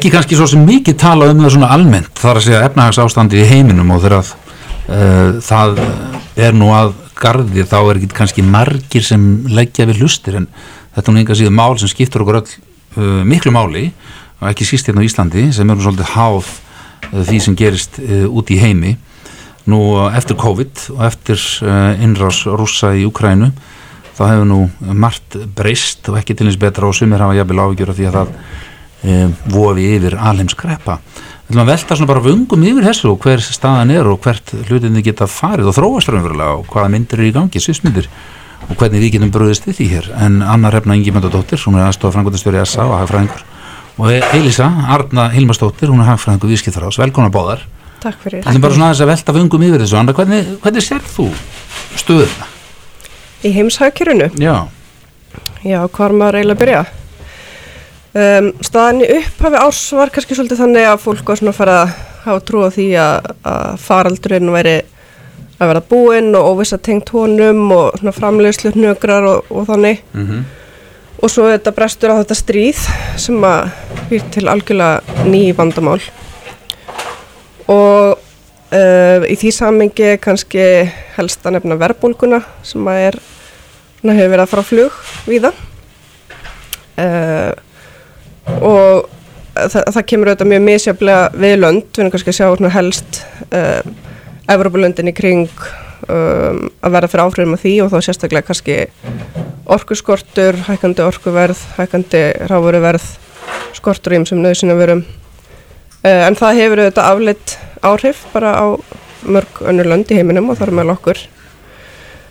[0.00, 3.48] ekki kannski svo sem mikið tala um það svona almennt þar að segja efnahagsástandi í
[3.50, 5.80] heiminum og þegar uh, það
[6.40, 10.46] er nú að gardi þá er ekki kannski margir sem leggja við hlustir en
[10.94, 13.90] þetta er nú einhvað síðan mál sem skiptur okkur öll uh, miklu máli
[14.40, 18.00] og ekki síst hérna á Íslandi sem er nú svolítið háð uh, því sem gerist
[18.00, 18.94] út í heimi.
[19.68, 19.82] Nú
[20.16, 21.42] eftir COVID og eftir
[22.00, 23.50] innrás rúsa í Ukrænu
[24.16, 24.62] þá hefur nú
[24.96, 28.16] margt breyst og ekki til eins betra og sumir hafa jafnvel ávíkjur af því að
[28.16, 28.32] það
[29.04, 30.98] e, vofi yfir alheimskrepa.
[31.50, 35.02] Ætlum að velta svona bara vungum yfir þessu og hver staðan er og hvert hlutinni
[35.02, 38.06] geta farið og þróast raunverulega og hvaða myndir eru í gangi, svismyndir
[38.68, 40.10] og hvernig við getum bröðist við því hér.
[40.26, 43.42] En Anna Refna Ingimendadóttir, hún er aðstofa frangotastjóri SA og hagfræðingur
[44.00, 47.00] og Elisa Arna Hilmarsdóttir, hún er hagfræðingur viðskiptráðs.
[47.02, 47.66] Velkona báðar.
[48.00, 48.46] Takk fyrir.
[48.46, 49.98] Er bara svona aðeins að velta vungum yfir þessu.
[50.00, 51.26] Anna, hvernig, hvernig sér þú
[52.00, 52.48] stöðuna?
[53.44, 54.30] Í heimshagkjörunu?
[54.40, 54.54] Já.
[55.60, 56.80] Já, hvað maður eiginlega að byrja?
[58.10, 61.74] Um, staðan í upphafi árs var kannski svolítið þannig að fólk var svona að fara
[61.84, 61.90] að
[62.24, 64.72] hafa trú á því að, að faraldurinn væri
[65.60, 70.02] að vera búinn og óvisa tengt honum og svona framlegslu hnögrar og, og þannig.
[70.14, 70.42] Mm -hmm.
[71.22, 72.80] og svo þetta brestur á þetta stríð
[73.16, 73.70] sem að
[74.10, 76.02] býr til algjörlega ný vandamál.
[77.68, 78.18] Og
[78.72, 83.18] uh, í því samengi kannski helst að nefna verbulguna sem að er
[84.00, 84.92] svona hefur verið að fara á flug
[85.26, 85.52] víða.
[86.98, 87.69] Uh,
[88.48, 89.08] og
[89.54, 93.82] það, það kemur auðvitað mjög misjaflega við lönd, við erum kannski að sjá helst uh,
[94.50, 95.64] Evropalöndin í kring
[96.08, 98.78] um, að vera fyrir áhrifum af því og þá sérstaklega kannski
[99.70, 103.04] orkuskortur, hækandi orkuverð, hækandi ráveruverð,
[103.76, 105.04] skortur í umsum nöðsina verum.
[106.00, 108.66] Uh, en það hefur auðvitað afleitt áhrif bara á
[109.20, 111.22] mörg önnur lönd í heiminum og þar með okkur.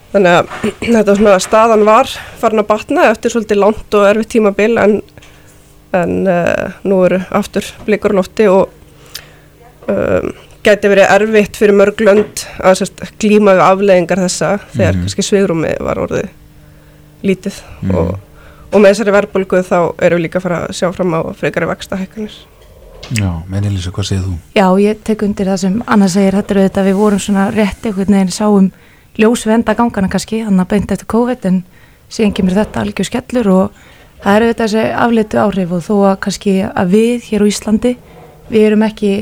[0.09, 0.53] Þannig að
[0.95, 4.99] þetta svona staðan var farin að batna eftir svolítið langt og erfitt tímabil en,
[5.93, 8.69] en uh, nú eru aftur blikur lofti og
[9.89, 10.31] um,
[10.65, 15.01] gæti verið erfitt fyrir mörg lönd að sérst, glíma við afleðingar þessa þegar Mhm.
[15.05, 16.29] kannski svegrumi var orðið
[17.23, 17.95] lítið Mhm.
[17.95, 18.19] og,
[18.73, 21.65] og með þessari verbulgu þá erum við líka að fara að sjá fram á frekari
[21.67, 22.31] vexta hækkanir.
[23.15, 24.33] Já, menn Elisa, hvað segir þú?
[24.55, 27.51] Já, ég tek undir það sem Anna segir, þetta er auðvitað að við vorum svona
[27.55, 28.71] rétt einhvern veginn sáum
[29.17, 31.63] ljósvenda gangana kannski, hann að beint eftir COVID en
[32.09, 33.71] síðan kemur þetta algjör skellur og
[34.23, 37.95] það er auðvitað þessi afleitu áhrif og þó að kannski að við hér á Íslandi,
[38.49, 39.13] við erum ekki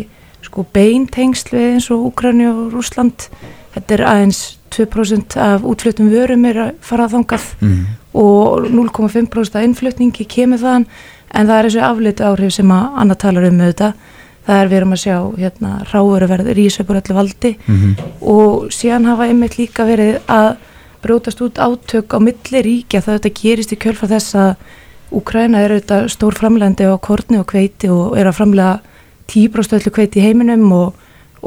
[0.48, 3.28] sko beintengsl við eins og Úkræni og Rúsland,
[3.76, 4.42] þetta er aðeins
[4.74, 7.86] 2% af útflutum vörum er að fara þangað Mm.
[8.14, 10.86] og 0,5% af innflutningi kemur þaðan.
[11.34, 13.94] En það er þessu afleitu áhrif sem að Anna talar um auðvitað.
[14.48, 17.58] Það er við erum að sjá hérna ráveruverð rísöpur öllu valdi.
[17.68, 20.56] Mm og síðan hafa einmitt líka verið að
[21.02, 23.02] brótast út átök á milli ríkja.
[23.02, 24.56] Það þetta gerist í kjölfa þess að
[25.16, 28.80] Úkræna er auðvitað stór framlegandi á korni og kveiti og er að framlega
[29.32, 30.98] 10% öllu kveiti í heiminum og,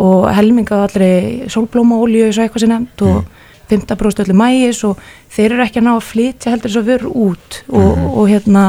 [0.00, 1.10] og helminga allri
[1.53, 3.25] sólblómaolíu eins og eitthvað sem nefnt og
[3.70, 5.00] 15% öllu mægis og
[5.31, 8.65] þeir eru ekki að ná að flytja heldur þess að vera út og, og hérna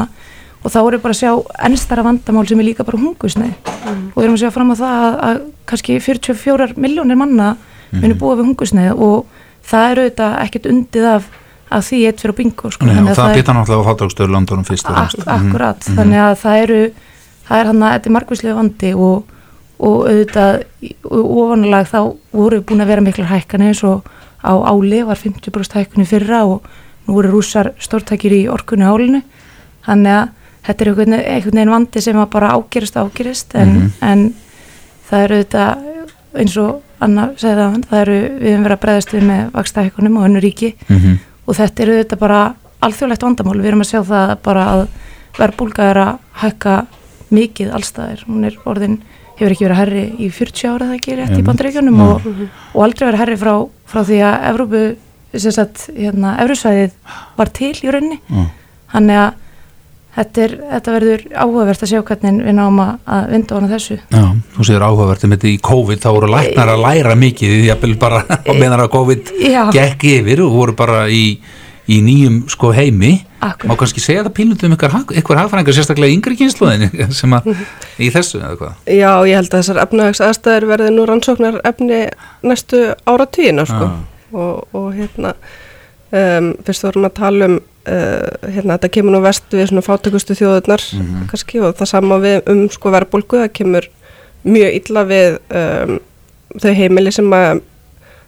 [0.61, 1.31] og þá erum við bara að sjá
[1.67, 3.71] ennstara vandamál sem er líka bara hungusneið
[4.13, 5.39] og við erum að sjá fram á það að, að
[5.71, 7.53] kannski 44 miljónir manna
[7.95, 11.29] muni búa við hungusneið og það eru auðvitað ekkert undið af,
[11.71, 12.85] af því eitt fyrir bingo sko.
[12.85, 15.27] Nei, og að það er- býta náttúrulega á fátagstöður landunum fyrst og fremst.
[15.27, 15.95] akkurat, Mhm.
[15.97, 16.91] þannig að það eru
[17.47, 19.23] það er hann að þetta er margvíslega vandi og,
[19.79, 20.63] og auðvitað
[21.11, 21.99] ofanlag þá
[22.33, 24.03] voru búin að vera miklar hækkanir eins og
[24.43, 26.61] á áli var 50% hækkunni fyrra og
[27.07, 29.21] nú voru rússar stórtækir í orkunni álinu
[29.85, 30.29] þannig að
[30.65, 33.91] þetta er einhvern, einhvern veginn vandi sem að bara ágerist ágerist en, Mhm.
[34.01, 34.33] en
[35.09, 35.77] það eru auðvitað
[36.35, 39.81] eins og Anna segði það, það eru við höfum verið að bregðast við með vaksta
[39.83, 41.19] hækkunum og önnu ríki Mhm.
[41.47, 42.41] Og þetta eru þetta bara
[42.81, 44.83] alþjóðlegt vandamál, við erum að sjá það bara að
[45.37, 46.75] verbulga er að hækka
[47.31, 48.97] mikið allstaðir, hún er orðin
[49.39, 51.47] hefur ekki verið herri í 40 ára það ekki rétt í Einmitt.
[51.47, 52.07] bandaríkjunum Já.
[52.07, 52.25] og,
[52.75, 53.53] og aldrei verið herri frá,
[53.89, 54.81] frá því að Evrópu,
[55.45, 56.97] sem sagt, hérna Evrusvæðið
[57.39, 58.43] var til í rauninni Já.
[58.95, 59.39] þannig að
[60.15, 63.97] þetta, er, þetta verður áhugavert að sjá hvernig við náum að- að vinda hana þessu
[64.11, 64.23] Já,
[64.57, 67.97] þú segir áhugavert um þetta í COVID þá voru læknar að læra mikið því að
[68.01, 69.63] bara á meðan að COVID Já.
[69.71, 71.23] gekk yfir og voru bara í,
[71.87, 73.77] í nýjum sko heimi má Akkurat.
[73.79, 76.91] kannski segja það pílundum um ykkur, hag- ykkur hagfræðingar sérstaklega í yngri kynsluðin
[77.21, 77.47] sem að
[77.97, 82.03] í þessu eða hvað Já, ég held að þessar efnahags aðstæður verði nú rannsóknar efni
[82.45, 83.87] næstu áratugina sko.
[83.87, 84.37] Já.
[84.37, 85.33] og, og hérna
[86.13, 87.57] um, fyrst vorum að tala um
[87.87, 91.27] uh, hérna þetta kemur nú vest við svona fátökustu þjóðurnar Mhm.
[91.31, 93.89] kannski og það sama við um sko verðbólgu það kemur
[94.43, 95.99] mjög illa við um,
[96.59, 97.61] þau heimili sem að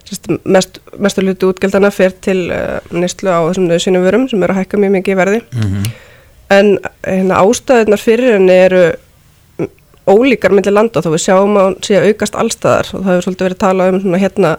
[0.04, 4.52] sérst, mest, mestu hluti útgjaldana fer til uh, neyslu á þessum nöðsynum vörum sem eru
[4.52, 5.90] að hækka mjög mikið í verði mm -hmm.
[6.50, 8.84] en hérna, ástæðunar fyrir henni eru
[10.06, 13.24] ólíkar millir landa þó við sjáum að hún sé að aukast allstæðar og það hefur
[13.24, 14.56] svolítið verið að tala um svona hérna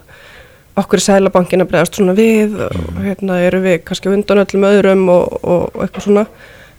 [0.79, 5.05] okkur í sælabankin að bregðast svona við og hérna eru við kannski undan öllum öðrum
[5.11, 6.25] og, og, eitthvað svona.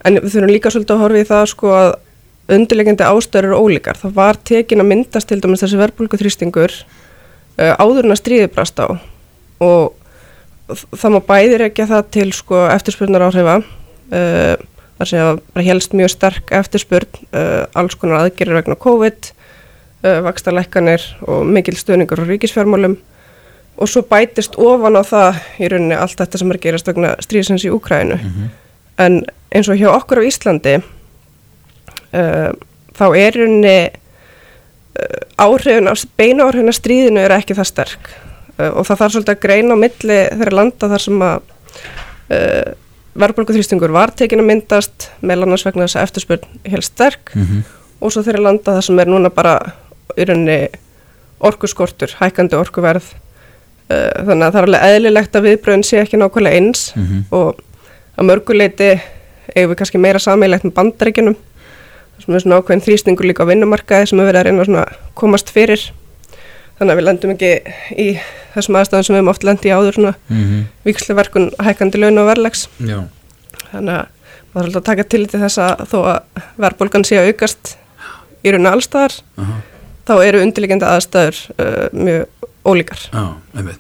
[0.04, 1.88] En við þurfum líka svolítið að horfa í það sko að
[2.56, 3.98] undirlegjandi ástöður eru ólíkar.
[4.02, 8.52] Það var tekin að myndast til dæmis þessi verbulgu þrýstingur uh, áður en að stríði
[8.52, 8.86] brast á.
[9.64, 14.54] Og það má bæðir ekki að það til sko eftirspurnar áhrifa uh,
[15.00, 19.32] þar sem að bara helst mjög sterk eftirspurn uh, alls konar aðgerir vegna COVID
[20.06, 22.92] vakstarleikanir og mikil stöðningur á ríkisfjármálum
[23.76, 27.66] og svo bætist ofan á það í rauninni allt þetta sem er gerast vegna stríðsins
[27.66, 28.18] í Úkrænu
[28.98, 30.76] en eins og hjá okkur á Íslandi
[32.16, 32.50] uh,
[32.96, 38.10] þá er rauninni uh, áhrifin, beina áhrifin að stríðinu er ekki það sterk.
[38.56, 41.52] Uh, og það þarf svolítið að greina á milli þeirra landa þar sem að
[43.16, 47.30] verðbólguþrýstingur var tekin að myndast meðal annars vegna þess að eftirspurn helt sterk.
[47.36, 47.60] Mhm.
[48.00, 49.54] og svo þeirra landa þar sem er núna bara
[50.16, 50.58] í rauninni
[51.40, 53.14] orkuskortur, hækandi orkuverð
[53.88, 57.20] þannig að það er alveg eðlilegt að viðbröðin sé ekki nákvæmlega eins Mhm.
[57.30, 57.60] og
[58.18, 58.88] að mörguleiti
[59.54, 61.36] eigum við kannski meira sammeilegt með bandaríkjunum
[62.24, 65.50] sem er svona ákveðin þrýstingur líka á vinnumarkaði sem er verið að reyna svona komast
[65.54, 65.80] fyrir
[66.78, 67.50] þannig að við lendum ekki
[67.96, 68.08] í
[68.56, 70.64] þessum aðstæðum sem við höfum oft lendi í áður svona Mhm.
[70.84, 73.04] viksleverkun hækandi laun og verðlags Já,
[73.72, 74.06] þannig að
[74.54, 76.20] maður er alltaf að taka til til þess að þó að
[76.58, 77.76] verðbólgan sé að aukast
[78.44, 79.60] í rauninu allstaðar aha,
[80.08, 82.26] þá eru undirliggjandi aðstæður uh, mjög
[82.66, 83.24] ólíkar já,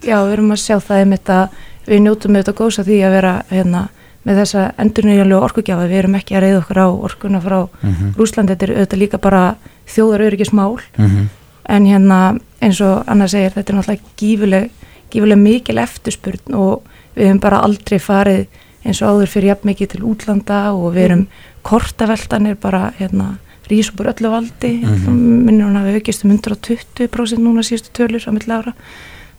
[0.06, 1.48] Já, við erum að sjá það einmitt að
[1.86, 3.82] við njótum auðvitað góðs að því að vera hérna,
[4.26, 8.14] með þessa endurnýjanlegu orkugjafa, við erum ekki að reyða okkur á orkuna frá Mhm.
[8.18, 9.42] Rúsland, þetta er auðvitað líka bara
[9.86, 11.28] þjóðaröryggismál Mhm.
[11.68, 14.70] en hérna eins og Anna segir, þetta er náttúrulega gífuleg,
[15.10, 16.82] gífuleg mikil eftirspurn og
[17.16, 18.46] við hefum bara aldrei farið
[18.84, 21.26] eins og áður fyrir jafn mikið til útlanda og við erum
[21.62, 23.38] kortaveltanir bara hérna
[23.70, 25.44] rísubur öllu valdi, mm Mhm.
[25.46, 28.72] minnir hún að við aukist um 120% núna síðustu tölur á milli ára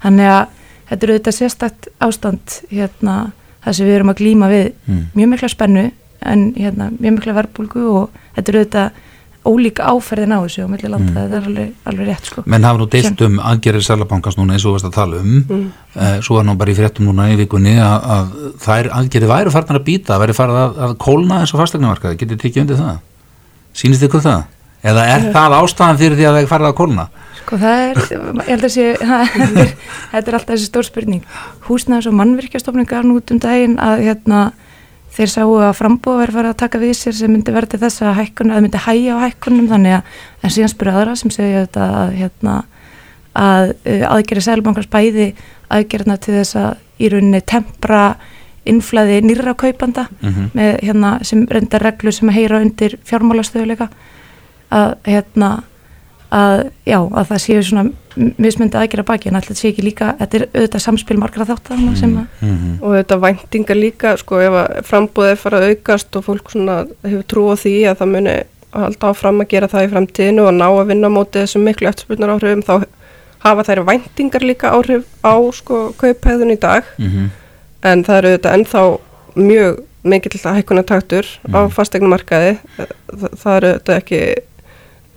[0.03, 0.47] þannig að
[0.89, 3.31] þetta er auðvitað sérstakt ástand hérna
[3.65, 5.03] það sem við erum að glíma við Mm.
[5.15, 5.91] mjög mikla spennu
[6.21, 8.91] en hérna mjög mikla verbulgu og þetta er auðvitað
[9.47, 11.15] ólíka áferðin á þessu á milli landa, Mm.
[11.15, 12.43] þetta er alveg, alveg rétt sko.
[12.45, 15.71] Menn hafa nú deilt um aðgerið Sælabankans núna eins og varst að tala um Mm.
[15.95, 18.27] Eh, svo var nú bara í fréttum núna í vikunni að, að
[18.59, 22.37] þær aðgerið væri farnar að býta væri farið að, að kólna eins og fastegnamarkaði getið
[22.41, 22.99] tekið undir það
[23.77, 24.45] sýnist ykkur það?
[24.87, 27.07] Eða er það ástæðan fyrir því að það farið að kólna?
[27.39, 29.73] Sko það er, ég held að sé, þetta er,
[30.21, 31.25] er alltaf þessi stór spurning.
[31.67, 34.41] Húsnæðis og mannvirkjastofning gaf nú út um daginn að hérna,
[35.17, 38.17] þeir sáu að frambúða verið farið að taka við sér sem myndi verði þess að
[38.21, 41.87] hækkun, að myndi hæja á hækkunum þannig að, en síðan spyrja aðra sem segja þetta
[42.01, 42.57] að, hérna,
[43.37, 45.29] að uh, aðgerið sælbankars bæði
[45.73, 48.03] aðgerina til þess að í rauninni tempra
[48.67, 50.49] innflæði nýra kaupanda Mhm.
[50.55, 53.89] með hérna sem reyndar reglur sem heyra undir fjármálastöðuleika
[54.71, 55.63] að hérna
[56.31, 57.91] að já, að það séu svona
[58.37, 62.17] mismyndi aðgera baki en alltaf sé ekki líka þetta er auðvitað samspil margra þáttan sem
[62.17, 62.79] að Mhm.
[62.81, 67.23] og þetta væntingar líka sko ef að frambúðið fara að aukast og fólk svona hefur
[67.23, 68.35] trú á því að það muni
[68.73, 71.87] alltaf áfram að gera það í framtíðinu og ná að vinna á móti þessum miklu
[71.87, 72.83] eftirspurnar áhrifum þá
[73.39, 77.29] hafa þær væntingar líka áhrif á sko kauphæðun í dag Mhm.
[77.91, 78.83] En það eru auðvitað ennþá
[79.37, 81.71] mjög mikill hækkunartaktur á Mm.
[81.75, 84.21] fastegnumarkaði það, það eru auðvitað ekki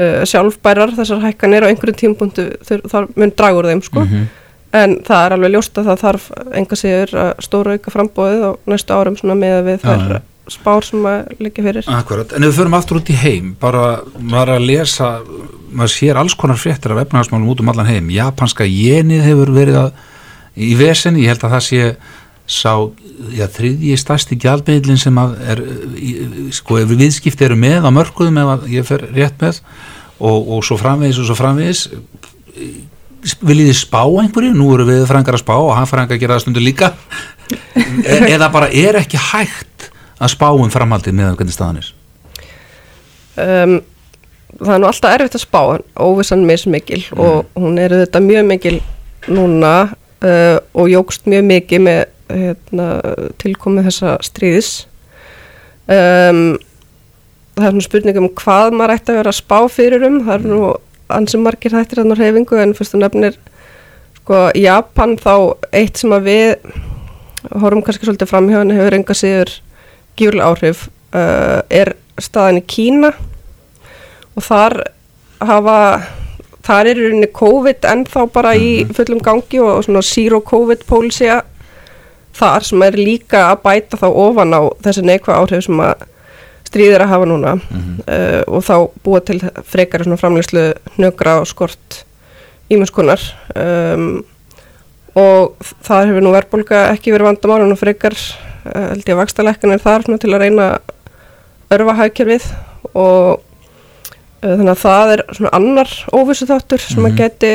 [0.00, 2.46] uh, sjálfbærar þessar hækkanir á einhverjum tímpunktu
[2.90, 4.26] þar mun draga úr þeim sko Mhm.
[4.72, 8.50] en það er alveg ljóst að það þarf enga sigur að stóra auka frambóðið á
[8.70, 10.20] næstu árum svona með við þær já.
[10.50, 14.00] spár sem að liggja fyrir Akkurat, en ef við förum aftur út í heim bara,
[14.18, 15.08] maður að lesa
[15.72, 19.76] maður sér alls konar fréttir af efnahagsmálum út um allan heim, japanska jenið hefur verið
[19.84, 19.92] að,
[20.56, 21.96] í vesenni, ég held að það sé
[22.50, 22.72] sá,
[23.36, 25.62] já, þriðji stærsti gjaldmiðlin sem að er
[26.56, 29.60] sko, ef viðskipti eru með á mörkuðum ef ég fer rétt með
[30.18, 31.84] og, og svo framvegis og svo framvegis
[33.44, 36.36] viljið þið spá einhverju, nú eru við frængar að spá og hann frængar að gera
[36.36, 36.90] það stundu líka.
[37.50, 39.90] E eða bara er ekki hægt
[40.20, 41.90] að spá um framhaldið með hvernig staðan er?
[43.40, 43.74] Um,
[44.58, 45.60] það er nú alltaf erfitt að spá
[46.00, 48.76] óvissan mismikil og hún er þetta mjög mikil
[49.30, 52.88] núna uh, og jógst mjög mikið með hérna,
[53.42, 54.70] tilkomið þessa stríðis
[55.90, 56.58] um,
[57.56, 60.20] það er nú spurning um hvað maður ætti að vera að spá fyrir um.
[60.26, 60.60] Það er nú
[61.10, 63.40] ansið margir þættir hann á reyfingu en fyrst þú nefnir
[64.20, 65.34] sko Japan þá
[65.74, 66.70] eitt sem að við
[67.50, 69.52] horfum kannski svolítið fram hjá hann hefur enga sigur
[70.18, 73.12] gífurlega áhrif uh, er staðan í Kína.
[74.38, 74.76] Og þar
[75.40, 75.76] hafa
[76.64, 81.30] þar er rauninni COVID ennþá bara í fullum gangi og svona zero COVID policy
[82.40, 86.06] þar sem er líka að bæta þá ofan á þessi neikvæð áhrif sem að
[86.70, 87.56] stríðir að hafa núna.
[88.06, 90.70] Uh, og þá búa til frekar svona framleyslu
[91.02, 92.04] nögra og skort
[92.70, 93.22] ímjömskunar
[93.58, 94.22] um,
[95.18, 99.74] og það hefur nú verðbólka ekki verið vandamál og frekar uh, held ég að vakstalækkan
[99.74, 102.46] er þar svona, til að reyna að örfa hagkerfið.
[102.92, 107.52] Og uh, þannig að það er svona annar óvissu þáttur sem að geti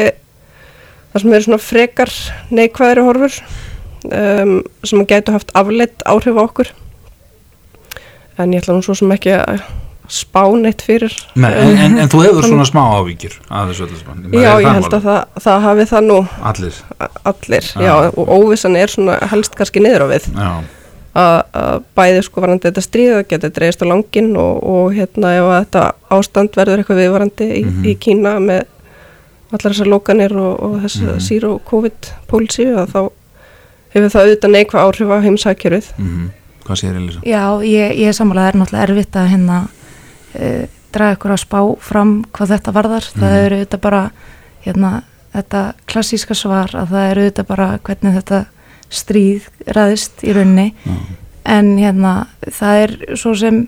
[1.14, 2.12] það sem eru svona frekar
[2.52, 3.40] neikvæðri horfur
[4.12, 6.70] um, sem geti haft afleitt áhrif á okkur.
[8.38, 9.62] En ég ætla nú svo sem ekki að
[10.12, 14.00] spá neitt fyrir Nei, en, en, en þú hefur svona smá ávíkjur að þessu öllu
[14.02, 14.26] saman.
[14.36, 16.18] Já, ég held að það, það hafi það nú.
[16.52, 16.80] Allir.
[17.32, 17.82] Allir, Já.
[17.88, 20.28] já, og óvissan er svona helst kannski niður á við.
[21.16, 25.46] Að bæði sko varandi þetta stríð það getur dreist á langin og, og hérna ef
[25.56, 27.86] þetta ástand verður eitthvað viðvarandi í, Mhm.
[27.88, 28.66] í Kína með
[29.56, 31.20] allar þessar lókanir og, og þess Mhm.
[31.24, 33.00] zero covid pólici að þá
[33.96, 36.26] hefur það auðvitað neikvað áhrif á heimsækjörfið mhm
[36.66, 37.20] Hvað sér Elisa?
[37.22, 40.64] Já, ég, ég er það er náttúrulega erfitt að hérna uh,
[40.96, 43.06] draga ykkur að spá fram hvað þetta varðar.
[43.14, 43.44] Það Mhm.
[43.46, 44.00] eru auðvitað bara
[44.66, 44.92] hérna,
[45.36, 48.40] þetta klassíska svar að það eru auðvitað bara hvernig þetta
[48.90, 49.46] stríð
[49.78, 50.96] ræðist í rauninni Já.
[51.46, 52.14] en hérna
[52.50, 53.62] það er svo sem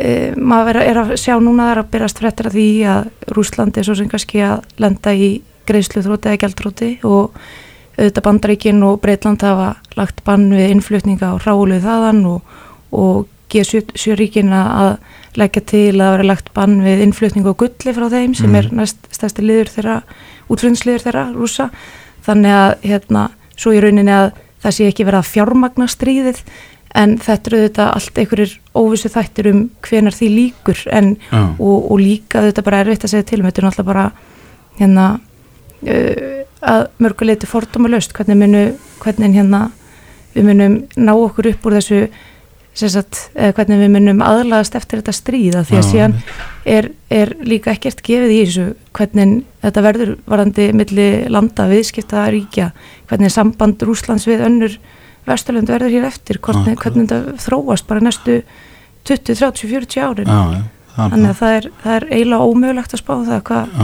[0.00, 3.78] uh, maður er, að sjá núna það er að byrjast fréttir af því að Rúslandi
[3.82, 5.30] er svo sem kannski að lenda í
[5.68, 7.36] greiðslu þróti eða gjaldróti og
[7.96, 12.42] auðvitað Bandaríkin og Breitland hafa lagt bann við innflutninga á ráluð þaðan og,
[12.92, 14.96] og G7 ríkin að
[15.38, 18.56] leggja til að vera lagt bann við innflutninga og gulli frá þeim sem Mhm.
[18.56, 20.02] er næst stærsti liður þeirra,
[20.50, 21.70] útflutningsliður þeirra rúsa,
[22.26, 24.32] þannig að hérna, svo í rauninni að
[24.64, 26.40] það sé ekki verið að fjármagna stríðið
[26.96, 31.42] en þetta eru þetta allt einhverjir óvissu þættir um hvenar því líkur en, Já.
[31.60, 34.12] og, og líka þetta bara erfitt að segja til um, þetta er náttúrulega bara
[34.80, 35.06] hérna
[35.86, 38.62] uh, að mörguleiti fordóma löst hvernig munu,
[39.02, 39.66] hvernig hérna
[40.36, 42.00] við munum ná okkur upp úr þessu
[42.76, 46.16] sagt, hvernig við munum aðlagast eftir þetta stríða því að síðan
[46.68, 52.70] er, er líka ekkert gefið í þessu hvernig þetta verður varandi milli landa viðskipta ríkja
[53.08, 54.78] hvernig samband Rúslands við önnur
[55.26, 58.40] Vesturlund verður hér eftir hvernig, hvernig þetta þróast bara næstu
[59.06, 60.30] 20, 30, 40 árin.
[60.30, 63.80] Já, þannig að það er, það er eiginlega ómögulegt að spá það hvað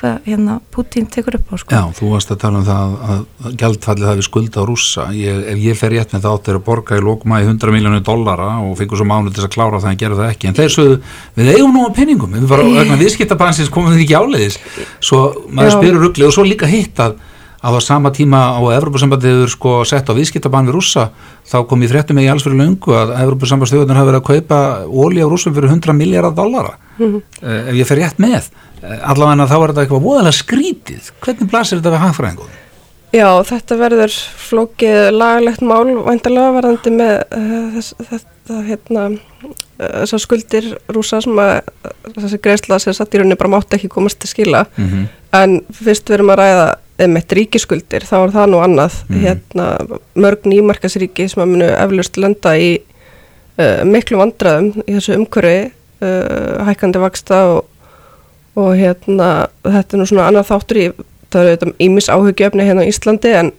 [0.00, 0.02] Já.
[0.02, 1.74] hva, hérna Putin tekur upp á sko.
[1.74, 5.06] Já, þú varst að tala um það að, að gjaldfallið hafi skulda á rússa.
[5.16, 7.74] Ég, ef ég fer rétt með það átt er að borga í lókma í 100
[7.76, 10.50] miljónu dollara og fengur svo mánu til að klára það en gera það ekki.
[10.50, 11.00] En þeir sögðu,
[11.40, 14.60] við eigum nú á penningum, við bara vegna viðskiptabansins komum við ekki áleiðis.
[15.04, 15.76] Svo maður Já.
[15.78, 17.20] spyrur ruggli og svo líka hitt að
[17.62, 21.10] að á sama tíma á Evrópusambandið hefur sko sett á viðskiptaban við rússa
[21.44, 25.20] þá kom í fréttum í alls fyrir löngu að Evrópusambandstjóðunar hafa verið að kaupa óli
[25.20, 27.22] á rússum fyrir 100 miljardar dollara Mhm.
[27.42, 28.50] eh, ef ég fer rétt með
[28.80, 32.52] Eh, allavega þá er þetta eitthvað voðalega skrítið hvernig blasir þetta við hagfræðingum?
[33.12, 34.14] Já, þetta verður
[34.46, 39.50] flókið lagalegt mál væntalega varðandi með uh, þess, þetta hérna uh,
[39.82, 41.58] þessar skuldir rúsa sem að
[42.14, 45.08] þessi greiðsla sem satt í rauninni bara mátti ekki komast til skila Mm -hmm.
[45.42, 46.66] en fyrst við erum að ræða
[47.00, 49.20] einmitt ríkiskuldir, þá er það nú annað Mhm.
[49.24, 49.66] hérna
[50.14, 52.70] mörg nýmarkasríki sem að munu eflust lenda í
[53.58, 55.70] uh, miklu vandræðum í þessu umhverfi
[56.02, 57.64] uh, hækkandi vaksta og,
[58.56, 60.86] og hérna þetta er nú svona annað þáttur í
[61.30, 63.52] það eru þetta ímis áhugjöfni hérna á Íslandi en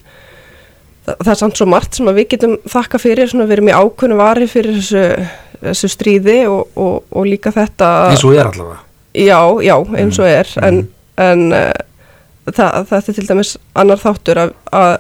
[1.06, 3.70] það, það er samt svo margt sem að við getum þakka fyrir, svona við erum
[3.72, 5.04] í ákunni vari fyrir þessu,
[5.62, 8.80] þessu stríði og, og, og líka þetta eins og er allavega
[9.12, 10.92] Já, já, eins og er en, Mhm.
[11.20, 11.72] en uh,
[12.58, 14.98] það, þetta er til dæmis annar þáttur að, að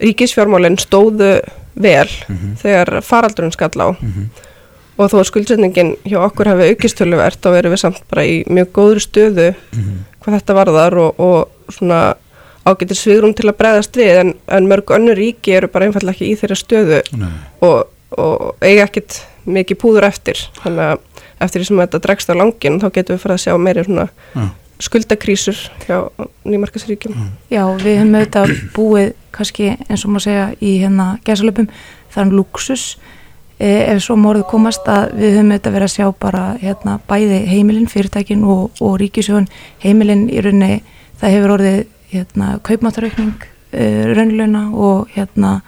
[0.00, 1.32] ríkisfjármálinn stóðu
[1.78, 2.54] vel Mhm.
[2.62, 4.28] þegar faraldurinn skall á Mhm.
[4.98, 8.72] og þó að skuldsetningin hjá okkur hafi aukistöluvert þá erum við samt bara í mjög
[8.72, 9.98] góðri stöðu Mhm.
[10.22, 12.14] hvað þetta varðar og, og svona
[12.66, 16.32] ágættir svigrum til að bregðast við en, en mörg önnur ríki eru bara einfallega ekki
[16.32, 17.02] í þeirra stöðu
[17.62, 17.86] og,
[18.18, 20.98] og eiga ekkit mikið púður eftir þannig að
[21.40, 24.08] eftir því sem þetta dregst á langin þá getum við farið að sjá meiri svona.
[24.82, 25.96] Skuldakrísur hjá
[26.46, 27.14] nýmarkasríkjum
[27.50, 31.68] Já, við höfum auðvitað búið kannski eins og maður segja í hérna gæsalöpum.
[32.14, 32.84] Þann luxus
[33.58, 37.42] eh, ef svo morðu komast að við höfum auðvitað verið að sjá bara hérna bæði
[37.50, 39.50] heimilin, fyrirtækin og, og ríkisjóðun
[39.84, 40.80] heimilin í rauninni
[41.20, 41.78] það hefur orðið
[42.12, 45.60] hérna kaupmáttaraukning uh, raunlöna og hérna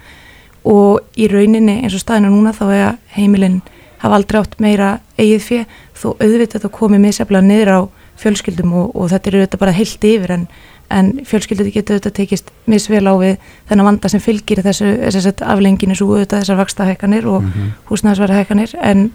[0.65, 3.61] og í rauninni eins og staðinu núna þá er að heimilin
[4.01, 5.63] hafa aldrei átt meira eigið fjö
[5.97, 7.81] þó auðvitað það komið misjaflega niður á
[8.21, 10.47] fjölskyldum og, og þetta er auðvitað bara heilt yfir en,
[10.91, 13.37] en fjölskyldur getur auðvitað tekist misvel á við
[13.71, 17.73] þennan vanda sem fylgir þessu, þessu aflenginu svo auðvitað þessar vakstahækkanir og mm Mhm.
[17.91, 19.11] húsnæðisverðahækkanir en,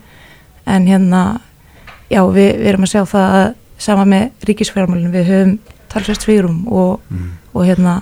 [0.65, 1.21] en hérna
[2.09, 5.57] já við, við erum að sjá það að sama með ríkisfjármálinu við höfum
[5.89, 7.31] talsvert svírum og, Mhm.
[7.53, 8.01] og hérna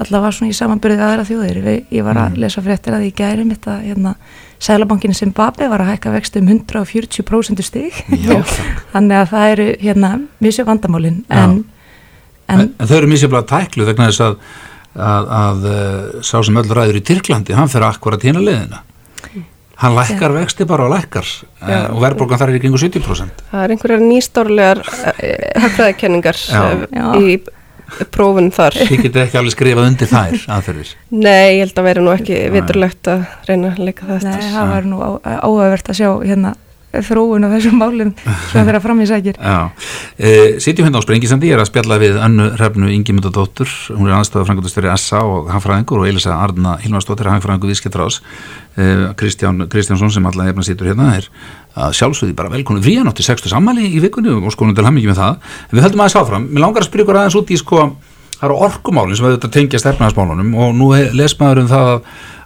[0.00, 1.58] allavega svona í samanbyrðið aðra þjóðir
[1.92, 2.38] ég var að Mm.
[2.40, 4.14] lesa fréttir að í gæri mitt að hérna,
[4.60, 8.40] Sælabankin Zimbabwe var að hækka vextu um 140% stig Já,
[8.94, 11.44] þannig að það eru hérna misjö vandamálin Já.
[11.44, 11.64] en,
[12.48, 14.36] en, en en þau eru misjaflega tæklu vegna þess að,
[14.96, 18.82] að, að uh, sá sem öll ræður í Tyrklandi, hann fyrir akkurat hína leiðina
[19.80, 21.86] hann lækkar vexti bara og lækkar Já.
[21.88, 24.04] uh, og verðbólgan þar er í kringu 70% Það er einhverjar
[26.48, 26.64] Já.
[26.64, 27.06] eh, Já.
[27.16, 27.38] í
[28.14, 28.76] prófun þar.
[28.90, 32.40] Þið getið ekki alveg skrifað undir þær aðferðis Nei, ég held að vera nú ekki
[32.54, 34.50] viturlegt að reyna að leika það Nei, eftir.
[34.56, 36.54] það var nú áhugavert að sjá hérna
[36.90, 38.12] þróun á þessum málum
[38.50, 39.38] sem þeirra fram í sækir.
[40.18, 40.32] E,
[40.62, 44.48] sitjum hérna á Sprengisandi, ég er að spjalla við Önnu Hrefnu Ingimundadóttur, hún er aðstæða
[44.48, 48.20] frangatustjóri SA og hagfræðingur og Elisa Arna Hilmarsdóttir, hagfræðingur viðskiptráðs
[48.74, 51.30] e, Kristján Kristjánsson sem allavega efna situr hérna er
[51.78, 55.50] að sjálfsögði bara velkonu fríanótti 60 sammæli í vikunni og skoðum til hamingi með það.
[55.68, 57.84] En við höldum aðeins áfram, mér langar að spyrja ykkur aðeins út í sko,
[58.40, 61.90] það eru orkumálin sem auðvitað tengjast efnaðasmálunum og nú les maður um það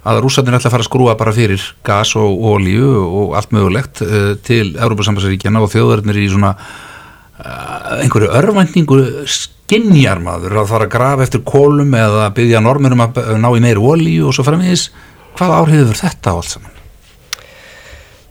[0.05, 4.03] að rússarnir ætla að fara að skrúa bara fyrir gas og olíu og allt mögulegt
[4.05, 10.93] uh, til Európa-sambansaríkjana og þjóðarinnir í svona uh, einhverju örvæntingu skinjar maður að fara að
[10.93, 14.45] grafa eftir kólum eða byggja normir um að b- ná í meiri olíu og svo
[14.45, 14.91] framvegis
[15.39, 16.75] hvað áhrif hefur þetta á allt saman?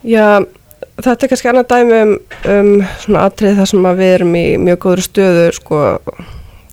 [0.04, 0.28] Já,
[1.00, 2.14] þetta er kannski annað dæmi um,
[2.54, 2.70] um
[3.02, 5.82] svona atrið þar sem að við erum í mjög góður stöðu sko,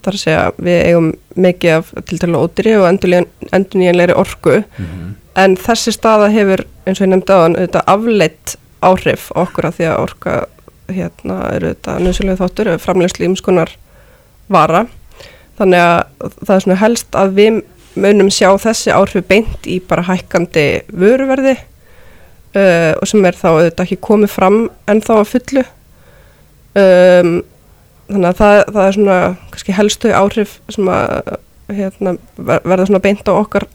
[0.02, 1.10] þar að segja við eigum
[1.46, 4.62] mikið af til dæla ódýri og endurnýjanlegri orku.
[5.38, 9.76] En þessi staða hefur eins og ég nefndi á hann auðvitað afleitt áhrif okkur að
[9.78, 10.34] því að orka
[10.92, 13.76] hérna eru þetta nöðsynlega þáttur framlegslu ímskonar
[14.52, 14.86] vara.
[15.58, 17.60] Þannig að það er svona helst að við
[17.94, 21.54] munum sjá þessi áhrif beint í bara hækkandi vöruverði
[22.56, 25.64] uh, og sem er þá auðvitað ekki komið fram en þá að fullu.
[26.72, 27.34] Um,
[28.12, 29.18] þannig að það, það er svona
[29.52, 31.36] kannski helstu áhrif sem að
[31.72, 33.66] hérna, ver- verða svona beint á okkar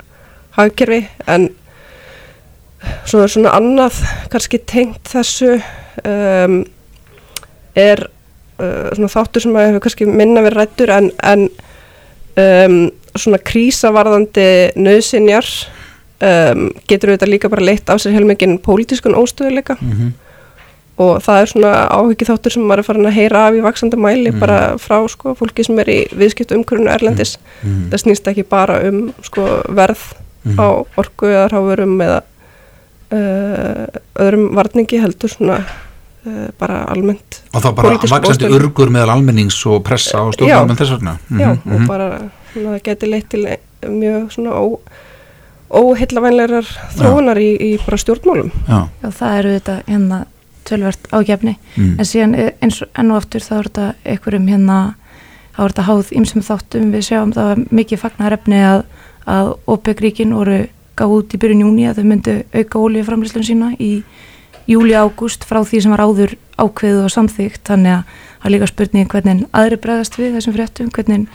[0.57, 1.49] hagkerfi en
[3.07, 3.97] svo er svona annað
[4.33, 5.55] kannski tengt þessu
[6.05, 6.59] um,
[7.77, 8.03] er
[8.61, 11.47] uh, svona þáttur sem að hefur kannski minna verið rættur en, en
[12.37, 12.77] um,
[13.17, 14.47] svona krísavarðandi
[14.77, 15.47] nöðsinjar
[16.21, 20.11] um, getur auðvitað líka bara leitt af sér heilmikinn pólitískun óstöðuleika Mm -hmm.
[20.97, 23.97] Og það er svona áhugið þáttur sem maður er farin að heyra af í vaksandi
[24.01, 24.39] mæli Mhm.
[24.39, 27.89] bara frá sko, fólki sem er í viðskipt umhverfunu erlendis Mhm.
[27.91, 30.13] það snýst ekki bara um sko, verð
[30.45, 30.57] Mhm.
[30.57, 32.21] á orku eða ráfurum eða
[33.11, 33.87] uh,
[34.19, 35.59] öðrum varningi heldur svona
[36.25, 40.91] uh, bara almennt og þá bara vaksandi urgur meðal almennings og pressa og stjórnarmenn þess
[40.97, 41.75] vegna Mhm, já, mhm.
[41.81, 42.09] og bara
[42.53, 43.45] svona, það geti leitt til
[43.87, 44.79] mjög svona ó,
[45.69, 46.65] óheillavænlegar
[46.97, 50.25] þróunar í, í bara stjórnmálum já, og það eru þetta hérna
[50.67, 51.57] tölvert ágefni.
[51.75, 51.95] Mm.
[51.99, 54.77] en síðan er- eins og enn og aftur þá er þetta einhverjum hérna
[55.57, 56.91] þá er þetta háð ýmsum þáttum.
[56.93, 58.83] Við sjáum það var mikið fagnarefni að,
[59.25, 60.59] að OPEC-ríkin voru
[60.97, 64.03] gáð út í byrjun júni að þau myndu auka ólíuframlýslun sína í
[64.67, 69.11] júli-ágúst frá því sem var áður ákveðu og samþygt þannig að það er líka spurning
[69.11, 71.27] hvernig aðri bregðast við þessum fréttum hvernig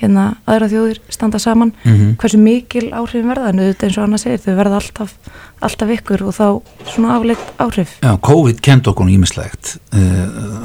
[0.00, 4.18] hérna aðra þjóðir standa saman Mm hversu mikil áhrifin verða en auðvitað eins og Anna
[4.18, 5.12] segir þau verða alltaf,
[5.60, 6.46] alltaf ykkur og þá
[6.88, 7.98] svona afleitt áhrif.
[8.02, 9.76] Já, COVID kent okkur ímislegt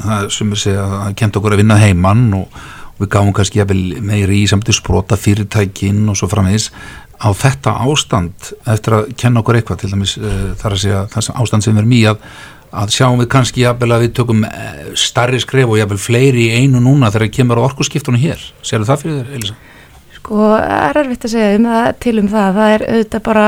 [0.04, 2.64] það sem er segja að kent okkur að vinna heimann og,
[3.00, 6.70] við gáum kannski jafnvel meiri í samt sprota fyrirtækin og svo framvegis.
[7.24, 11.30] Á þetta ástand eftir að kenna okkur eitthvað til dæmis uh, þar að segja það
[11.44, 12.28] ástand sem við erum í að,
[12.74, 16.62] að sjáum við kannski jafnvel að við tökum eh, starri skref og jafnvel fleiri í
[16.64, 19.56] einu núna þegar kemur á orkuskiptunum hér Sérðu það fyrir þér, Elisa?
[20.18, 23.46] Sko, það er erfitt að segja um það, til um það, það er auðvitað bara,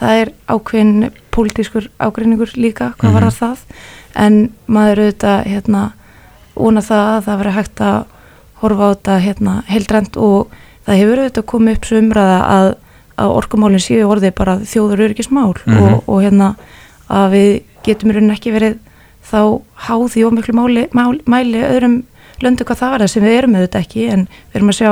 [0.00, 3.16] það er ákveðin pólitískur ágreiningur líka, hvað Mhm.
[3.20, 3.58] var það,
[4.16, 5.82] en maður auðvitað, hérna,
[6.56, 8.04] óna það að það veri hægt að
[8.62, 10.48] horfa á þetta, hérna, heildrænt og
[10.86, 12.74] það hefur auðvitað komið upp svo umræða að,
[13.18, 15.04] að orkumálinn séu orðið bara þjóður
[17.08, 18.78] að við getum í rauninni ekki verið
[19.26, 19.40] þá
[19.86, 22.02] háð í ómiklu máli, mál, mæli öðrum
[22.42, 24.90] löndu hvað það var það sem við erum auðvitað ekki en við erum að sjá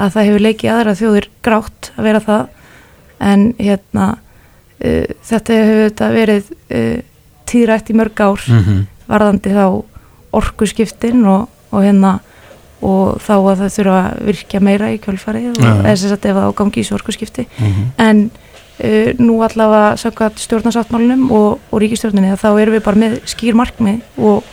[0.00, 2.48] að það hefur leikið aðra þjóðir grátt að vera það
[3.20, 4.06] en hérna
[4.84, 6.98] uh, þetta hefur þetta verið uh,
[7.50, 8.82] tíðrætt í mörg ár Mm -hmm.
[9.10, 9.66] varðandi þá
[10.32, 12.18] orkuskiptin og, og hérna
[12.80, 15.72] og þá að það þurfa að virkja meira í kjölfarið og Já.
[15.84, 17.82] eða sagt ef það ágangi í svo orkuskipti Mhm.
[17.98, 18.30] en
[18.84, 24.18] uh, nú allavega samkvæmt stjórnarsáttmálunum og, og ríkistjórninni þá erum við bara með skýr markmið
[24.18, 24.48] og,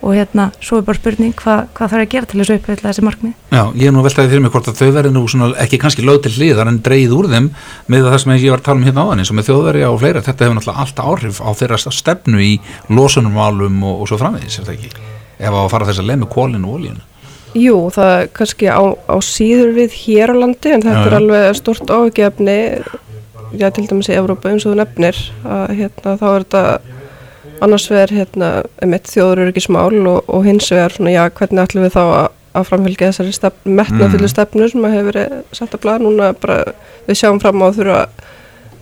[0.00, 2.88] og hérna svo er bara spurning hva, hvað þarf að gera til þess að uppfylla
[2.88, 5.50] þessi markmið Já, ég er nú veltaði fyrir mig hvort að þau verði nú svona,
[5.64, 7.50] ekki kannski lög til hliðar en dreigð úr þeim
[7.92, 10.00] með það sem ég var að tala um hérna áðan eins og með þjóðverja og
[10.00, 12.50] fleira, þetta hefur náttúrulega alltaf áhrif á þeirra stefnu í
[12.88, 15.06] losunumálum og, og svo framvegis, er það ekki?
[15.40, 17.06] Ef að fara þess að leið með kólinu og olíinu.
[17.58, 21.14] Jú, það er kannski á, á síður við hér á landi en þetta Já, er
[21.14, 21.18] já.
[21.18, 22.58] alveg stort áhugjefni
[23.58, 26.80] já, til dæmis í Evrópa eins og þú nefnir að hérna, þá er þetta
[27.60, 28.50] annars vegar hérna,
[28.82, 33.10] einmitt þjóðuröryggismál og, og hins vegar svona, já, hvernig ætlum við þá að, að framfylgja
[33.12, 34.32] þessari stefn, metnafyllu Mm.
[34.34, 36.58] stefnu sem að hefur verið sett að blaða núna bara
[37.06, 38.00] við sjáum fram á þurfa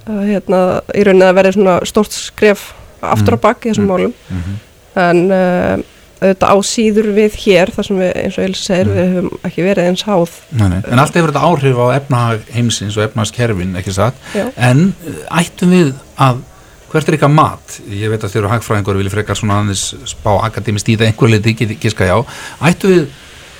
[0.08, 0.60] að, hérna,
[0.94, 3.92] í rauninni að svona stort skref aftur á bak í þessum Mm.
[3.92, 4.54] málum Mhm.
[4.96, 5.82] en uh,
[6.18, 9.66] auðvitað á síður við hér þar sem við, eins og Elsa segir, við höfum ekki
[9.66, 10.36] verið eins háð.
[10.50, 10.78] Nei, nei.
[10.90, 14.18] En allt hefur þetta áhrif á efnahag heimsins og efnahagskerfin, ekki satt?
[14.56, 16.42] En eh, ættum við að
[16.88, 19.84] hvert er ykkar mat, ég veit að þið eru hagfræðingur og vilja frekar svona aðeins
[20.08, 22.16] spá akademist í það einhver leiti, ekki giska já.
[22.64, 23.08] Ættum við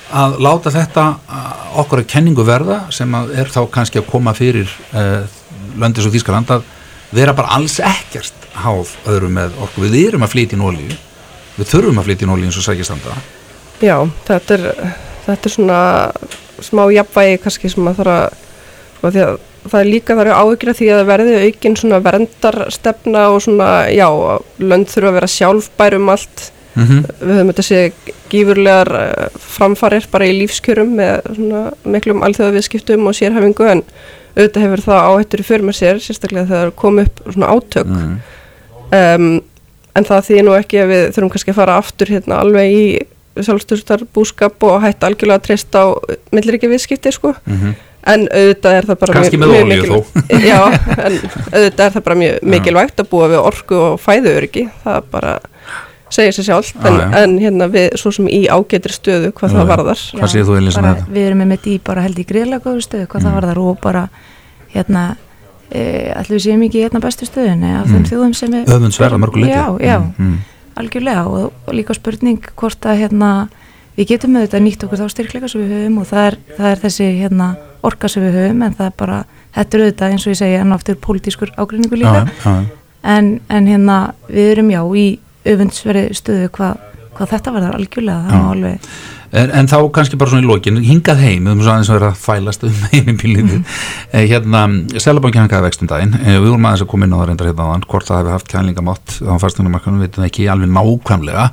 [0.09, 1.51] að láta þetta uh,
[1.83, 5.21] okkur að kenningu verða sem er þá kannski að koma fyrir uh,
[5.77, 6.65] löndis og Þískaland að
[7.13, 10.97] vera bara alls ekkert háð öðrum með okkur, við erum að flytja í nólíu
[11.59, 13.17] við þurfum að flytja í nólíu eins og sækistanda
[13.79, 13.95] Já,
[14.27, 14.65] þetta er,
[15.27, 15.79] þetta er svona
[16.63, 18.39] smá jafnvægi kannski sem að þarf að
[18.99, 23.25] sko, að það er líka þar áhyggjur af því að það verði aukin svona verndarstefna
[23.33, 24.07] og svona, já,
[24.63, 26.45] lönd þurfa að vera sjálfbærum allt
[26.75, 27.01] mm -hmm.
[27.19, 27.81] við höfum þetta sé
[28.29, 33.83] gífurlegar eh, framfarir bara í lífskjörum með svona miklum alþjóðaviðskiptum og sérhæfingu en
[34.37, 38.19] auðvitað hefur það áhættur í för með sér sérstaklega þegar kom upp svona átök mm.
[38.99, 39.41] um,
[39.95, 42.83] en það þýðir nú ekki að við þurfum kannski að fara aftur hérna alveg í
[43.39, 45.87] sjálfstöðstar búskap og hætta algjörlega að treysta á
[46.35, 47.77] milliríkja viðskipti sko Mm
[48.09, 49.97] en auðvitað er það bara Kannski með mjög olíu þó.
[50.15, 50.59] mikilvægt já,
[51.03, 51.15] en
[51.51, 55.33] auðvitað er það bara mjög mikilvægt að búa við orku og fæðuöryggi það bara
[56.09, 57.17] segir sér sjálft en, Já, já.
[57.25, 59.69] en hérna við svo sem í ágætri stöðu hvað Já, það já.
[59.73, 61.11] varðar Hvað segir þú, Elísa, bara, með?
[61.19, 63.27] Við erum með í bara held í greiðlega góðu stöðu hvað Mm.
[63.27, 64.03] það var þar og bara
[64.73, 65.03] hérna
[65.69, 68.07] allir við séum ekki hérna bestu stöðunni af þeim Mm.
[68.09, 70.37] þjóðum sem við öfundsverða mörgu leiti Já, já, mm.
[70.81, 73.31] algjörlega og, og líka spurning hvort að hérna
[73.97, 76.81] við getum auðvitað nýtt okkur þá styrkleika sem við höfum og það er, það er
[76.85, 77.47] þessi hérna
[77.83, 79.17] orka sem við höfum en það er bara,
[79.55, 82.65] þetta er auðvitað eins og ég enn og aftur pólitískur ágreiningu Já, líka já, já.
[83.03, 83.97] en, en hérna
[84.29, 85.07] við erum já í
[85.45, 86.85] öfundsveri stöðu hvað
[87.19, 88.89] hva þetta verður algjörlega það má alveg
[89.29, 91.97] En, en þá kannski bara svona í lokin hingað heim, við höfum svo aðeins að
[91.99, 94.63] vera að fælast um heiminn pílítið eh, hérna,
[94.95, 96.15] Selabankin hangaði vextum daginn.
[96.23, 98.33] Eh, við vorum aðeins að koma inn á það reyndar hérna áðan hvort það hefði
[98.33, 101.45] haft kælingamátt á fasteignamarkaðnum, við veitum ekki alveg nákvæmlega.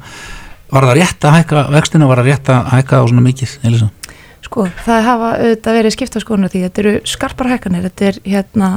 [0.72, 3.90] Var það rétt að hækka vextina, var það rétt að hækka á svona mikið, Elisa?
[4.46, 6.64] Sko, það hafa auðvitað verið skipta skoðunar því.
[6.64, 8.72] Þetta eru skarpar hækkanir, þetta er hérna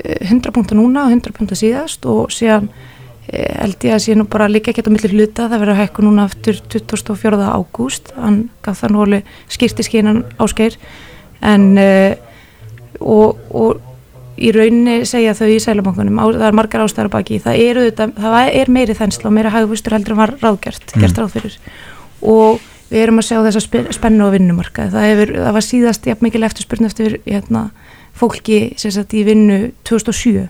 [0.00, 3.01] eh, 100 púnta núna og 100 púnta síðast og síðan eh,
[3.32, 6.26] held ég að sé nú bara líka ekki á milli hluta, það verður hækku núna
[6.28, 7.38] aftur 24.
[7.48, 10.76] ágúst, hann gaf það nú alveg skýrti skínan áskeir
[11.42, 12.12] en uh,
[13.00, 13.80] og, og
[14.42, 17.80] í rauninni segja þau í sælubankunum, á, það er margar ástæðar að baki, það er,
[17.82, 21.00] auðvitað, það er meiri þensla og meira hagvustur heldur en var ráðgert, Mm.
[21.04, 21.56] gert ráð fyrir.
[22.22, 26.06] Og við erum að sjá þessa spe- spennu á vinnumarkaði, það, hefur, það var síðast
[26.10, 27.62] jafn mikil eftirspurn eftir hérna,
[28.12, 30.48] fólki sem sagt í vinnu 2007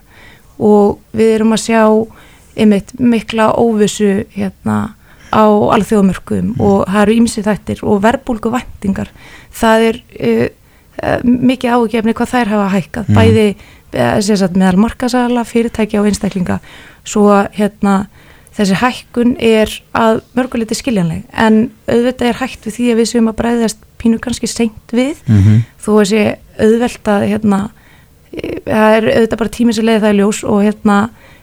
[0.59, 1.83] og við erum að sjá
[2.57, 4.95] einmitt mikla óvissu hérna
[5.33, 5.45] á
[5.77, 9.13] alþjóðamörkum og það eru ímsi þættir og verbulgu væntingar
[9.53, 10.49] það er uh,
[11.25, 13.15] mikið ágefni hvað þær hafa hækkað Mm.
[13.17, 13.47] bæði
[13.95, 16.61] uh, meðal markasala, fyrirtækja og einstaklinga
[17.05, 18.07] svo hérna
[18.57, 23.31] þessi hækkun er að mörguleiti skiljanleg en auðvitað er hægt við því að við séum
[23.31, 25.63] að bræðast pínu kannski seint við Mm -hmm.
[25.81, 26.23] þó að sé
[26.59, 27.61] auðvelt að hérna,
[28.33, 30.99] e, það er auðvitað bara tími sem leiði það í ljós og hérna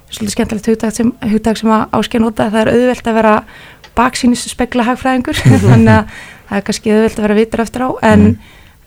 [0.09, 3.33] svolítið skemmtilegt hugtak sem, hugtak sem að áskja nota það er auðvelt að vera
[3.95, 6.13] baksýnis spekla hagfræðingur þannig að
[6.49, 8.37] það er kannski auðvelt að vera vitur eftir á en, Mhm.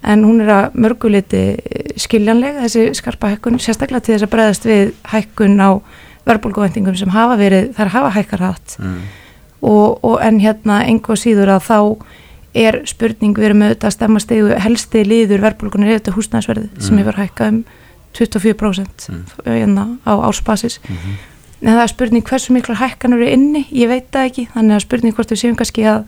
[0.03, 1.43] en hún er að mörguleiti
[1.97, 5.71] skiljanleg þessi skarpa hækkun sérstaklega til þess að bregðast við hækkun á
[6.27, 8.99] verbulguvendingum sem hafa verið, þær hafa hækkar hatt Mm.
[9.63, 11.79] og, og en hérna einhver síður að þá
[12.55, 16.97] er spurning við erum auðvitað að stemma stegu helsti liður verbulgunar er þetta húsnæðsverði sem
[16.97, 16.99] Mm.
[17.05, 17.65] hefur hækkað um
[18.17, 19.25] 24% Mm.
[19.47, 21.17] hérna á ársbasis Mhm.
[21.63, 24.81] en það er spurning hversu miklar hækkanur eru inni, ég veit það ekki þannig að
[24.87, 26.05] spurning hvort við séum kannski að,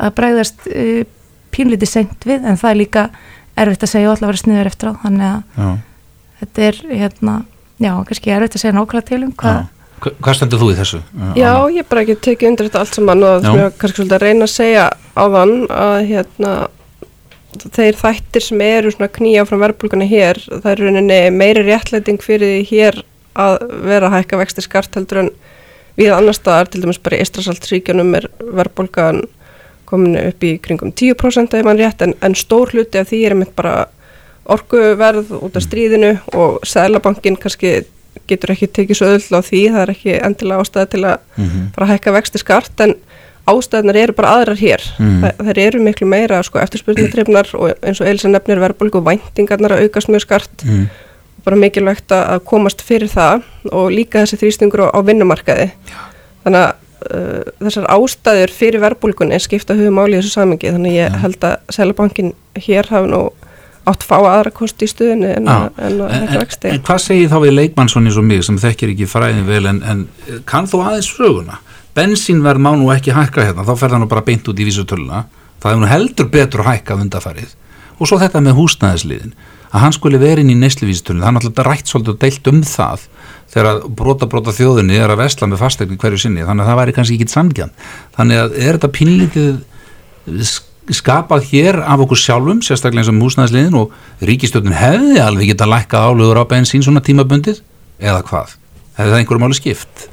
[0.00, 1.04] að bregðast uh,
[1.52, 3.10] pínlítið seint við en það er líka
[3.56, 5.78] erfitt að segja og alltaf vera sniður eftir á þannig að Já,
[6.40, 7.34] þetta er hérna,
[7.80, 9.64] já, kannski erfitt að segja nákvæmlega til um hvað
[10.20, 10.98] Hvað stendur þú í þessu?
[11.16, 11.72] uh, Já, Anna?
[11.72, 14.24] ég bara ekki tekið undir þetta allt saman og það sem ég kannski svolítið að
[14.26, 14.82] reyna að segja
[15.16, 16.50] á þann að hérna
[17.62, 22.52] þeir þættir sem eru svona knýja frá verbulguna hér, það er rauninni meiri réttlæting fyrir
[22.58, 23.02] því hér
[23.36, 25.30] að vera að hækka vexti skart heldur en
[25.96, 29.22] við annar staðar, til dæmis bara í Ístrasaldsríkjunum er verbulgan
[29.88, 33.36] komin upp í kringum 10% ef mann rétt, en, en stór hluti af því er
[33.36, 33.86] einmitt bara
[34.46, 37.80] orkuverð út af stríðinu og Sælabankin kannski
[38.26, 41.66] getur ekki tekið svo öll á því, það er ekki endilega ástæða til að Mhm.
[41.76, 42.94] bara hækka vexti skart en
[43.50, 44.84] ástæðunar eru bara aðrar hér.
[44.98, 45.18] Mm.
[45.22, 49.86] Þa, þær eru miklu meira sko, eftirspurningdreifnar og eins og Elisa nefnir verðbólgu væntingarnar að
[49.86, 50.66] aukast mjög skart.
[50.66, 50.88] Mm.
[51.46, 55.68] bara mikilvægt að komast fyrir það og líka þessi þrýstingur á, á vinnumarkaði.
[55.86, 56.00] Já.
[56.42, 56.72] þannig að
[57.14, 61.76] uh, þessar ástæður fyrir verðbólgunni skipta hugum áli í þessu samengi þannig ég held að
[61.76, 62.32] Sælabankin
[62.66, 63.20] hér hafi nú
[63.86, 68.08] átt fá aðra kosti í stuðinu en, en, en, en hvað segir þá við leikmannsson
[68.08, 70.06] eins og mig sem þekkir ekki fræðin vel en
[70.48, 71.60] kann þú aðeins söguna
[71.96, 75.24] bensínverð má nú ekki hækka hérna, þá fer það nú bara beint út í vísutöluna,
[75.62, 77.54] það er nú heldur betur að hækka undarfarið
[77.96, 79.32] og svo þetta með húsnæðisliðin,
[79.72, 83.06] að hann skuli verið í neysluvísutöluna, það er náttúrulega rætt svolítið og deilt um það
[83.52, 86.96] þegar brota brota þjóðinni er að vesla með fastegni hverju sinni, þannig að það væri
[86.96, 87.72] kannski ekki samgjan,
[88.18, 89.52] þannig að er þetta pinlítið
[90.94, 96.10] skapað hér af okkur sjálfum, sérstaklega eins og húsnæðisliðin og ríkistjóðin hefði alveg geta lækkað
[96.10, 97.62] álugur á bensín svona tímabundið
[97.98, 98.54] eða hvað,
[98.98, 100.06] hefði það einhverjum áli skipt?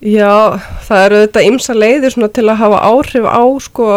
[0.00, 3.88] Já, það eru þetta ymsa leiðir til að hafa áhrif á sko,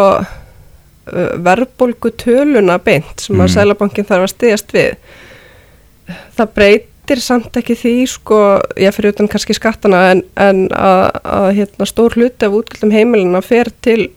[1.44, 3.44] verðbólgu töluna beint sem mm.
[3.44, 4.98] að Sælabankin þarf að stiðast við.
[6.36, 8.40] Það breytir samt ekki því, sko,
[8.80, 13.40] ég fyrir utan kannski skattana, en, en að, að hérna, stór hluti af útgjöldum heimilina
[13.44, 14.10] fer til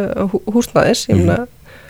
[0.00, 1.04] uh, húsnaðis.
[1.12, 1.44] Mm.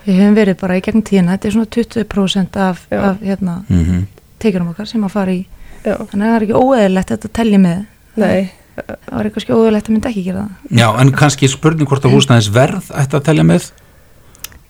[0.04, 3.86] Við hefum verið bara í gegn tíuna, þetta er svona 20% af, af hérna, mm
[3.86, 4.02] -hmm.
[4.42, 5.40] teikurum okkar sem að fara í.
[5.84, 5.94] Já.
[6.10, 7.80] Þannig að það er ekki óeðilegt að þetta telli með.
[8.18, 12.04] Nei það var eitthvað skjóðulegt að mynda ekki gera það Já, en kannski spurning hvort
[12.04, 13.70] að húsnæðis verð ætti að telja með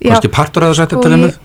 [0.04, 1.42] kannski partur að það ætti að telja með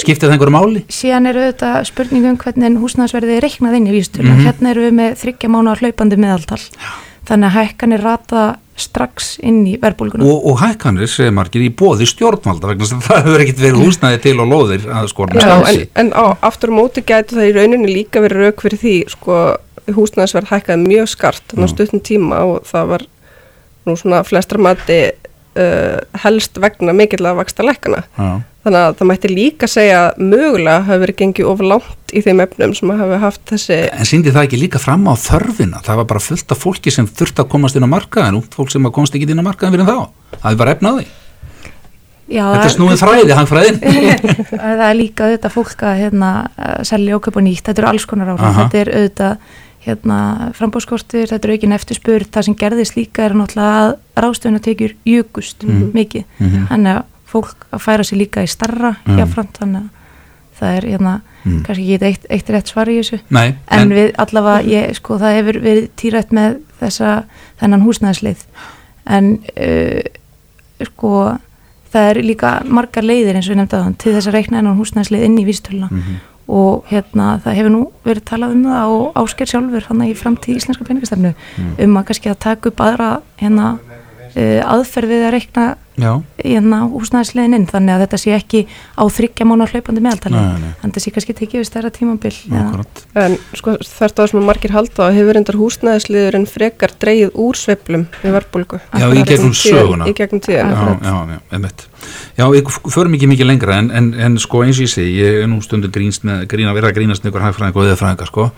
[0.00, 0.84] skiptir það einhverju máli?
[0.92, 4.46] Síðan eru þetta spurningum hvernig húsnæðisverðið er reiknað inn í vísturna, mm -hmm.
[4.48, 6.88] hérna eru við með þryggja mánu að hlaupandi meðaltal Já.
[7.28, 8.46] þannig að hækkanir rata
[8.78, 10.24] strax inn í verðbólgunum.
[10.24, 14.20] Og, og hækkanir segir margir í bóði stjórnvalda vegna sem það hefur ekkert verið húsnæði
[14.24, 15.88] til og loðir að skorna stafsi.
[15.94, 18.96] En, en á, aftur á móti gætu það í rauninni líka verið rauk fyrir því
[19.10, 19.40] sko
[19.96, 23.06] húsnæðisverð hækkaði mjög skart á stutnum tíma og það var
[23.88, 28.04] nú svona flestra mati uh, helst vegna mikill að vaksta lekkana.
[28.66, 32.74] Þannig að það mætti líka segja mögulega hafi verið gengið ofur langt í þeim efnum
[32.76, 33.78] sem hafi haft þessi...
[33.94, 35.80] En síndi það ekki líka fram á þörfina?
[35.86, 38.74] Það var bara fullt af fólki sem þurfti að komast inn á markaðin og fólk
[38.74, 40.36] sem komst ekki inn á markaðin fyrir þá.
[40.42, 41.08] Það er bara efnaði.
[42.28, 43.78] Já, þetta er snúið fræði, hann fræðin
[44.50, 46.32] það er líka auðvitað fólk að hérna,
[46.84, 49.54] selja okkur búin nýtt, þetta eru alls konar áhrif þetta er auðvitað
[49.88, 50.18] hérna,
[50.56, 53.92] frambóðskortir, þetta er aukin eftirspurð það sem gerðist líka er náttúrulega að
[54.24, 55.94] ráðstöðunatekjur jökust mm -hmm.
[55.94, 56.66] mikið, mm -hmm.
[56.72, 59.18] þannig að fólk að færa sér líka í starra mm -hmm.
[59.18, 59.88] jáframt, þannig að
[60.58, 61.62] það er hérna, mhm.
[61.62, 65.18] kannski ekki eitt, eitt rétt svar í þessu Nei, en, en við allavega, ég, sko,
[65.18, 67.24] það hefur verið týrætt með þessa,
[67.60, 68.46] þennan húsnæðslið
[69.06, 70.00] en uh,
[70.84, 71.38] sko
[71.92, 75.22] það er líka margar leiðir eins og að þann til þess að reikna enn húsnæðslið
[75.22, 79.20] inn í vístöluna mm -hmm og hérna það hefur nú verið talað um það og
[79.22, 81.74] ásker sjálfur hann í framtíð íslenska peningastefnu mm.
[81.84, 85.66] um að kannski að taka upp aðra hérna uh, aðferð við að reikna
[85.98, 88.60] hérna húsnæðislegin inn þannig að þetta sé ekki
[88.94, 90.38] á þryggja mánu hlaupandi meðaltali.
[90.38, 92.36] Þannig að þetta sé kannski tekið við stærra tímabill
[93.18, 97.58] En sko þert á það sem margir halda hefur endar húsnæðisliður en frekar dreyið úr
[97.58, 100.06] sveplum við verbulgu Já, í gegnum söguna.
[100.06, 101.74] Í gegnum tíðan
[102.38, 105.42] Já, við förum ekki mikið lengra en, en, en sko eins og ég segi, ég
[105.42, 108.48] er nú stundu grínst með, grína, verða að grínast með ykkur hægfræðing og eðafræðinga sko,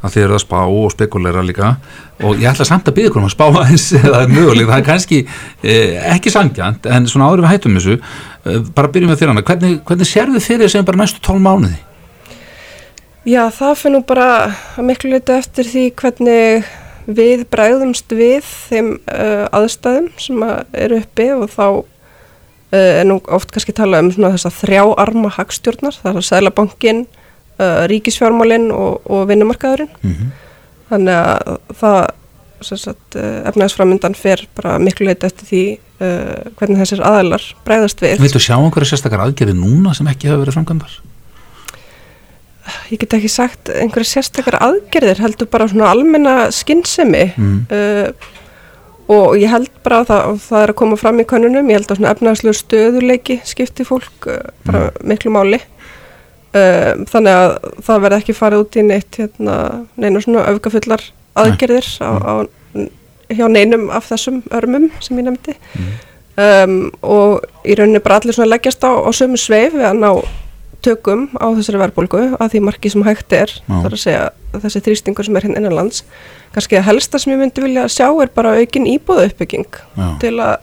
[0.00, 1.74] að þið eru að spá og spekulera líka.
[2.20, 4.82] Og ég ætla samt að byggja ykkur um að spá aðeins það er möguleg, það
[4.82, 8.00] er kannski eh, ekki sangjant en svona áður við hættum þessu,
[8.44, 11.48] eh, bara byrjum við þér hana, hvernig, hvernig sér þið fyrir sem bara næstu tólum
[11.48, 11.80] mánuði?
[13.28, 14.28] Já, það fyrir nú bara
[14.80, 16.70] miklu litu eftir því hvernig
[17.04, 21.66] við bræðumst við þeim uh, aðstæðum sem að eru uppi og þá
[22.70, 27.00] Uh, en oft kannski tala um þess að þrjá arma hagstjórnar, það er að Sælabankin,
[27.02, 29.90] uh, eh, Ríkisfjármálinn og, og vinnumarkaðurinn.
[30.04, 30.28] Mm -hmm.
[30.92, 31.98] Þannig að það
[32.70, 35.64] uh, efnaðisframindan fer bara miklu leiti eftir því
[36.00, 38.22] hvernig þessir aðalar breyðast við.
[38.22, 40.94] Viltu sjá einhverju sérstakar aðgerði núna sem ekki hafa verið framkvæmdar?
[42.88, 47.34] Ég get ekki sagt einhverju sérstakar aðgerðir, heldur bara svona almenna skinnsemi.
[47.36, 47.66] Mm
[49.10, 51.90] og ég held bara að það, það er að koma fram í konunum, ég held
[51.90, 55.00] að svona efnagslu stöðuleiki skipti fólk uh, bara mm.
[55.10, 55.60] miklu máli.
[56.50, 57.52] Um, þannig að
[57.86, 59.56] það verði ekki farið út í neitt hérna,
[59.94, 61.04] neina svona öfgafullar
[61.38, 62.32] aðgerðir á, á,
[63.30, 65.54] hjá neinum af þessum örmum sem ég nefndi.
[65.78, 65.90] Mm.
[66.46, 70.10] um, og í rauninni bara allir svona leggjast á, á sömu sveif við að ná
[70.84, 74.26] tökum á þessari verðbólgu að því marki sem hægt er, þar að segja
[74.58, 76.04] þessi þrýstingur sem er hérna innanlands
[76.54, 80.06] kannski að helsta sem ég myndi vilja sjá er bara aukin íbúða uppbygging Já.
[80.22, 80.56] til að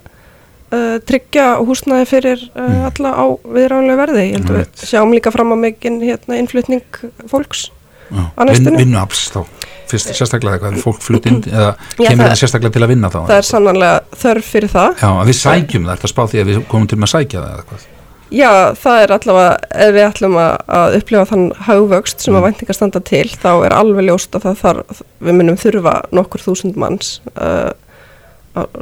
[0.74, 2.84] uh, tryggja húsnaði fyrir uh, mm.
[2.92, 4.26] alla á viðránlega verði.
[4.28, 7.02] Ég held að við sjáum líka fram á megin hérna, innflutning
[7.32, 7.70] fólks
[8.12, 9.42] næstunum Vinnuafls þá.
[9.88, 13.38] Fyrst sérstaklega eitthvað, fólk flutt inn eða kemur það- sérstaklega til að vinna þá það
[13.38, 14.90] er sannanlega þörf fyrir það.
[15.00, 17.86] Já, að við sækjum það, þetta spá því að við komum til að sækja það
[18.32, 22.76] Já, það er allavega, ef við ætlum að, að upplifa þann hagvöxt sem að væntingar
[22.76, 27.14] standa til, þá er alveg ljóst að það þarf, við munum þurfa nokkur þúsund manns
[27.40, 27.72] uh,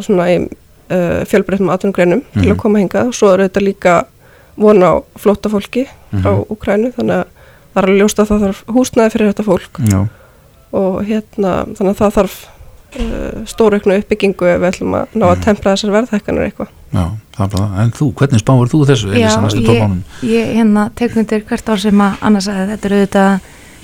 [0.02, 2.52] svona í uh, fjölbreyttum atvinnugreinum til Mhm.
[2.56, 3.96] að koma hingað og svo er þetta líka
[4.58, 6.46] von á flótta fólki frá Mhm.
[6.50, 7.26] Ukrænu, þannig að
[7.76, 10.02] það er alveg ljóst að það þarf húsnæði fyrir þetta fólk Já,
[10.74, 12.36] og hérna, þannig að það þarf
[12.96, 16.68] uh, stórauknu uppbyggingu ef við ætlum að ná að tempra þessar verðhækkanir eitthvað.
[16.96, 17.06] já,
[17.40, 19.96] er En þú, hvernig spáir þú þessu, næstu ég,
[20.32, 23.32] ég hérna tek undir hvert ár sem að annars að þetta er auðvitað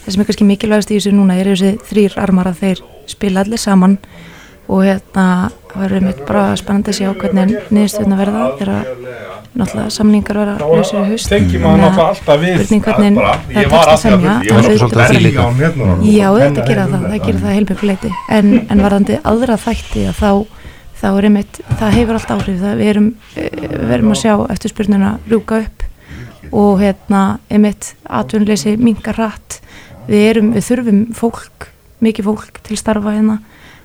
[0.02, 3.44] það sem er kannski mikilvægast í þessu núna er þessi þrýr armar að þeir spila
[3.44, 3.98] allir saman.
[4.72, 8.92] Og hérna verður mitt bara spennandi að sjá hvernig niðurstöðuna verða þegar
[9.52, 11.28] náttúrulega samningar verða lausir í haust.
[11.32, 14.36] Tengjum Þannig að alltaf við spurning hvernig bara, það ég tekst var að semja,
[15.58, 20.06] netnum Já, þetta gera það, það gera það heilmiklu leiti en, en varðandi aðra þætti
[20.12, 20.32] að þá,
[21.02, 24.34] þá er einmitt, það hefur allt áhrif það við erum, eh, við erum að sjá
[24.54, 25.88] eftir spurninguna rúka upp
[26.52, 29.62] og hérna einmitt atvinnleysi mingar rætt
[30.10, 33.40] við erum, við þurfum fólk mikið fólk til starfa hérna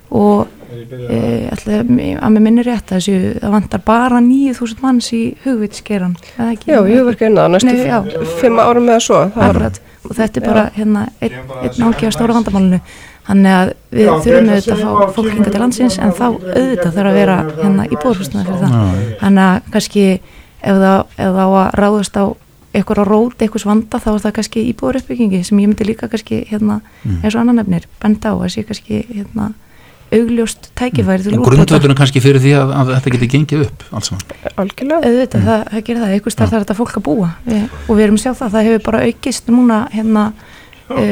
[0.07, 5.21] og e, ætla, að með minni rétt að þessu það vantar bara 9000 manns í
[5.43, 6.15] hugvitskeran?
[6.37, 7.99] Já, það næstu Nei, já.
[8.39, 9.21] fimm árum eða svo.
[9.35, 12.79] Það var, Akkurat, og þetta er bara hérna einn ein ángi á stóra vandamálinu
[13.27, 17.11] þannig að við þurfum auðvitað að fá fólk hinga til landsins en þá auðvitað þarf
[17.11, 18.97] að vera hérna í búðhúsnaði fyrir það.
[19.21, 20.05] Þannig að kannski
[20.57, 22.25] ef það, á að ráðast á
[22.77, 26.09] eitthvað á rót, eitthvað vanda þá er það kannski íbúður uppbyggingi sem ég myndi líka
[26.11, 26.81] kannski hérna
[27.23, 29.53] eins og annan nefnir benda á að sé kannski hérna
[30.11, 34.11] augljóst tækifæri til En grundvöldunum kannski fyrir því að, að þetta geti gengið upp alls
[34.11, 34.21] saman?
[34.55, 34.99] Algjörlega.
[35.09, 37.31] auðvitað, það, það gerir það, einhvers þar þarf þetta fólk að búa.
[37.47, 40.23] Við, og við erum að sjá það, það hefur bara aukist núna hérna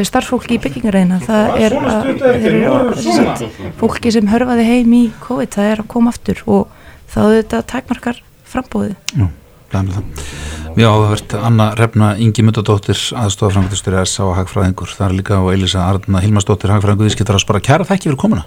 [0.08, 5.72] starffólki í byggingareina, það er að þeir eru fólki sem hörfaði heim í COVID, það
[5.72, 6.70] er að koma aftur og
[7.12, 8.96] það auðvitað takmarkar frambóði.
[9.16, 9.28] Já,
[9.72, 14.26] það er með það Já, það verðt Anna Refna Ingi Mundadóttir aðstofa framkvæmstur S.A.
[14.36, 18.20] Hagfræðingur það er líka á Elisa Arna Hilmarsdóttir Hagfræðingur viðskiptar að spara kæra þekki fyrir
[18.20, 18.44] komuna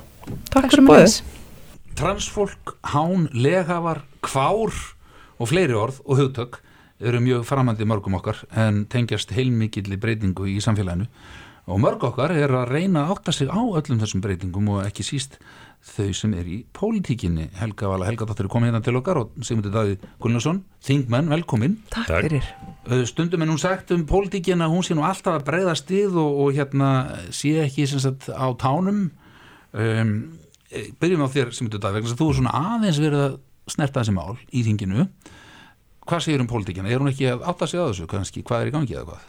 [0.53, 1.15] Takk fyrir bóðið.
[1.97, 4.77] Transfólk, hán, leghafar, kvár
[5.41, 6.61] og fleiri orð og hugtök
[7.01, 11.07] eru mjög framandi mörgum okkar en tengjast heilmikill breytingu í samfélaginu.
[11.69, 15.05] Og mörg okkar er að reyna að átta sig á öllum þessum breytingum og ekki
[15.05, 15.37] síst
[15.85, 17.51] þau sem er í pólitíkinni.
[17.59, 21.77] Helga Vala Helgadóttir er komið hérna til okkar og Sigmundur Davíð Gunnarsson, þingmenn, velkomin.
[21.93, 22.49] Takk, fyrir.
[23.09, 26.57] Stundum en hún sagt um pólitíkina hún sé nú alltaf að breyðast við og, og
[26.57, 26.91] hérna
[27.37, 29.11] sé ekki sem sagt á tánum.
[29.77, 30.15] Um,
[31.01, 33.37] byrjum á þér þess að þú er svona aðeins verið að
[33.69, 35.05] snerta þessi mál í þinginu
[36.09, 38.71] hvað segir um pólitíkina, er hún ekki að átta sig á þessu kannski, hvað er
[38.71, 39.27] í gangi eða hvað?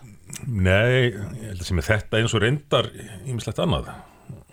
[0.48, 2.90] Nei, ég held að sem er þetta eins og reyndar
[3.28, 3.92] ímislegt annað.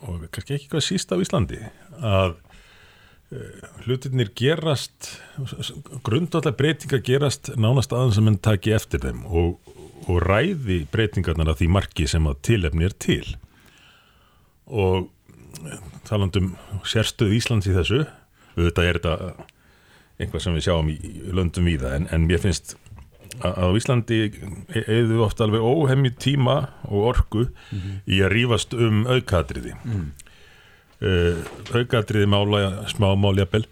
[0.07, 1.61] Og kannski ekki hvað síst á Íslandi
[2.01, 5.17] að uh, hlutirnir gerast
[6.07, 9.75] grundvallar breytingar gerast nánast aðeins sem enn taki eftir þeim og,
[10.07, 13.25] og ræði breytingarnar að því marki sem að tilefni er til.
[14.67, 15.07] Og
[15.63, 18.03] eh, talandum sérstöð Íslands í þessu
[18.57, 19.47] auðvitað er þetta
[20.21, 20.99] einhvað sem við sjáum í
[21.37, 22.77] löndum víða en, en mér finnst
[23.45, 24.21] að á Íslandi
[24.87, 26.57] eða ofta alveg óhemmi tíma
[26.89, 27.49] og orku
[28.09, 30.07] í að rífast um aukatriði mm.
[31.75, 33.67] aukatriði mála smá máljapel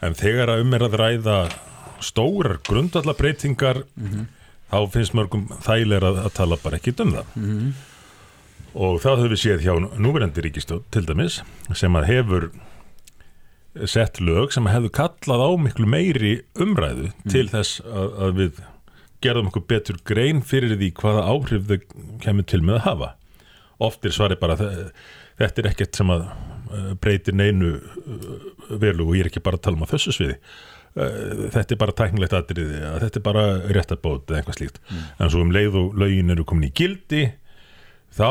[0.00, 1.36] en þegar að um er að ræða
[2.00, 3.84] stórar grundvallabreitingar
[4.70, 7.38] þá finnst mörgum þægilega að, að tala bara ekki um það.
[8.70, 11.40] Og það höfum við séð hjá núverandi ríkistjóð til dæmis
[11.74, 12.50] sem að hefur
[13.86, 18.60] sett lög sem hefðu kallað á miklu meiri umræðu til þess að, að við
[19.22, 21.76] gerðum okkur betur grein fyrir því hvaða áhrif þau
[22.24, 23.10] kemur til með að hafa.
[23.80, 24.90] Oft er svari bara þe-
[25.40, 28.34] þetta er ekkert sem að uh, breytir neinu uh,
[28.80, 30.38] veru og ég er ekki bara að tala um að þessu sviði.
[30.90, 33.44] Uh, þetta er bara tæknilegt atriði, að þetta er bara
[33.76, 34.80] réttabót eða eitthvað slíkt.
[35.20, 37.22] En svo um leið og lögin eru komin í gildi
[38.16, 38.26] þá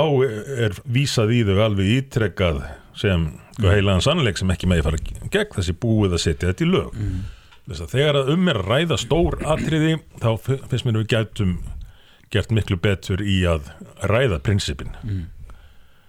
[0.68, 2.58] er vísað í þau alveg ítrekkað
[3.00, 3.66] sem mm.
[3.66, 7.04] heilagan sannleik sem ekki megi fara gegn þessi búið að setja þetta í lög.
[7.70, 11.12] Þess að þegar að um er að ræða stór atriði þá fi- finnst mér við
[11.14, 11.60] gætum
[12.34, 13.70] gert miklu betur í að
[14.10, 15.28] ræða prinsipin mm.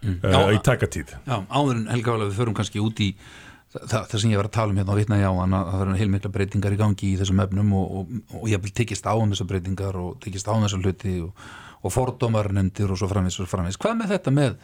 [0.01, 1.13] Já, í takatíð.
[1.29, 3.11] Já, áður en Helga Vala við förum kannski út í
[3.75, 6.31] það, það sem ég var að tala um hérna á hann að það verður heilmikla
[6.37, 9.51] breytingar í gangi í þessum efnum og, og, og ég vil tekist á um þessar
[9.51, 11.45] breytingar og tekist á um þessar hluti og,
[11.85, 13.79] og fordómar nefndir og svo framvís og framvís.
[13.81, 14.57] Hvað með þetta með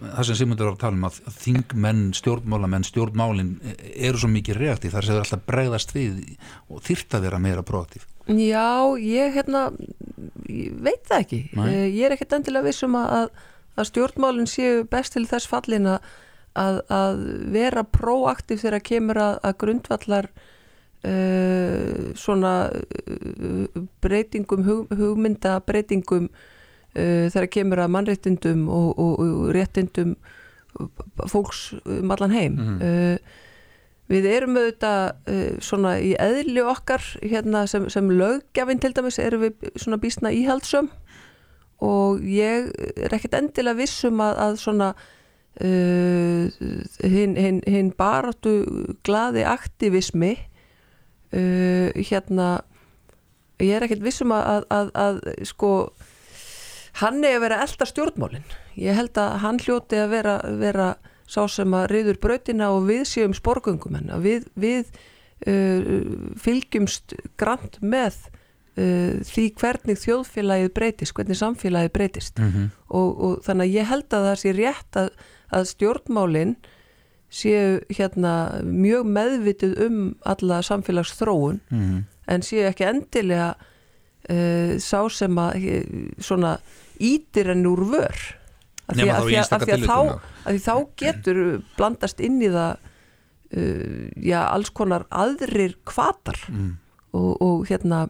[0.00, 3.52] það sem Sigmundur var að tala um að þingmenn, stjórnmálamenn, stjórnmálin
[3.94, 6.18] eru svo mikið reaktív þar sem þeir alltaf bregðast við
[6.68, 8.06] og þyrta þeirra meira proaktív.
[8.24, 9.66] Já, ég hérna
[10.48, 11.66] ég veit það ekki Nei.
[11.68, 13.28] Eh, ég er ekkert endilega viss um að,
[13.76, 16.08] að stjórnmálinn séu best til þess fallin að,
[16.56, 17.22] að, að
[17.54, 20.30] vera proaktiv þegar kemur að, að grundvallar
[21.04, 26.30] uh, svona uh, breytingum, hug, hugmynda breytingum
[26.94, 30.16] uh, þegar kemur að mannréttindum og, og, og réttindum
[31.30, 33.18] fólks um allan heim mm.
[34.10, 39.46] við erum auðvitað uh, svona í eðli okkar hérna, sem, sem löggafinn til dæmis erum
[39.46, 40.90] við svona bísna íhaldsum
[41.84, 44.90] og ég er ekkert endilega vissum að, að svona
[45.62, 46.46] uh,
[47.04, 48.54] hinn hin, hin baráttu
[49.06, 50.34] glaði aktivismi
[51.34, 52.48] uh, hérna
[53.62, 55.72] ég er ekkert vissum að, að, að sko
[57.00, 58.46] hann er að vera elda stjórnmálin
[58.78, 60.94] ég held að hann hljóti að vera, vera
[61.26, 64.92] sá sem að riður brautina og við séum sporgöngum henn við, við
[65.48, 66.04] uh,
[66.40, 68.18] fylgjumst grant með
[68.78, 72.70] uh, því hvernig þjóðfélagið breytist, hvernig samfélagið breytist mm -hmm.
[72.88, 75.10] og, og þannig að ég held að það sé rétt að,
[75.50, 76.56] að stjórnmálin
[77.34, 82.02] séu hérna mjög meðvitið um alla samfélagsþróun Mm -hmm.
[82.26, 83.54] en séu ekki endilega
[84.30, 85.84] uh, sá sem að eh,
[86.18, 86.58] svona
[87.00, 88.18] ítir enn úr vör
[88.88, 91.38] af því, að, að, að því þá getur
[91.78, 92.76] blandast inn í það
[93.56, 96.76] uh, já, alls konar aðrir kvatar Mm.
[97.14, 98.08] og, og hérna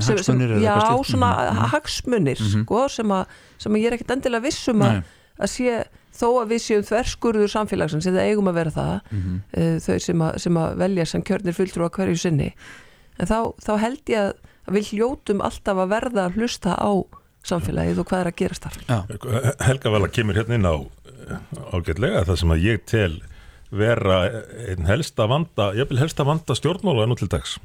[0.00, 1.68] sem- sem- eða já, svona Mhm, mhm.
[1.72, 2.64] hagsmunir Mhm.
[2.64, 3.26] sko, sem, að,
[3.58, 5.02] sem að ég er ekkert endilega vissum að,
[5.38, 5.84] að sé
[6.16, 9.40] þó að við séum þverskurður samfélagsins eða eigum að vera það Mhm.
[9.56, 12.54] uh, þau sem að, sem að velja sem kjörnir fulltrú að hverju sinni
[13.20, 14.32] en þá, þá held ég að,
[14.66, 16.90] að við hljótum alltaf að verða að hlusta á
[17.48, 18.76] samfélagið og hvað er að gerast þar?
[18.88, 18.98] Já,
[19.66, 20.76] Helga Vala kemur hérna inn á
[21.74, 23.14] ágætlega það sem að ég tel
[23.76, 24.18] vera
[24.70, 27.56] einn helsta vanda, ég vil helsta vanda stjórnmála nú til dags.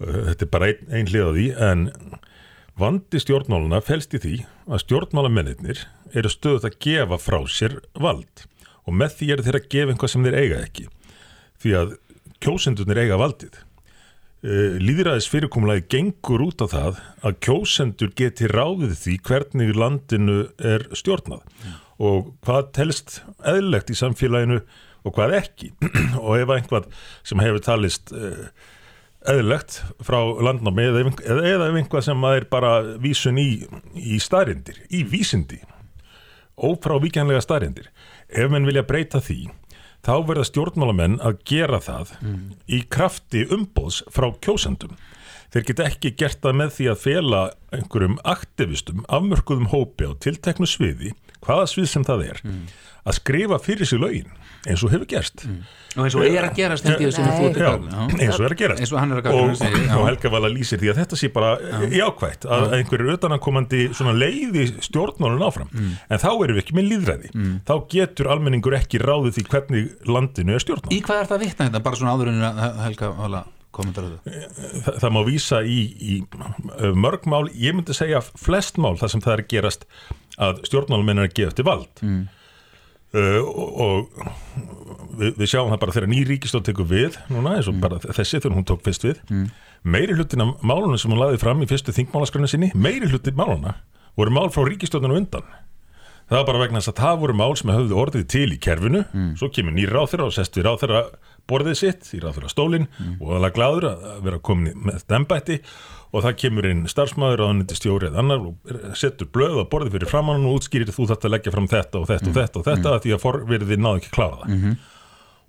[0.00, 1.86] Uh, þetta er bara einn ein hlið á því en
[2.80, 4.36] vandi stjórnmáluna felst í því
[4.70, 5.82] að stjórnmálamennir
[6.16, 8.46] eru stöðut að gefa frá sér vald
[8.86, 10.86] og með því eru þeir að gefa einhvað sem þeir eiga ekki.
[11.60, 11.98] Því að
[12.40, 13.58] kjósendunir eiga valdið
[14.40, 21.42] líðræðis fyrirkomulagi gengur út á það að kjósendur geti ráðið því hvernig landinu er stjórnað
[22.00, 24.62] og hvað telst eðlilegt í samfélaginu
[25.04, 25.70] og hvað ekki.
[26.24, 26.88] Og ef einhvað
[27.26, 28.48] sem hefur talist uh,
[29.28, 33.48] eðlilegt frá landnámi eða, eða, ef einhvað sem er bara vísun í,
[33.96, 35.60] í starindir, í vísindi
[36.60, 37.88] ófrávíkjanlega starindir
[38.28, 39.46] ef menn vilja breyta því
[40.06, 42.12] þá verða stjórnmálamenn að gera það
[42.68, 44.96] í krafti umbóðs frá kjósendum.
[45.50, 47.40] Þeir geta ekki gert það með því að fela
[47.74, 52.42] einhverjum aktivistum afmörkuðum hópi á tilteknu sviði hvaða svið sem það er
[53.02, 54.30] að skrifa fyrir sig lögin
[54.68, 55.44] eins og hefur gerst.
[55.96, 58.10] Og eins og er að gerast Já, tala um.
[58.14, 58.82] eins og er að gerast.
[58.84, 59.94] Eins og hann er að og, segir, já.
[59.96, 61.52] og Helga Vala lýsir því að þetta sé bara
[61.90, 65.70] jákvætt að einhverjur utanakomandi svona leiði stjórnmálun áfram.
[65.70, 65.94] Mm.
[66.08, 67.32] en þá erum við ekki með líðræði
[67.68, 71.44] þá getur almenningur ekki ráðið því hvernig landinu er stjórnmál Í hvað er það að
[71.46, 71.82] vitna þetta?
[71.86, 74.32] Bara svona áður en að Helga vala þetta
[74.84, 79.12] Þa, það má vísa í, í uh, mörg mál, ég myndi segja flest mál þar
[79.14, 79.86] sem það er gerast
[80.40, 82.02] að stjórnmálmenn að gefa eftir vald.
[82.04, 82.28] Mm.
[83.14, 87.68] Uh, og, og við, við sjáum það bara þegar ný ríkistóð tekur við núna eins
[87.70, 87.80] og Mm.
[87.84, 89.22] bara þessi þegar hún tók fyrst við.
[89.82, 93.74] Meiri hlutin af málunum sem hún laði fram í fyrstu þingmálaskranu sinni, meiri hlutin máluna
[94.18, 95.46] voru mál frá ríkistóðinu undan.
[96.30, 99.00] Það var bara vegna þess að það voru mál sem höfðu orðið til í kerfinu.
[99.40, 101.00] Svo kemur nýr ráþyra og sest við ráþyra
[101.50, 102.84] borðið sitt í ráþyra stólinn
[103.18, 105.56] og alveg gláður að vera komin með þetta embætti
[106.10, 109.96] og það kemur inn starfsmæður og hann stjóri eða annar og setur blöð á borðið
[109.96, 112.66] fyrir framann og útskýrir þú þetta að leggja fram þetta og þetta og þetta og
[112.66, 113.04] þetta mm.
[113.04, 114.66] því að forverðið náðu ekki að klára það.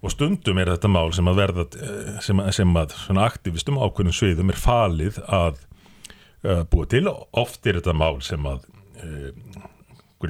[0.01, 3.77] Og stundum er þetta mál sem að verða eh, sem, að- sem að svona aktivistum
[3.81, 7.03] ákveðnum sviðum er falið að uh, búa til.
[7.37, 8.65] Oft er þetta mál sem að
[9.01, 9.67] uh,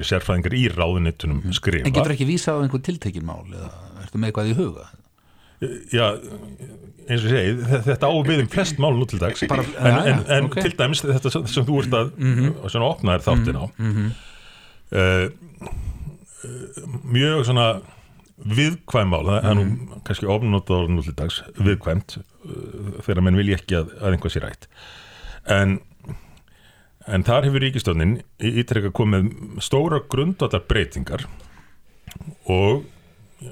[0.00, 3.68] sérfræðingar í ráðunittunum skrifa En getur ekki vísað á einhver tiltekin mál eða
[4.04, 4.88] ertu með eitthvað í huga?
[5.92, 6.06] Já,
[7.08, 9.42] eins og ég segi, þe- þetta á við um flest mál nú til dags.
[9.50, 10.56] Bara- en, en, en ok.
[10.64, 12.12] til dæmis þetta sem, sem þú ert að
[12.72, 13.64] svona opna þér þáttin á.
[14.92, 15.26] Uh,
[17.06, 17.66] mjög svona
[18.42, 19.64] viðkvæm mál, það er nú
[20.06, 24.46] kannski ofnótað nú til dags, viðkvæmt uh, þegar menn vilja ekki að, að einhvað sér
[24.48, 24.68] rætt.
[25.46, 25.78] En
[27.10, 28.12] en þar hefur ríkistöndin
[28.46, 29.30] ítrekka komið
[29.64, 31.24] stóra grundvallar breytingar
[32.46, 32.84] og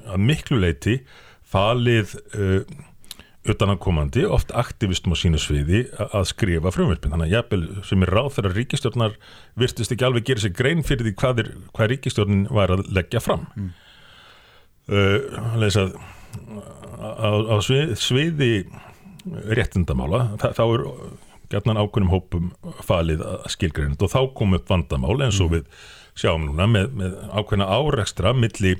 [0.07, 1.01] að miklu leiti
[1.51, 2.63] falið uh,
[3.51, 8.29] utanakomandi, oft aktivistum á sínu sviði að skrifa frumverfin þannig að jafnvel sem er ráð
[8.35, 9.15] þegar ríkistjórnar
[9.57, 13.23] virtist ekki alveg gera sér grein fyrir því hvað, er, hvað ríkistjórnin var að leggja
[13.23, 13.47] fram.
[13.57, 13.71] Mm.
[14.93, 15.87] uh, lesa
[17.01, 18.51] á, á svið, sviði
[19.25, 20.85] réttindamála, þa, þá er
[21.51, 22.51] gætnan ákveðnum hópum
[22.85, 25.65] falið að skilgreind og þá kom upp vandamál eins og við
[26.17, 28.77] sjáum núna með, með ákveðna árekstra milli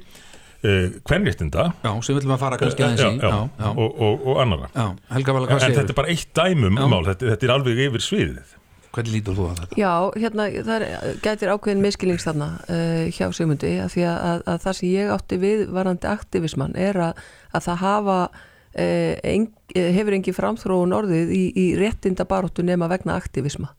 [0.64, 1.68] uh, kvenréttinda.
[1.84, 3.20] Já, sem viljum að fara kannski aðeins í.
[3.22, 6.88] já, já, Og, og, og annara já, En þetta er bara eitt dæmum Já.
[6.90, 8.58] mál, þetta, þetta er alveg yfir sviðið.
[8.92, 9.80] Hvernig lítur þú á þetta?
[9.80, 14.42] Já, hérna, það er, gætir ákveðin miskilnings þarna uh, hjá Sigmundi að því að, að,
[14.52, 17.22] að það sem ég átti við varandi aktivismann er að,
[17.56, 23.16] að það hafa uh, eng, hefur engi framþróun orðið í, í réttinda baróttu nema vegna
[23.16, 23.72] aktivisma.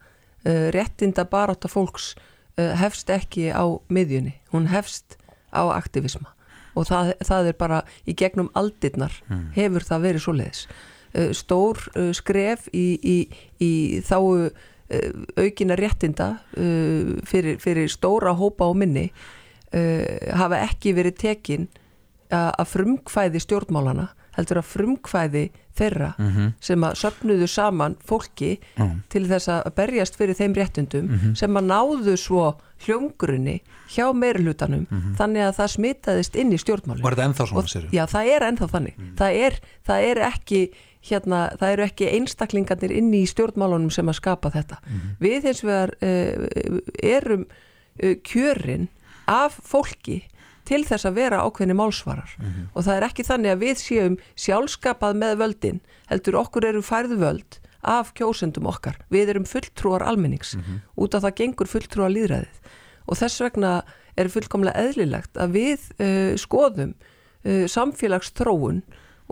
[0.49, 5.19] Uh, réttinda barótta fólks uh, hefst ekki á miðjunni, hún hefst
[5.53, 6.33] á aktivisma
[6.75, 9.15] og það, það er bara í gegnum aldirnar
[9.57, 10.67] hefur það verið svoleiðis.
[11.13, 13.17] Uh, stór uh, skref í, í,
[13.61, 13.73] í
[14.07, 14.51] þáu uh,
[15.37, 16.35] aukina réttinda
[17.29, 19.07] fyrir, fyrir stóra hópa og minni
[20.37, 21.63] hafa ekki verið tekin
[22.29, 25.45] að frumkvæði stjórnmálana heldur að frumkvæði
[25.79, 26.11] þeirra
[26.61, 28.59] sem að söfnuðu saman fólki
[29.09, 32.47] til þess að berjast fyrir þeim réttundum sem að náðu svo
[32.87, 33.61] hljóngrunni
[33.95, 34.87] hjá meirlutanum
[35.19, 37.93] þannig að það smitaðist inn í stjórnmálinu Var þetta ennþá svona, Og- segirðu?
[37.97, 38.97] Já, það er ennþá þannig.
[39.19, 40.61] Það, er, það er ekki
[41.03, 44.79] hérna, það eru ekki einstaklingarnir inni í stjórnmálunum sem að skapa þetta.
[45.23, 47.47] Við hins vegar uh, erum
[48.03, 48.89] uh, kjörin
[49.31, 50.23] af fólki
[50.73, 52.37] til þess að vera ákveðni málsvarar.
[52.73, 57.21] Og það er ekki þannig að við séum sjálfskapað með völdin heldur okkur eru færðu
[57.21, 58.97] völd af kjósendum okkar.
[59.13, 60.57] Við erum fulltrúar almennings.
[60.97, 62.73] Út af það gengur fulltrúar líðræðið
[63.07, 63.83] og þess vegna
[64.17, 68.83] er fullkomlega eðlilegt að við uh, skoðum uh, samfélagsþróun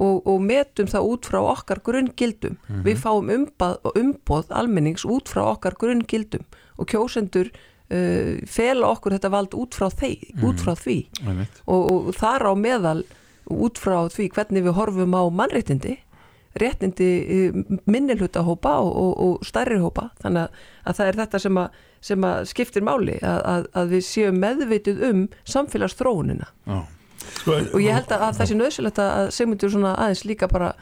[0.01, 2.57] og, og metum það út frá okkar grunngildum.
[2.86, 6.47] Við fáum umbað, umboð almennings út frá okkar grunngildum
[6.80, 7.51] og kjósendur
[7.91, 11.01] uh, fela okkur þetta vald út frá, þeir, út frá því.
[11.66, 13.01] Og, og þar á meðal
[13.51, 15.99] út frá því hvernig við horfum á mannréttindi
[16.59, 17.53] réttindi
[17.86, 20.09] minnilhuta hópa og, og, og stærri hópa.
[20.22, 23.93] Þannig að, að það er þetta sem að, sem að skiptir máli að, að, að
[23.95, 25.20] við séum meðvitið um
[25.55, 26.49] samfélagsþróunina.
[26.66, 26.80] Já.
[27.36, 30.72] sko, og ég held að, að það sé nöðsilegt að Sigmundur svona aðeins líka bara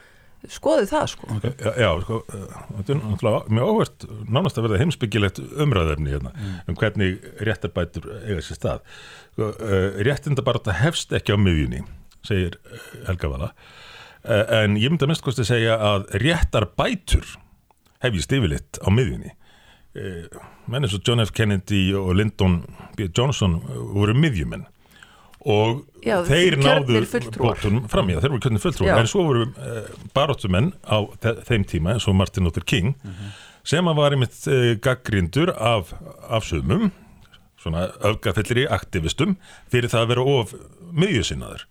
[0.46, 4.80] skoði það sko Já, já, sko, uh, þetta er náttúrulega mjög óvert nánast að verða
[4.82, 6.32] heimsbyggilegt umræðefni hérna,
[6.70, 8.86] um hvernig réttarbætur eiga sér stað.
[9.34, 11.82] Sko, uh, réttindabarata hefst ekki á miðjunni,
[12.26, 13.50] segir uh, Helga Vala,
[14.22, 17.34] uh, en ég myndi að mest kosti segja að réttarbætur
[18.04, 19.34] hefjist yfirleitt á miðjunni.
[19.98, 21.34] Uh, menn eins og John F.
[21.34, 22.60] Kennedy og Lyndon
[22.94, 23.10] B.
[23.10, 23.58] Johnson
[23.94, 24.68] voru miðjumenn
[25.46, 27.02] og Já, þeir náðu
[27.38, 29.02] bóttunum fram í það, þeir voru kjörnir fulltrúar.
[29.02, 32.96] En svo voru uh, baróttumenn á þe þeim tíma eins og Martin Luther King
[33.68, 35.92] sem að var einmitt uh, gaggrindur af,
[36.28, 36.90] af sumum
[37.58, 39.36] svona öfgafellri aktivistum
[39.70, 40.54] fyrir það að vera of
[40.94, 41.66] miðjusinnaður.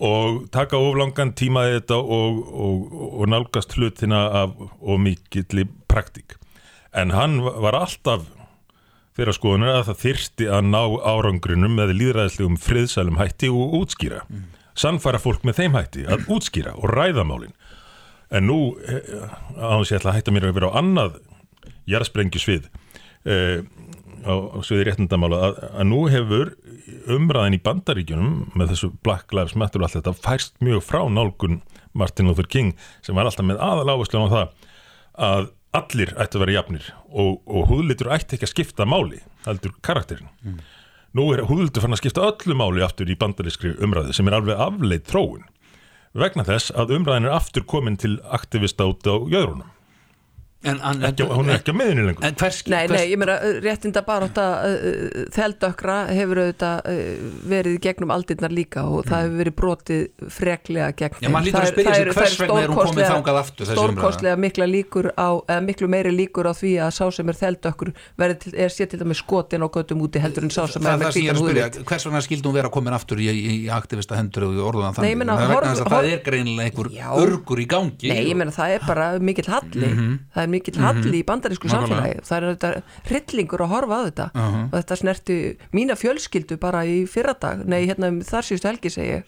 [0.00, 5.66] Og taka of langan tíma í þetta og, og, og nálgast hlutina af of mikilli
[5.90, 6.38] praktík.
[6.96, 8.24] En hann var alltaf
[9.20, 10.80] þeirra skoðunar að það þyrsti að ná
[11.12, 14.22] árangrunum með líðræðislegum friðsælum hætti og útskýra.
[14.80, 17.52] Sannfæra fólk með þeim hætti að útskýra og ræða málin.
[18.30, 18.58] En nú,
[19.58, 21.18] án sér ætla að hætta mér að vera á annað
[21.90, 22.68] jarðsprengju svið
[23.26, 23.66] eh,
[24.22, 26.52] á, á sviði réttindamála að, að nú hefur
[27.10, 31.60] umræðin í bandaríkjunum með þessu Black Lives Matter og allt þetta færst mjög frá nálgun
[31.96, 34.68] Martin Luther King sem var alltaf með aðal áherslu á það
[35.30, 39.74] að allir ættu að vera jafnir og, og húðlitur ætti ekki að skipta máli heldur
[39.86, 40.30] karakterin
[41.16, 44.62] nú er húðlitur fann að skipta öllu máli aftur í bandarískri umræðu sem er alveg
[44.66, 45.46] afleitt þróun
[46.18, 49.70] vegna þess að umræðin er aftur komin til aktivista út á jöðrunum
[50.60, 52.24] En, en, ekki, hún er ekki á meðinni lengur.
[52.26, 57.78] en hvers, Nei, hvers nei, ég meina réttinda baróta uh, þeldökra hefur auðvitað uh, verið
[57.78, 60.02] í gegnum aldirnar líka og það hefur verið brotið
[60.36, 63.70] freklega gegn Já, maður hlýtur að spyrja sig, hvers vegna er hún komin þangað aftur,
[63.70, 67.94] stórkostlega mikla líkur á eða miklu meiri líkur á því að sá sem er þeldökkur
[68.52, 71.08] er sér til dæmis skotin á göttum úti heldur en sá sem það er með
[71.08, 73.16] það sem ég er hvítan að spyrja, húðlit hvers vegna skildi hún vera komin aftur
[73.16, 75.32] í, í, í aktivista hendur og orðuðan Nei, þannig?
[75.80, 76.92] það, er að greinilega einhver
[77.24, 78.12] örgur í gangi
[80.50, 81.74] Er mikill er mikill halli í bandarísku Mhm.
[81.76, 82.20] Samfélagi.
[82.26, 84.26] Það er þetta hryllingur að horfa á þetta.
[84.34, 84.64] Mhm.
[84.72, 85.36] og þetta snerti
[85.72, 89.24] mína fjölskyldu bara í fyrradag, nei hérna um þar síðustu helgi segi ég,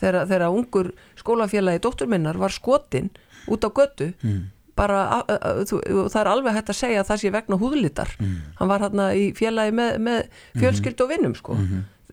[0.00, 3.10] þegar, þegar ungur skólafélagi dóttur minnar var skotin
[3.48, 4.50] út á götu Mhm.
[4.76, 5.22] bara,
[5.64, 8.08] þú, það er alveg hægt að segja að það sé vegna húðlitar.
[8.18, 8.36] Mhm.
[8.58, 10.26] hann var hérna í félagi með, með
[10.58, 11.54] fjölskyldu og vinnum sko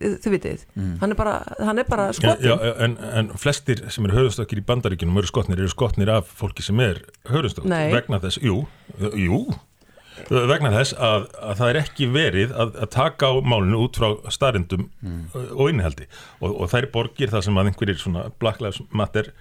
[0.02, 0.68] þið vitið,
[1.02, 4.62] hann er bara, hann er bara Já, skotin já, en, en flestir sem eru höfustökkir
[4.62, 7.89] í bandaríkjunum eru skotnir, eru skotnir af fólki sem er höfustökk Nei.
[7.93, 8.64] vegna þess, jú,
[9.18, 9.43] jú.
[10.30, 14.10] Vegna þess að, að það er ekki verið að, að taka á málinu út frá
[14.34, 14.89] starrendum
[15.56, 16.06] og innihaldi.
[16.43, 19.32] Og, og þær borgir það sem að einhverjir svona Black Lives Matter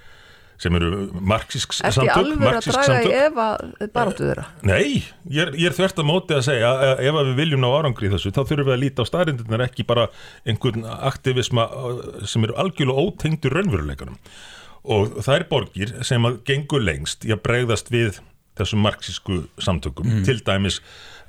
[0.61, 3.17] sem eru marxísk í samtök, alveg að draga í samtök.
[3.25, 3.47] efa
[3.95, 4.47] baráttu þeirra?
[4.69, 7.65] Nei, ég er, ég er þvert að móti að segja að ef að við viljum
[7.65, 10.09] ná árangri í þessu þá þurfum við að líta á staðrindirnar ekki bara
[10.45, 14.19] einhvern aktivisma uh, sem eru algjörlega ótengdur raunveruleikunum
[14.97, 18.21] og það er borgir sem að gengur lengst í að bregðast við
[18.61, 20.81] þessum marxísku samtökum til dæmis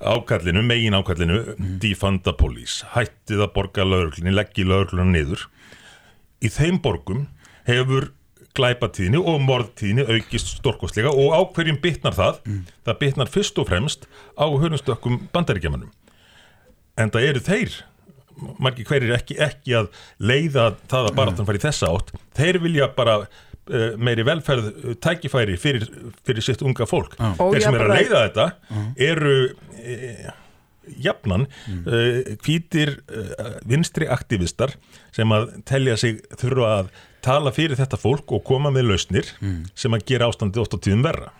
[0.01, 5.45] ákallinu, megin ákallinu defunda police, hættið að borga lögreglunni, leggji lögreglunni niður
[6.41, 7.27] í þeim borgum
[7.67, 8.09] hefur
[8.57, 12.41] glæpatíðni og morðtíðni aukist stórkostlega og á hverjum bitnar það?
[12.87, 15.91] Það bitnar fyrst og fremst á hörnustökkum bandaríkjamanum
[16.99, 17.77] en það eru þeir
[18.61, 19.89] margir hverjir ekki, ekki að
[20.23, 22.13] leiða það að baráttan fari í þessa átt.
[22.37, 25.87] Þeir vilja bara uh, meiri velferð uh, tækifæri fyrir,
[26.25, 27.17] fyrir sitt unga fólk.
[27.19, 27.33] Já.
[27.37, 28.47] þeir sem eru að leiða þetta
[29.09, 30.31] eru uh,
[31.05, 34.75] jafnan uh, hvítir uh, vinstri aktivistar
[35.15, 36.91] sem að telja sig þurfa að
[37.23, 39.29] tala fyrir þetta fólk og koma með lausnir
[39.75, 41.31] sem að gera ástandið oft á tíðum verra.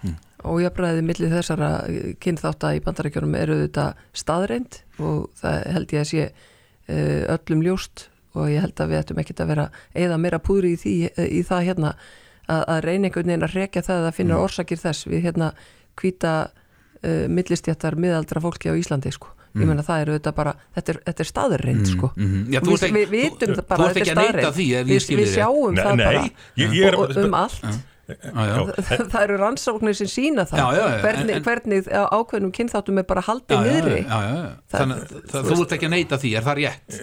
[0.41, 1.71] Ójafræði millir þessara
[2.23, 8.07] kynþátta í bandarækjunum eru þetta staðreind og það held ég að sé uh, öllum ljóst
[8.33, 10.95] og ég held að við ættum ekkert að vera eða meira púðri í, því,
[11.27, 11.91] í það hérna
[12.47, 15.51] að, að reyna einhvern veginn að rekja það að finna orsakir þess við hérna
[15.99, 19.33] hvíta uh, millistjættar miðaldra fólki á Íslandi sko.
[19.55, 22.11] Ég meina það eru þetta bara þetta er, þetta er staðreind sko.
[22.15, 22.41] mhm.
[22.53, 24.31] Já, þú ert ekki- við vitum það bara þú ert þetta er ekki að neita
[24.31, 24.55] staðreind.
[24.57, 26.95] því ef ég við, skil við þig sjáum Nei, það nei, bara ég, ég er,
[26.95, 27.63] og, og um allt
[28.11, 28.55] Já, já.
[28.59, 32.51] Já, það eru rannsóknir sem sína það Já, já, já, hvernig, en- hvernig á ákveðnum
[32.57, 34.49] kynþáttum er bara haldið Já, niðri já, já, já.
[34.73, 36.97] Þannig að það- þú ert ekki að neita því, er það rétt?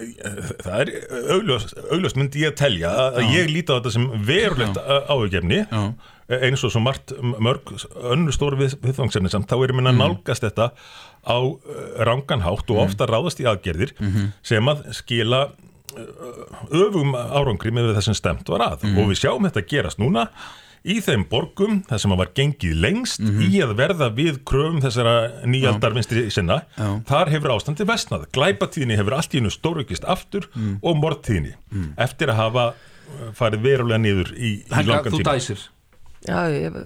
[0.61, 0.91] það er
[1.33, 4.77] augljóst, augljóst myndi ég að telja að að ég líti á þetta sem verulegt
[5.09, 5.81] áhugjefni Já.
[6.29, 7.73] Eins og svo margt mörg
[8.13, 10.69] önnu stóru við, viðfangsefni samt, þá erum við að nálgast þetta
[11.25, 11.57] á uh,
[12.05, 13.95] ranganhátt og ofta ráðast í aðgerðir
[14.45, 16.39] sem að skila uh,
[16.85, 18.85] öfum árangri með þessum stemt var að.
[18.95, 20.27] Og við sjáum þetta gerast núna
[20.87, 25.91] í þeim borgum þar sem var gengið lengst í að verða við kröfum þessara nýjaldar
[25.97, 26.61] vinstri sinna.
[26.77, 27.01] Já.
[27.09, 30.47] þar hefur ástandi vestnað glæpatíðni hefur allt í hennu stórukist aftur
[30.79, 31.57] og morðtíðni
[31.97, 35.33] eftir að hafa uh, farið verulega niður í, í langan þú tíma.
[35.35, 35.65] dæsir.
[36.27, 36.79] Já, ég,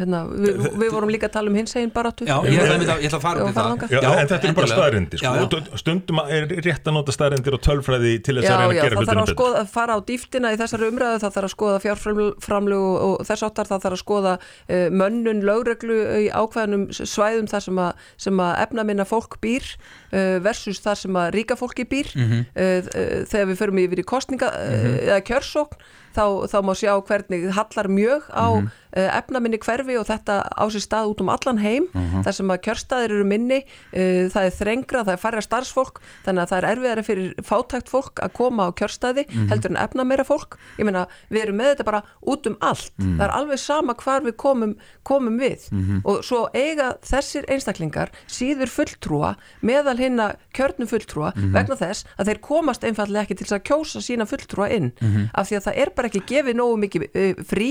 [0.00, 3.10] hérna, við, við vorum líka að tala um hins eginn baráttu Já, ég að- ég
[3.10, 3.72] ætla að fara Já, út í fara það.
[3.74, 3.90] þangað.
[3.90, 5.26] Já, en þetta er bara staðrindir sko.
[5.26, 5.78] Já, já.
[5.82, 8.86] stundum er rétt að nota staðrindir og tölfræði til þess Já, að reyna já, að
[8.86, 11.48] gera það þarf hlutunum að betur skoða, fara á dýftina í þessari umræðu, það þarf
[11.50, 16.26] að skoða fjárframlug og, og þess áttar, það þarf að skoða uh, mönnun, lögreglu í
[16.32, 19.68] ákveðnum svæðum þar sem að, sem að efnaminna fólk býr
[20.14, 22.46] uh, versus þar sem að ríka fólki býr Mhm.
[22.56, 25.76] uh, uh, þegar við förum yfir í kostninga uh, eða kjörsókn
[26.16, 28.70] þá, þá má sjá hvernig hallar mjög á Mhm.
[28.96, 32.24] uh, efnaminni hverfi og þetta á sér stað út um allan heim Mhm.
[32.24, 33.58] þar sem að kjörstaðir eru minni
[33.94, 37.88] uh, það er þrengra, það er færra starfsfólk þannig að það er erfiðari fyrir fátækt
[37.88, 39.48] fólk að koma á kjörstaði Mhm.
[39.48, 43.18] heldur en efnameira fólk ég meina, við erum með þetta bara út um allt Mhm.
[43.18, 45.70] það er alveg sama hvar við komum, komum við
[46.04, 51.52] og svo eiga þessir einstaklingar síður fulltrúa meðal hinna kjörnum fulltrúa Mhm.
[51.52, 55.30] vegna þess að þeir komast einfallega ekki til að kjósa sína fulltrúa inn Mhm.
[55.34, 57.70] af því að það er bara ekki gefið nógu mikið uh, frí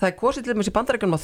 [0.00, 1.20] það er kosið til dæmis í bandarækjunum á.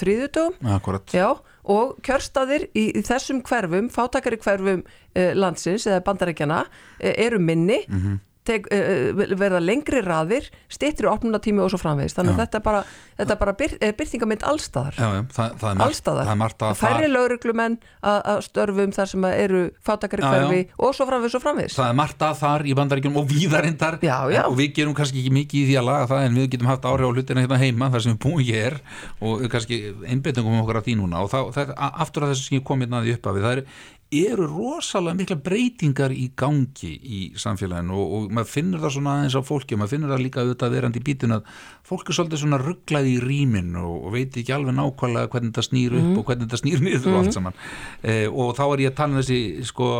[1.17, 1.29] Já,
[1.73, 7.79] og kjörstaðir í, í þessum hverfum, fátakari hverfum uh, landsins eða bandarækjana uh, eru minni,
[7.89, 8.13] Mhm.
[8.19, 12.17] tek, uh, verða lengri raðir, stittri opnunatími og svo framvegist.
[12.21, 12.83] Þannig að þetta er bara,
[13.19, 14.95] þetta er bara byr, er byrtingamind allstaðar.
[15.01, 16.31] Já, já, það, það er Allstaðar.
[16.31, 21.43] það er Færri lauruglumenn að störfum þar sem eru fátakari hverfi og svo framvegist og
[21.45, 21.77] framvegist.
[21.81, 24.17] það er margt að þar í bandaríkjum og víðarindar Já,
[24.47, 26.87] og við gerum kannski ekki mikið í því að laga það en við getum haft
[26.87, 28.79] áhrif á hlutina hérna heima þar sem við búum hér
[29.21, 32.47] og við kannski einbeitingum okkur að því núna og það, það, a- aftur að þessu
[32.51, 33.67] sem ég kom hérna að því upp við það eru,
[34.15, 39.35] eru rosalega mikla breytingar í gangi í samfélaginu og, og maður finnur það svona aðeins
[39.35, 41.49] á fólki og maður finnur það líka auðvitað verandi í bítun að
[41.87, 45.67] fólk er svolítið svona rugglað í rýmin og, og veit ekki alveg nákvæmlega hvernig þetta
[45.67, 47.59] snýr upp og hvernig þetta snýr niður og allt saman.
[48.07, 49.91] Eh, og þá er ég að tala um þessi sko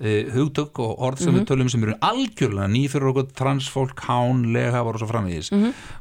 [0.00, 4.96] hugtök og orð sem við tölum sem eru algjörlega ný fyrir okkur transfólk, hán, leghafar
[4.96, 5.50] og svo framvegis.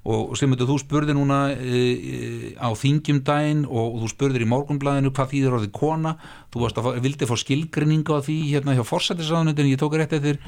[0.08, 5.34] Og sem þú spurði núna uh, á þingjum daginn og þú spurðir í morgunblæðinu hvað
[5.34, 6.16] þýðir orðið kona.
[6.54, 10.16] Þú varst að fá, vildi fá skilgrinningu á því hérna hjá forsættisraðunitinu, ég tók rétt
[10.16, 10.40] eftir.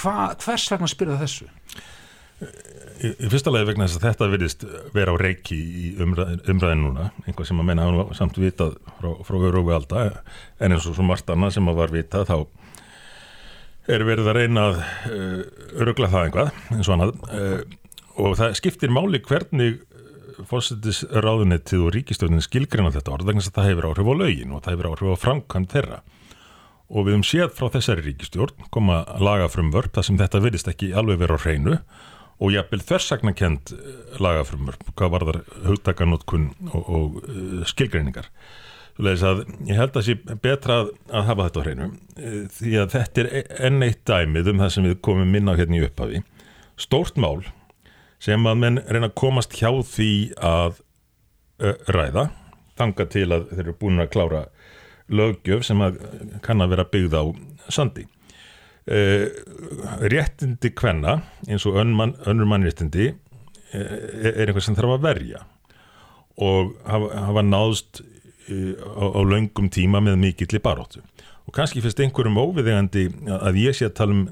[0.00, 1.50] Hva, hvers vegna spyrða þessu?
[3.04, 6.84] Í, í fyrsta lagi vegna þess að þetta virðist vera á reiki í umræðin, umræðin
[6.86, 10.04] núna einhvað sem að menna hafa nú samt vitað frá, frá örugu alda
[10.62, 12.36] en eins og svo margt annað sem að var vitað þá
[13.94, 14.78] er verið að reyna að
[15.84, 17.18] örugla það einhvað eins og annað.
[17.28, 17.82] Uh,
[18.24, 19.82] og það skiptir máli hvernig
[20.48, 24.54] fórsetis ráðunettið og ríkistjóðin skilgrina þetta orð vegna þess að það hefur áhrif á lögin
[24.54, 26.00] og það hefur áhrif á framkvæmd þeirra.
[26.94, 30.70] Og við höfum séð frá þessari ríkistjórn koma laga frum vörp þar sem þetta virðist
[30.70, 31.78] ekki alveg vera á hreinu
[32.42, 33.72] og jafnvel þversagnakend
[34.22, 38.30] lagafrumur, hvað var þar hugtakanótkun og, og uh, skilgreiningar.
[38.94, 42.94] Svoleiðis að ég held að sé betra að, hafa þetta á hreinu uh, því að
[42.94, 45.84] þetta er e- enn eitt dæmið um það sem við komum minna á hérna í
[45.86, 46.22] upphafi.
[46.80, 47.44] Stórt mál
[48.22, 50.80] sem að menn reyna að komast hjá því að
[51.62, 52.28] uh, ræða,
[52.78, 54.44] þanga til að þeir eru búin að klára
[55.14, 56.00] löggjöf sem að
[56.42, 57.24] kann að vera byggð á
[57.72, 58.06] sandi.
[58.84, 59.30] Uh,
[60.12, 61.94] réttindi kvenna eins og önn
[62.28, 65.44] önnur mannréttindi uh, er einhver sem þarf að verja.
[66.36, 71.00] Og hafa, hafa náðst uh, á, á löngum tíma með mikill í baróttu
[71.44, 73.04] og kannski finnst einhverjum óviðegandi
[73.36, 74.22] að ég sé að tala um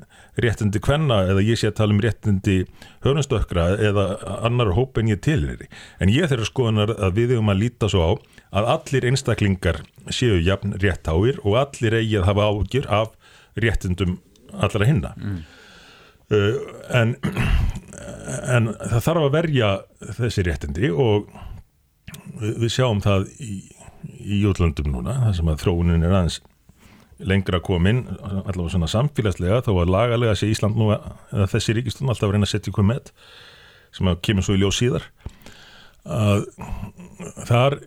[0.40, 2.56] réttindi kvenna eða ég sé að tala um réttindi
[3.04, 4.06] hörnustökkra eða
[4.48, 5.68] annar hóp en ég tilheri
[6.00, 8.12] en ég þeirra skoðunar að við hefum að líta svo á
[8.60, 13.12] að allir einstaklingar séu jafn réttáir og allir eigi að hafa ágjur af
[13.60, 14.16] réttindum
[14.52, 15.40] allra hinna mm.
[16.36, 16.56] uh,
[17.00, 17.16] en,
[18.52, 19.72] en það þarf að verja
[20.20, 21.28] þessi réttindi og
[22.40, 23.60] við, við sjáum það í,
[24.22, 26.40] í útlöndum núna, það sem að þróunin er aðeins
[27.22, 32.28] lengra komin allavega svona samfélagslega þó að lagalega sé Ísland nú að þessi ríkistun alltaf
[32.28, 33.12] að reyna að setja ykkur með
[33.94, 35.06] sem kemur svo í ljóð síðar
[36.02, 36.46] að
[37.46, 37.78] þar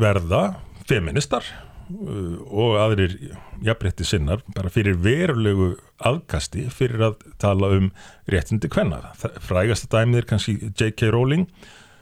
[0.00, 0.42] verða
[0.88, 1.46] feministar
[1.90, 3.16] og aðrir
[3.64, 5.72] jafnrétti sinnar bara fyrir verulegu
[6.06, 7.90] aðkasti fyrir að tala um
[8.30, 9.02] réttindi kvenna.
[9.18, 11.10] Frægasta dæmið er kannski J.K.
[11.14, 11.48] Rowling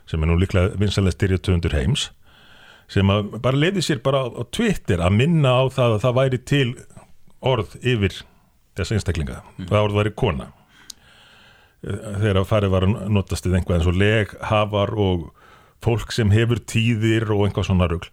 [0.08, 2.10] sem er nú líklega vinsalega styrjatöfundur heims
[2.88, 3.10] sem
[3.42, 6.68] bara leiði sér bara á Twitter að minna á það að það væri til
[7.44, 8.22] orð yfir
[8.78, 9.68] þess einstaklinga, mm.
[9.68, 10.52] það orð væri kona
[11.82, 15.28] þegar að farið var að notast við einhvað eins og leg, hafar og
[15.84, 18.08] fólk sem hefur tíðir og einhvað svona rugl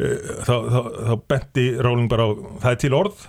[0.00, 0.80] þá, þá,
[1.10, 2.30] þá benti Rowling bara á
[2.62, 3.26] það er til orð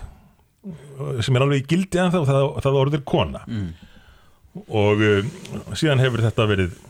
[1.24, 3.42] sem er alveg í gildi en það, það, það orð er kona.
[3.50, 3.68] Mm.
[4.68, 5.30] og um,
[5.78, 6.80] síðan hefur þetta verið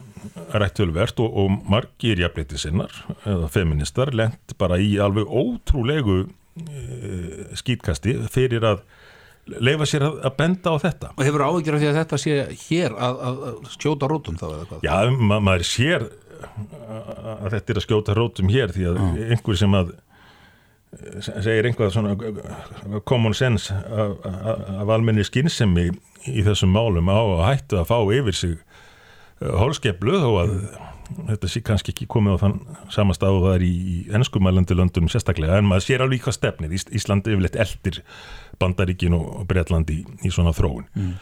[0.55, 2.95] rættölvert og, og margir jafnleiti sinnar
[3.27, 6.83] eða feministar lent bara í alveg ótrúlegu e,
[7.59, 8.83] skýtkasti fyrir að
[9.59, 11.13] leifa sér að, að benda á þetta.
[11.17, 11.47] Og hefur
[11.83, 12.37] því að þetta sé
[12.69, 13.41] hér að, að
[13.75, 14.85] skjóta rótum þá eða hvað?
[14.87, 16.07] Já, ma maður sér
[16.43, 19.21] að þetta er að skjóta rótum hér því að mm.
[19.35, 19.93] einhver sem að
[21.17, 25.89] segir einhvað svona common sense af almenni skynsemi
[26.29, 28.57] í þessum málum á að hættu að fá yfir sig
[29.41, 30.57] hólskeplu þó að
[31.13, 32.59] þetta sé kannski ekki komið á þann
[33.19, 33.75] það er í
[34.15, 38.03] ennskumælandi löndum sérstaklega en maður sér alveg hvað stefnið Íslandi yfirleitt eldir
[38.61, 41.15] Bandaríkin og Breitlandi í, í svona þróun mm.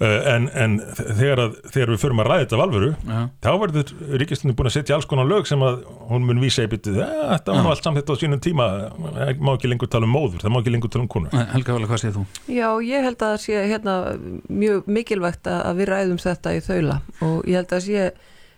[0.00, 3.20] Uh, en, en þegar, að, þegar við förum að ræða þetta af alvöru ja.
[3.44, 3.92] þá verður
[4.22, 5.80] Ríkistunni búin að setja alls konar lög sem að
[6.10, 8.68] hún mun vísa í byttið þetta var nú allt samþitt á sínum tíma
[8.98, 11.78] það má ekki lengur tala um móður, það má ekki lengur tala um konur Helga
[11.78, 12.26] Vala, hvað segir þú?
[12.48, 13.96] Já, ég held að það sé hérna,
[14.48, 18.12] mjög mikilvægt að við ræðum þetta í þaula og ég held að sé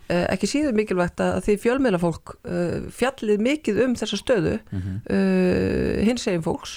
[0.06, 4.78] Uh, ekki síður mikilvægt að því fjölmeila fólk uh, fjallið mikið um þessa stöðu mm
[4.84, 5.00] -hmm.
[5.10, 6.76] uh, hins eginn fólks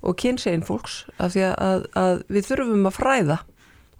[0.00, 3.38] og kynns eginn fólks af því að, að við þurfum að fræða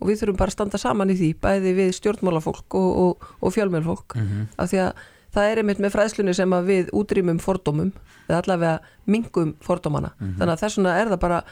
[0.01, 3.55] og við þurfum bara að standa saman í því bæði við stjórnmálafólk og, og, og
[3.55, 4.51] fjölmeila fólk mm -hmm.
[4.57, 5.05] af því að
[5.37, 7.93] það er einmitt með fræðslunni sem að við útrýmum fordómum
[8.29, 10.37] eða allavega mingum fordómana mm -hmm.
[10.39, 11.43] þannig að þess vegna er það bara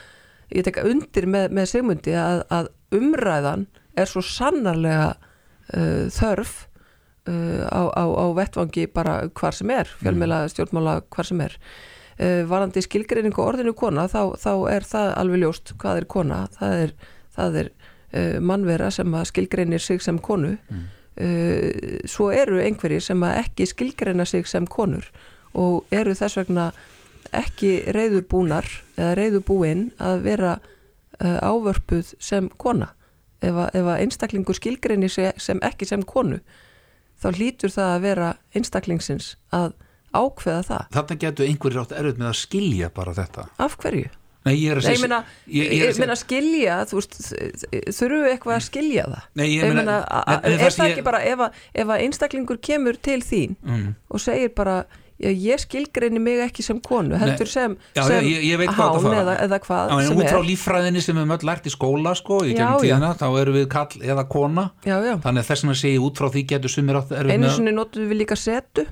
[0.50, 3.66] ég tekka undir með, með segmundi að, að umræðan
[3.96, 5.16] er svo sannarlega
[6.10, 6.68] þörf
[7.24, 10.48] Uh, á, á, á vettvangi bara hvar sem er, fjölmjöla mm.
[10.52, 11.54] stjórnmála hvar sem er
[12.20, 16.74] uh, varandi skilgreiningu orðinu kona þá, þá er það alveg ljóst hvað er kona það
[16.82, 16.92] er,
[17.32, 17.93] það er uh,
[18.40, 20.82] mannvera sem skilgreinir sig sem konu mm.
[22.10, 25.08] svo eru einhverjir sem ekki skilgreina sig sem konur
[25.54, 26.68] og eru þess vegna
[27.34, 30.52] ekki reyðubúnar eða reyðubúinn að vera
[31.22, 32.92] ávörpuð sem kona
[33.42, 36.40] ef að einstaklingur skilgreinir sig sem ekki sem konu
[37.22, 39.72] þá hlýtur það að vera einstaklingsins að
[40.14, 40.84] ákveða það.
[40.94, 43.46] Þarna getur einhverjir átt erfitt með að skilja bara þetta.
[43.62, 44.10] Af hverju?
[44.44, 45.20] Nei, ég er að segja...
[45.48, 47.20] Ég, meina skilja, þú veist,
[47.96, 49.30] þurfu eitthvað að skilja það?
[49.40, 50.00] Nei, ég meina...
[50.40, 53.88] Er það ekki bara ef að, einstaklingur kemur til þín mm.
[54.12, 54.82] og segir bara
[55.24, 60.40] ég skilgreini mig ekki sem konu heldur sem, hán eða, hvað já, sem út frá
[60.42, 65.44] líffræðinni sem við öll lært í skóla sko, þá eru við kall eða kona, þannig
[65.44, 68.38] að þess að segja út frá því getur sumir átt einu sinni notum við líka
[68.38, 68.88] setu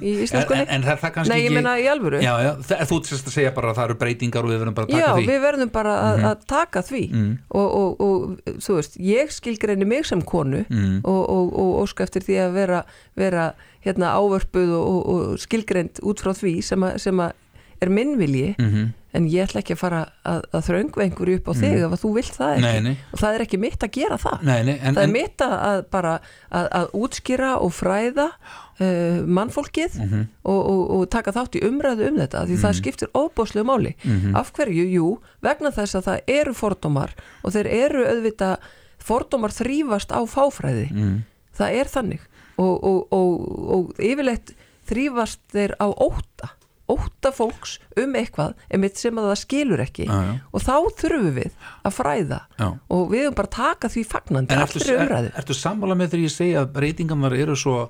[0.00, 2.84] í íslenskunni en, en það er kannski Nei, ég meina í alvöru já, já, það,
[2.90, 5.02] þú sérst að segja bara að það eru breytingar og við verðum bara að taka
[5.02, 6.30] já, því Já, við verðum bara að, mm -hmm.
[6.30, 7.32] að taka því mm.
[7.48, 11.00] og, og, og þú veist, ég skilgreini mig sem konu mm.
[11.04, 12.80] og, og óska eftir því að vera,
[13.14, 13.52] vera
[13.84, 17.32] hérna ávörpuð og skilgreind út frá því sem, a, sem a
[17.80, 18.92] er minnvilji -hmm.
[19.12, 22.02] En ég ætla ekki að fara að, að þröngva einhverju upp á þig ef að
[22.04, 22.62] þú vilt það ekki.
[22.66, 22.96] Nei, nei.
[23.12, 24.42] og það er ekki mitt að gera það.
[24.46, 26.12] Nei, nei, en, það er mitt að, bara
[26.50, 30.22] að, að útskýra og fræða uh, mannfólkið Mhm.
[30.44, 33.94] og, og, og taka þátt í umræðu um þetta því það skiptir óbúslega máli.
[34.04, 34.36] Mhm.
[34.36, 35.08] af hverju, jú,
[35.42, 38.56] vegna þess að það eru fordómar og þeir eru auðvitað
[39.00, 40.86] fordómar þrýfast á fáfræði.
[40.92, 41.22] Mm,
[41.56, 42.20] það er þannig.
[42.60, 43.30] Og, og, og,
[43.74, 44.52] og yfirleitt
[44.90, 46.50] þrýfast þeir á óta
[46.94, 50.06] óta fólks um eitthvað einmitt sem að það skilur ekki.
[50.10, 50.34] Já, já.
[50.50, 51.50] og þá þurfum við
[51.86, 52.40] að fræða.
[52.60, 52.68] Já.
[52.90, 55.34] og við höfum bara að taka því fagnandi en allri er, umræðu.
[55.42, 57.80] ertu sammála með þegar ég segja að breytingarnar eru svo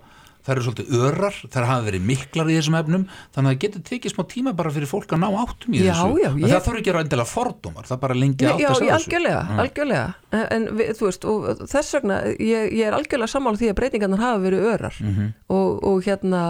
[0.40, 3.02] það eru svolítið örar, það hafa verið miklar í þessum efnum,
[3.34, 5.90] þannig að það getur tekið smá tíma bara fyrir fólk að ná áttum í Já,
[5.90, 6.22] þessu.
[6.22, 8.80] já, það þurfi ekki að vera endilega fordómar, það bara lengi Já, átt já, að
[8.80, 10.06] segja algjörlega, algjörlega.
[10.32, 13.78] En, en við, þú veist, og þess vegna ég, ég er algjörlega sammála því að
[13.82, 15.00] breytingarnar hafa verið örar.
[15.04, 15.30] Mhm.
[15.58, 16.44] og, og hérna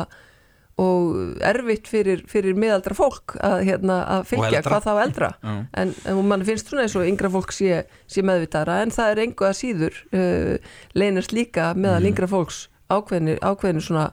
[0.80, 5.54] og erfitt fyrir, fyrir miðaldra fólk að, hérna, að fylgja hvað þá eldra Já.
[5.82, 9.22] en, en mann finnst svona eins og yngra fólk sé, sé meðvitara en það er
[9.26, 10.54] engu að síður uh,
[10.96, 12.10] leynast líka meðal Mhm.
[12.14, 12.60] yngra fólks
[12.90, 14.08] ákveðinu, ákveðinu svona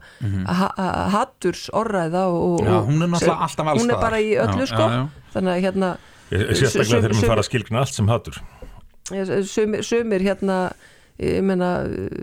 [0.45, 4.35] ha ha hatturs orræða og, Já, hún er náttúrulega alltaf alls hún er bara í
[4.37, 5.31] öllu Já, sko já, já.
[5.33, 5.89] þannig að hérna
[6.27, 8.37] Sérstaklega þegar maður fara að skilgrina allt sem hatur
[9.47, 10.57] sumir, sumir hérna
[11.17, 11.67] meina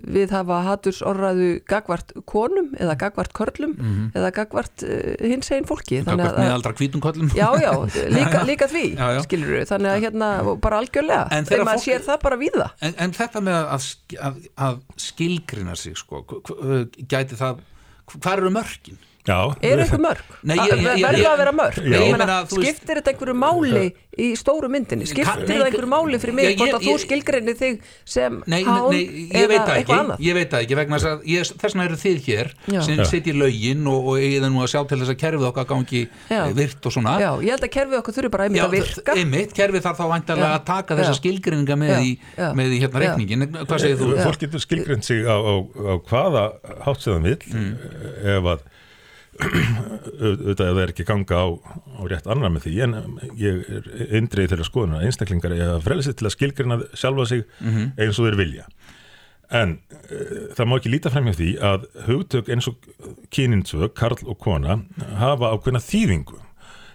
[0.07, 3.73] við hafa haturs orðræðu gagvart konum eða gagvart körlum
[4.15, 7.73] eða gagvart uh, hins einn fólki Gagvart meðaldra hvítunkollum já, já,
[8.17, 9.21] líka, líka því Já, já.
[9.27, 10.29] skilur við, þannig að hérna
[10.63, 12.69] bara algjörlega, En þegar maður fólk- sér það bara víða.
[12.87, 13.89] En, en þetta með að,
[14.29, 14.39] að,
[14.69, 14.79] að
[15.09, 16.23] skilgrina sig sko,
[17.11, 17.65] gæti það
[18.15, 18.99] hvað eru mörkin?
[19.25, 21.77] Já, er einhver mörg, Nei, ég- ég- ég- verður að vera mörg?
[22.53, 23.85] Skiptir þetta einhverju máli
[24.21, 27.79] í stóru myndinni, skiptir það nei, einhverju máli fyrir mig hvort að þú skilgrinni þig
[28.05, 29.01] sem Nei, hán nei,
[29.33, 29.97] ég veit eða það eitthvað ekki.
[29.97, 30.19] annað?
[30.21, 32.81] Ég veit það ekki vegna þess að eru þið hér Já.
[32.85, 33.05] sem Já.
[33.05, 36.45] setjir lögin og, og eigið nú að sjá til þess að kerfið okkar gangi Já.
[36.45, 37.17] eh, virt og svona.
[37.25, 39.17] Já, ég held að kerfið okkur þurfi bara einmitt Já, að virka.
[39.17, 40.59] einmitt, kerfið þarf þá væntalega Já.
[40.61, 42.13] að taka þessa skilgrinninga með, í,
[42.77, 44.21] í hérna reikningin hvað segir þú?
[44.21, 46.45] Fólk getur skilgrind sig á, á, á hvaða
[46.85, 47.25] hátsiðan
[49.35, 49.77] Mm.
[50.25, 51.47] að auðvitað ef það er ekki ganga á,
[51.99, 52.93] á rétt annar með því en
[53.41, 53.89] ég er
[54.21, 57.89] indrið skoðunar að einstaklingar er að frelsið til að skilgrina sjálfa sig Mhm.
[57.99, 58.67] eins og þeir vilja
[59.55, 62.87] en uh, það má ekki líta fram hjá því að hugtök eins og
[63.35, 64.79] kyninsvö, karl og kona
[65.21, 66.39] hafa ákveðna þýðingu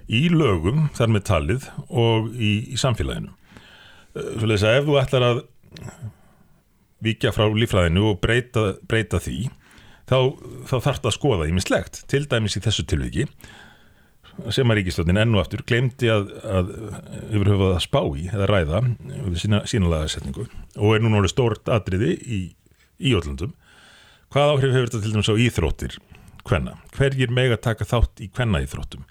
[0.09, 5.27] í lögum þar með talið og í, í samfélaginu uh, Svoleiðis að ef þú ætlar
[5.27, 5.43] að
[7.05, 9.37] víkja frá lífræðinu og breyta, breyta því
[10.09, 10.17] þá,
[10.67, 13.27] þá þarf það að skoða ímislegt til dæmis í þessu tilviki
[14.55, 16.69] sem að ríkistöndin enn og aftur glemdi að, að
[17.27, 18.83] yfir höfuð að spá í eða ræða
[19.41, 20.45] sína, sínalega setningu
[20.77, 22.39] og er núna orðið stórt atriði í,
[23.03, 23.51] í öllundum
[24.31, 25.97] hvað áhrif hefur þetta til dæmis á íþróttir
[26.49, 29.03] hvenna, hverjir mega taka þátt í hvenna íþróttum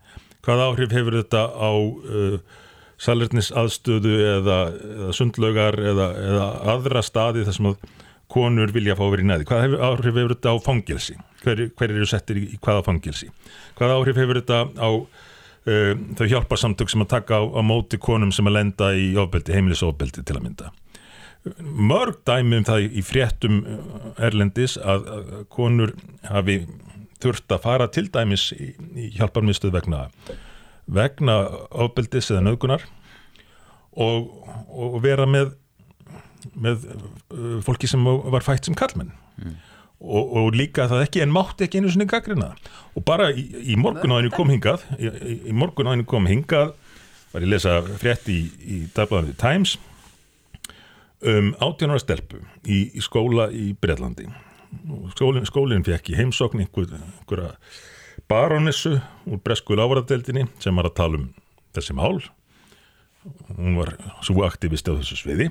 [0.47, 2.41] hvað áhrif hefur þetta á uh,
[2.99, 4.59] salernis aðstöðu eða,
[4.97, 7.83] eða sundlaugar eða, eða aðra staði þar sem að
[8.33, 11.63] konur vilja fá að vera í neði hvað hefur, áhrif hefur þetta á fangilsi hver,
[11.79, 13.31] hver eru settir í, hvaða fangilsi
[13.79, 18.35] hvað áhrif hefur þetta á uh, þau hjálparsamtök sem að taka á, á móti konum
[18.35, 20.75] sem að lenda í ofbeldi, heimilisofbeldi til að mynda?
[21.63, 23.63] Mörg dæmi um það í fréttum
[24.21, 25.07] erlendis að,
[25.55, 25.95] konur
[26.27, 26.61] hafi
[27.23, 30.03] þurft að fara til dæmis í, í hjálparmiðstöð vegna
[30.89, 31.39] vegna
[31.85, 32.85] ofbeldis eða nöðgunar
[33.99, 34.29] og,
[34.69, 35.55] og vera með
[36.55, 39.13] með uh, fólki sem var fætt sem kallmenn
[39.99, 42.53] og, og líka það ekki en mátti ekki einu sinni gaggrina
[42.95, 46.29] og bara í, í morgun á henni kom hingað í, í, morgun á henni kom
[46.31, 46.75] hingað
[47.33, 49.77] var ég að lesa frétt í, í dagblæðandi Times
[51.27, 54.29] um 18 ára stelpu í, í skóla í Breitlandi
[55.17, 57.55] skólinn, skólinn fekk í heimsókn einhver, einhverja
[58.29, 61.29] baronessu úr bresku lávarðadeldinni sem var að tala um
[61.77, 62.19] þessi mál.
[63.57, 65.49] Hún var svo aktivist á þessu sviði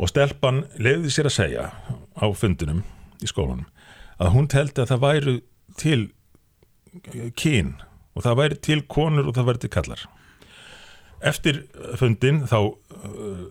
[0.00, 1.66] og stelpan leiði sér að segja
[2.16, 2.82] á fundinum
[3.20, 3.68] í skólanum
[4.20, 5.36] að hún teldi að það væru
[5.80, 6.00] til
[7.38, 7.76] kyn
[8.16, 10.06] og það væri til konur og það væri til kallar
[11.20, 11.62] eftir
[12.00, 13.44] fundin þá uh,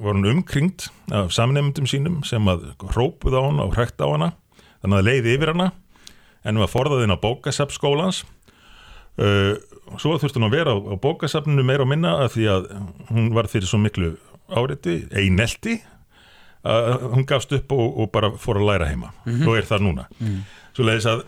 [0.00, 4.32] var hún umkringt af samnefndum sínum sem að hrópuð á hana og hrækt á hana
[4.80, 5.70] þannig að leiði yfir hana
[6.44, 8.22] en hún var forðaðinn á bókasafn skólans.
[9.20, 9.58] Uh,
[10.00, 12.68] svo þurfti hún að vera á, á bókasafninu meira og minna af því að
[13.10, 14.14] hún var fyrir svo miklu
[14.48, 15.80] áreiti, einelti
[16.64, 19.12] að hún gafst upp og, og bara fór að læra heima.
[19.46, 20.08] Og er það núna.
[20.76, 21.24] Svo leiðis að,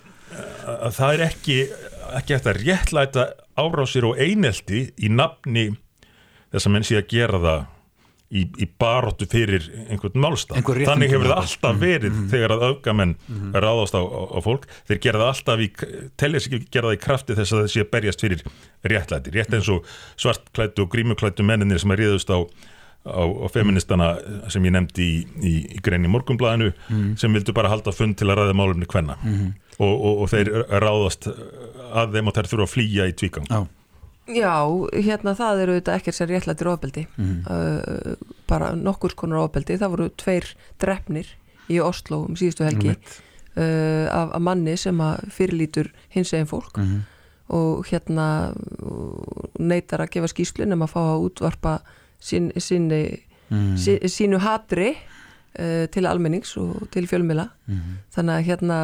[0.78, 1.59] að það er ekki
[2.12, 3.28] ekki eftir að réttlæta
[3.61, 5.70] árásir og einelti í nafni
[6.53, 7.62] þess að menn sé að gera það
[8.33, 10.59] í, í baróttu fyrir einhvern málstað.
[10.61, 13.14] Einhver þannig hefur það alltaf verið þegar að öfgamenn
[13.53, 14.68] ráðast á, á, á fólk.
[14.89, 15.70] Þeir gera það alltaf í
[16.72, 18.45] gera það í krafti þess að það sé að berjast fyrir
[18.93, 22.39] réttlæti, rétt eins og svartklættu og grímuklættu menninir sem að ríðust á
[23.03, 24.09] á, á feministana
[24.53, 26.72] sem ég nefndi í, í, í grein í morgunblæðinu
[27.18, 29.16] sem vildu bara halda fund til að ræða málumni hvenna
[29.78, 30.50] og, og, og þeir
[30.82, 31.26] ráðast
[31.92, 33.48] að þeim og þær þurfa að flýja í tvígang.
[33.50, 33.62] Já,
[34.32, 34.55] Já,
[35.03, 37.03] hérna það eru auðvitað ekkert sem réttlættir ofbeldi.
[37.18, 38.12] Uh,
[38.46, 39.74] bara nokkur konar ofbeldi.
[39.80, 40.46] Það voru tveir
[40.78, 41.26] drefnir
[41.74, 46.78] í Oslo um síðustu helgi uh, af, af manni sem að fyrirlítur hins eginn fólk
[46.78, 47.03] Mhm.
[47.53, 48.28] og hérna
[49.61, 51.74] neytar að gefa skýslu nema að fá að útvarpa
[52.22, 53.02] sín, síni,
[53.52, 53.76] Mhm.
[53.76, 54.94] sí, sínu hatri
[55.58, 57.98] uh, til almennings og til fjölmila Mhm.
[58.14, 58.76] þannig að hérna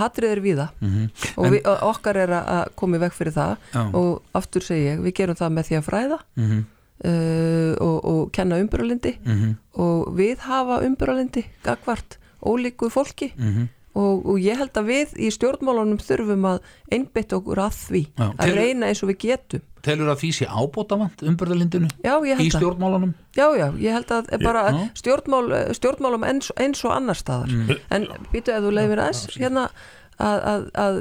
[0.00, 1.10] hatrið er víða Mhm.
[1.36, 3.90] og og okkar er að koma í veg fyrir það Já.
[3.94, 6.64] og aftur segi ég, við gerum það með því að fræða Mhm.
[7.04, 9.56] uh, og, og kenna umburalindi Mhm.
[9.74, 13.68] og við hafa umburalindi gagvart ólíku fólki Mhm.
[13.94, 16.60] og, og ég held að við í stjórnmálunum þurfum að
[16.92, 20.46] einbytta okkur að því Já, að reyna eins og við getum Telur að því sé
[20.48, 23.14] ábótavant umbyrðalindinu ég í stjórnmálunum?
[23.36, 24.78] já, já, ég held að bara Já.
[25.02, 27.76] stjórnmál, stjórnmálum eins, eins og annar staðar Mm.
[27.90, 29.66] en býtu ef þú leiðir aðeins hérna
[30.14, 30.98] að, að, að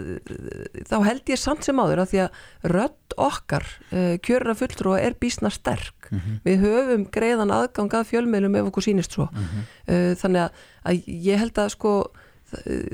[0.90, 2.40] þá held ég samt sem áður að því að
[2.74, 6.34] rödd okkar uh, kjörna fulltrúa er bísna sterk Mhm.
[6.46, 11.40] við höfum greiðan aðgang að fjölmiðlum ef okkur sýnist svo uh, þannig að, að ég
[11.42, 11.94] held að sko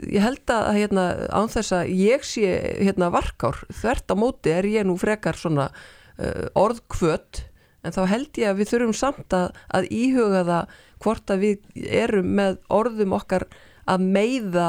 [0.09, 1.05] ég held að hérna,
[1.35, 2.49] án þess að ég sé
[2.83, 7.43] hérna, varkár, þvert á móti er ég nú frekar svona uh, orðkvöt
[7.83, 11.85] en þá held ég að við þurfum samt að, að íhuga það hvort að við
[12.03, 13.45] erum með orðum okkar
[13.89, 14.67] að meiða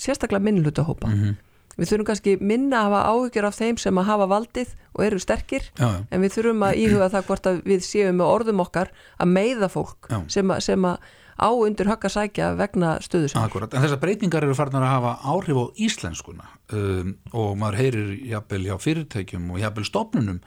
[0.00, 1.36] sérstaklega minnlutahópa Mhm.
[1.80, 5.18] við þurfum kannski minna að hafa áhyggjur af þeim sem að hafa valdið og eru
[5.22, 6.00] sterkir Já, já.
[6.10, 8.90] en við þurfum að íhuga það hvort að við séum með orðum okkar
[9.22, 10.18] að meiða fólk Já.
[10.28, 10.98] sem að, sem að
[11.40, 14.92] á undir högg að sækja vegna stöðu sem Akkurat, en þessar breytingar eru farnar að
[14.94, 20.42] hafa áhrif á íslenskuna um, og maður heyrir jafnvel hjá fyrirtækjum og jafnvel stofnunum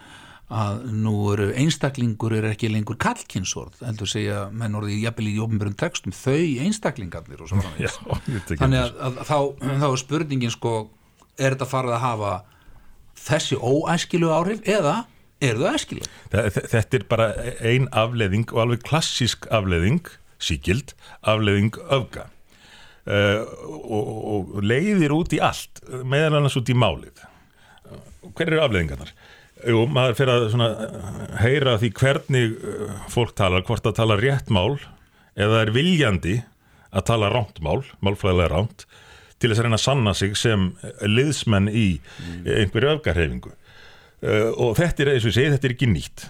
[0.53, 5.77] að nú eru einstaklingur er ekki lengur kallkynsorð heldur segja menn orðið jafnvel í ofnbjörnum
[5.81, 6.35] textum þau
[6.67, 8.83] einstaklingarnir og svo Já, þannig undir.
[8.83, 9.37] að, að þá,
[9.81, 10.73] þá er spurningin sko
[11.39, 12.33] er þetta farið að hafa
[13.23, 14.93] þessi óæskilu áhrif eða
[15.43, 16.05] eru þau æskilu?
[16.33, 17.27] Þe- þe- Þetta er bara
[17.71, 20.03] ein afleðing og alveg klassísk afleðing,
[20.43, 22.27] síkild, afleðing öfga
[23.07, 27.23] uh, og, og leiðir út í allt, meðal annars út í málið.
[28.33, 29.13] Hver eru afleðingarnar?
[29.63, 34.17] Jú, maður fyrir að svona, eh, heyra því hvernig eh, fólk talar, hvort að tala
[34.19, 34.75] rétt mál
[35.39, 36.41] eða er viljandi
[36.91, 38.83] að tala ránt mál, málfræðilega ránt,
[39.39, 40.65] til þess að reyna að sanna sig sem
[41.07, 41.87] liðsmenn í
[42.43, 43.53] einhverju öfgarhefingu.
[44.23, 46.27] Uh, og þetta er, eins og ég segi, þetta er ekki nýtt.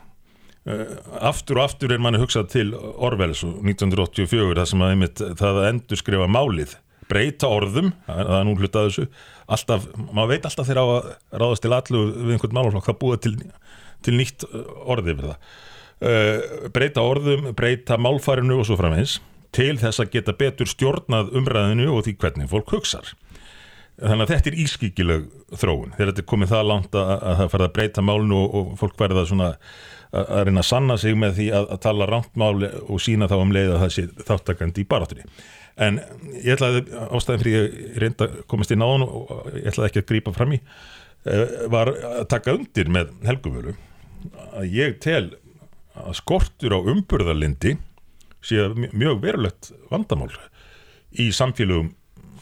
[0.63, 0.95] Uh,
[1.27, 5.59] aftur og aftur er manni hugsað til Orwells og 1984 það sem að einmitt það
[5.59, 6.77] að endur skrifa málið.
[7.09, 9.07] Breyta orðum, það er nú hluta af þessu.
[9.51, 11.09] Alltaf, maður veit alltaf þegar á að
[11.43, 13.33] ráðast til allu við einhvern málaflokk það búið til,
[14.07, 14.47] til nýtt
[14.87, 15.35] orði uh,
[16.73, 19.19] breyta orðum, breyta málfærinu og svo framins
[19.53, 23.13] til þess að geta betur stjórnað umræðinu og því hvernig fólk hugsar.
[24.01, 25.25] Þannig að þetta er ískikileg
[25.61, 25.91] þróun.
[25.93, 28.71] Þegar þetta er komið það langt að, að það farið að breyta málinu og, og
[28.81, 29.49] fólk verða svona
[30.13, 33.35] að, reyna að sanna sig með því að, að tala rámt máli og sína þá
[33.41, 35.25] um leið að það sé þáttakandi í baráttunni.
[35.83, 35.97] En
[36.37, 36.83] ég ætlaði
[37.17, 40.33] ástæðin fyrir ég reynda að komast inn á hann og ég ætlaði ekki að grípa
[40.35, 43.73] fram í eh, var að taka undir með helguvölu
[44.53, 45.25] að ég tel
[45.97, 47.73] að skortur á umburðarlindi
[48.43, 50.29] sé mj- mjög verulegt vandamál
[51.21, 51.89] í samfélögum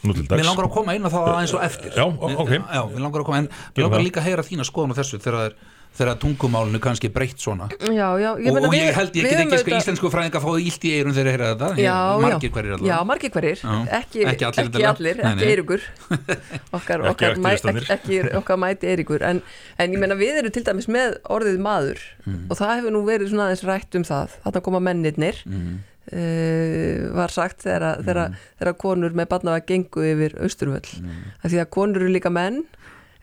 [0.02, 0.40] nú til dags.
[0.42, 1.92] Mér langar að koma inn á það aðeins og eftir.
[1.94, 2.48] Já, ok.
[2.58, 5.20] Já, mér langar að koma en mér langar líka að heyra þína skoðun á þessu
[5.22, 7.66] þegar, það er- þegar tungumálinu kannski breytt svona.
[7.84, 10.46] Já, já, og, meina, og við- ég held ég get ekki sko íslensku fræðinga að
[10.46, 11.68] fá ílt í eirun þegar ég heyra þetta.
[11.76, 12.22] Já, já.
[12.24, 13.74] margir hverjir Já, allavega margir hverjir, Já.
[14.00, 15.50] ekki, Ekki allir ekki allir, ekki nei.
[15.52, 15.86] Eiríkur.
[16.80, 17.36] Okkar, okkar,
[17.96, 19.22] ekki, okkar mæti Eiríkur.
[19.28, 19.42] En,
[19.78, 22.00] en ég meina við erum til dæmis með orðið maður.
[22.24, 22.44] Mm.
[22.48, 24.36] og það hefur nú verið svona aðeins rætt um það.
[24.46, 25.42] Þarna koma mennirnir.
[25.44, 25.80] Mm.
[26.12, 30.88] uh, var sagt þegar, að- þegar, þegar konur með barna var gengu yfir austurvöll.
[31.02, 31.20] Mm.
[31.44, 32.62] af því að konur eru líka menn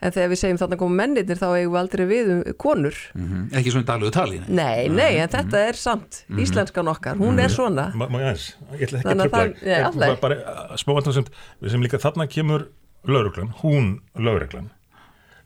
[0.00, 2.96] en þegar við segjum þarna koma mennirnir þá eigum við aldrei við um konur.
[3.14, 3.44] Mhm.
[3.52, 4.48] ekki svona í daglegu tali nei.
[4.48, 7.90] Nei, nei, en þetta er samt íslenskan okkar, hún er svona.
[7.94, 8.48] Ma- Má ég aðeins,
[8.78, 11.24] ég ætla ekki Þannig að tröfla bara smóvantum sem,
[11.68, 12.68] sem líka þarna kemur
[13.06, 14.70] lauruglan, hún lauruglan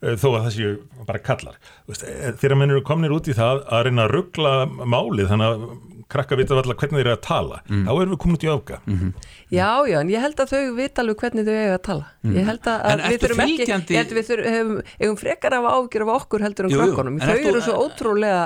[0.03, 0.73] eh, þó að það séu
[1.07, 1.57] bara kallar.
[1.87, 5.31] Þú veist, eh, þegar menn eru komnir út í það að reyna að ruggla málið
[5.31, 5.67] þannig að
[6.09, 8.81] krakka vita alltaf hvernig þeir eru að tala þá erum við komin út í öfga
[9.55, 12.07] Já, já, en ég held að þau vita alveg hvernig þau eiga að tala.
[12.35, 15.55] Ég held að, að við þurfum ekki, fylgjandi- ég held að við þurfum, hefum, frekar
[15.59, 17.19] af ágjur af okkur heldur um Jú, jú, krakkonum.
[17.21, 18.41] en Þau ertu- eru svo ótrúlega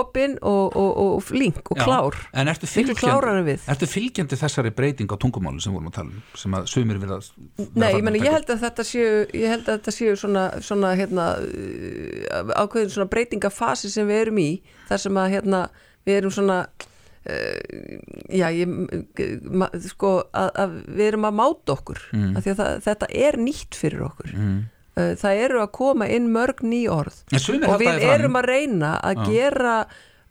[0.00, 2.18] opin og, og, og flink og Já, klár.
[2.32, 3.68] en ertu Miklu fylgjandi, við.
[3.76, 7.14] ertu fylgjandi þessari breyting á tungumáli sem vorum að tala um sem að sumir við
[7.18, 7.30] að
[7.78, 10.94] Nei, ég, meni, ég held að þetta séu, ég held að þetta séu svona, svona
[10.98, 14.50] hérna, uh, ákveðin svona breytingafasi sem við erum í,
[14.90, 15.62] þar sem að hérna,
[16.08, 16.58] við erum svona,
[17.26, 18.74] já, ég,
[19.88, 22.34] sko, að, að við erum að máta okkur, mm.
[22.38, 24.34] að að það, þetta er nýtt fyrir okkur.
[24.34, 24.58] Mm.
[24.98, 29.74] Það eru að koma inn mörg ný orð og við erum að reyna að gera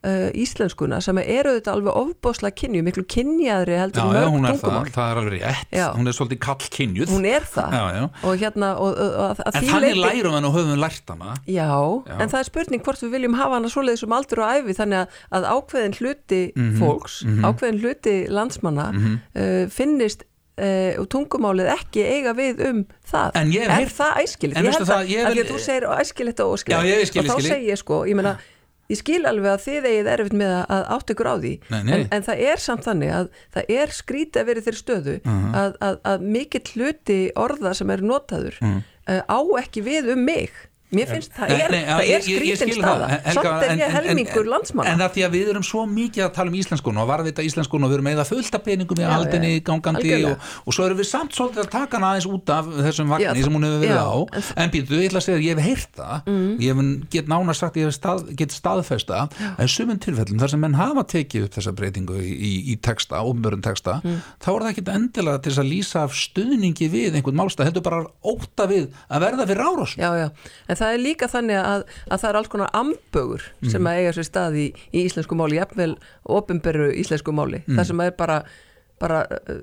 [0.05, 4.33] uh, íslenskuna sem eru þetta alveg ofbóðslega kynju, miklu kynjaðri heldur Já, en já, mörg
[4.35, 4.91] hún er það, tungumál.
[4.97, 5.87] það er alveg rétt Já.
[5.97, 8.03] hún er svolítið kall kynjuð Hún er það Já, já.
[8.29, 11.33] og hérna og, og, að En því þannig leyti- lærum við og höfum lært hana
[11.47, 11.67] Já,
[12.07, 12.15] Já.
[12.21, 15.03] en það er spurning hvort við viljum hafa hana svoleiðis um aldur og æfi þannig
[15.03, 20.23] að, að ákveðin hluti Mhm, fólks, ákveðin hluti landsmanna uh, finnist
[20.57, 23.31] uh, og tungumálið ekki eiga við um það.
[23.37, 24.57] En er heyrt- það æskilegt?
[24.57, 26.79] En Ég held það, að, ég að vil- því að þú segir æskilegt og Já,
[27.05, 27.49] skil, og þá skil.
[27.51, 28.37] segi ég sko, ég meina
[28.87, 31.53] ég skil alveg að þið eigið erfitt með að, átt ykkur á því.
[31.73, 31.93] Nei, nei.
[31.97, 35.77] En, en það er samt þannig að það er skrítið að vera þeirri stöðu að,
[35.89, 40.55] að, að mikill hluti orða sem er notaður uh, á ekki við um mig
[40.95, 43.07] mér finnst það er, Nei, það er skrítin staða.
[43.33, 44.91] samt er en- ég helmingur landsmanna.
[44.93, 47.83] En það því að við erum svo mikið að tala um íslenskun og varðvita íslenskun
[47.83, 50.85] og við erum eða fullt af peningum í Já, aldinni já, gangandi og, og svo
[50.87, 53.81] erum við samt svolítið að taka hana aðeins út af þessum vagnir sem hún hefur
[53.83, 54.19] verið já, á.
[54.31, 56.23] en- en býtu, ég ætla að segja að ég hef heyrt það.
[56.27, 56.57] Mm.
[56.63, 59.27] ég hef get nána sagt, ég hef stað, get staðfesta
[59.59, 62.79] að í sumum tilfellum þar sem menn hafa tekið upp þessa breytingu í, í, í
[62.79, 64.21] texta, ofnbörun texta Mm.
[64.39, 68.67] þá er það ekkit endilega til að lýsa stuðningi við einhvern málstað, heldur bara óta
[68.69, 69.99] við að verða fyrir árásum.
[70.77, 74.13] En það er líka þannig að, að það er alls konar ambögur sem að eiga
[74.17, 75.95] sér stað í, í íslensku máli jafnvel
[76.37, 77.77] opinberu íslensku máli Mm.
[77.79, 78.37] það sem er bara
[78.99, 79.57] bara, uh,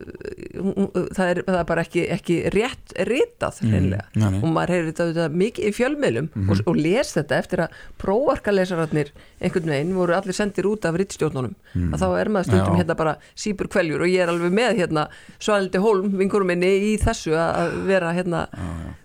[0.63, 4.05] hún- uh, það, er, það er bara ekki, ekki rétt ritað hreinlega.
[4.15, 4.41] nei, nei.
[4.41, 9.13] og maður heyrir þetta, mikið í fjölmiðlum og, og les þetta eftir að prófarkalesararnir
[9.43, 11.55] einhvern veginn voru allir sendir út af rittstjórnunum
[11.95, 12.81] að þá er maður stundum Já.
[12.83, 15.07] hérna bara sípur kveljur og ég er alveg með hérna
[15.43, 18.45] Svaldi Holm, vinkurum minni í þessu að vera hérna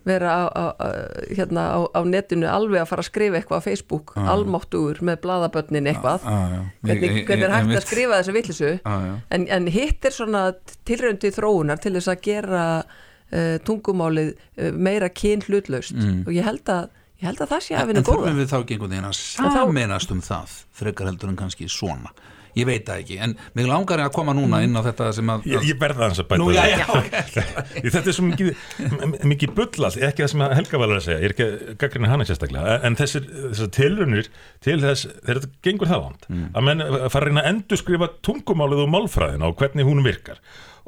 [0.09, 0.65] vera á, á,
[1.35, 5.89] hérna á, á netinu alveg að fara að skrifa eitthvað á Facebook almáttugur með bladabönnin
[5.91, 6.25] eitthvað.
[6.25, 6.61] Já, já.
[6.85, 9.13] hvernig, hvernig er hægt að skrifa Já, já.
[9.35, 10.43] en, en hitt er svona
[10.87, 15.95] tilröndi þróunar til þess að gera uh, tungumálið uh, meira kyn hlutlaust
[16.25, 16.89] og ég held að
[17.19, 18.15] ég held að það sé að En vinna góða.
[18.15, 19.17] þurfum við þá ekki einhvern veginn að
[19.59, 22.13] saminast um það frekar heldur en kannski svona
[22.57, 25.45] ég veit það ekki, en mig langar að koma núna inn á þetta sem að
[25.51, 27.17] Ég, ég verða hans að bæta Nú, já, já, ok.
[27.83, 28.63] Því Þetta er svo mikið,
[29.33, 32.11] mikið bullall, ekki það sem að Helga var að segja, ég er ekki að gaggrina
[32.13, 34.31] hana sérstaklega, en þessir, þessar tilrunir
[34.65, 36.49] til þess, þegar þetta gengur það vant, Mm.
[36.53, 40.37] að menn fara að reyna að endurskrifa tungumálið og málfræðina og hvernig hún virkar.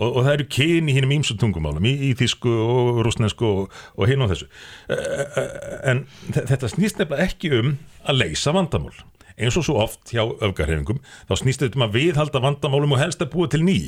[0.02, 3.74] Og, og það eru kyn í hinnum ímsum tungumálum, í, í þýsku og rúsnesku og,
[3.98, 4.48] og hinn og þessu.
[4.90, 5.02] Eh,
[5.42, 5.50] eh,
[5.92, 7.74] En þe- þetta snýst nefnilega ekki um
[8.10, 8.94] að leysa vandamál.
[9.42, 13.24] Eins og svo oft hjá öfgarhefingum, þá snýst þetta um að viðhalda vandamálum og helst
[13.24, 13.80] að búa til ný.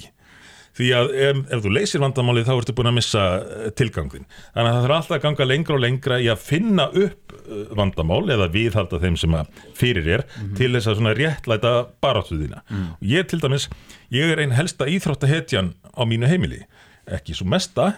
[0.74, 4.24] Því að ef, ef þú leysir vandamálið þá ertu búin að missa eh, tilgangin
[4.56, 7.60] þannig að það þarf alltaf að ganga lengra og lengra í að finna upp eh,
[7.78, 9.36] vandamál eða viðhalda þeim sem
[9.78, 10.24] fyrir er
[10.58, 12.64] til þess að svona réttlæta baráttuðina
[12.96, 13.68] og ég til dæmis,
[14.10, 16.64] ég er einn helsta íþróttahetjan á mínu heimili.
[17.06, 17.92] Ekki svo mesta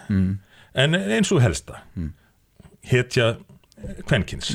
[0.76, 1.80] en eins og helsta.
[2.84, 3.38] Hetja
[4.04, 4.52] kvenkins.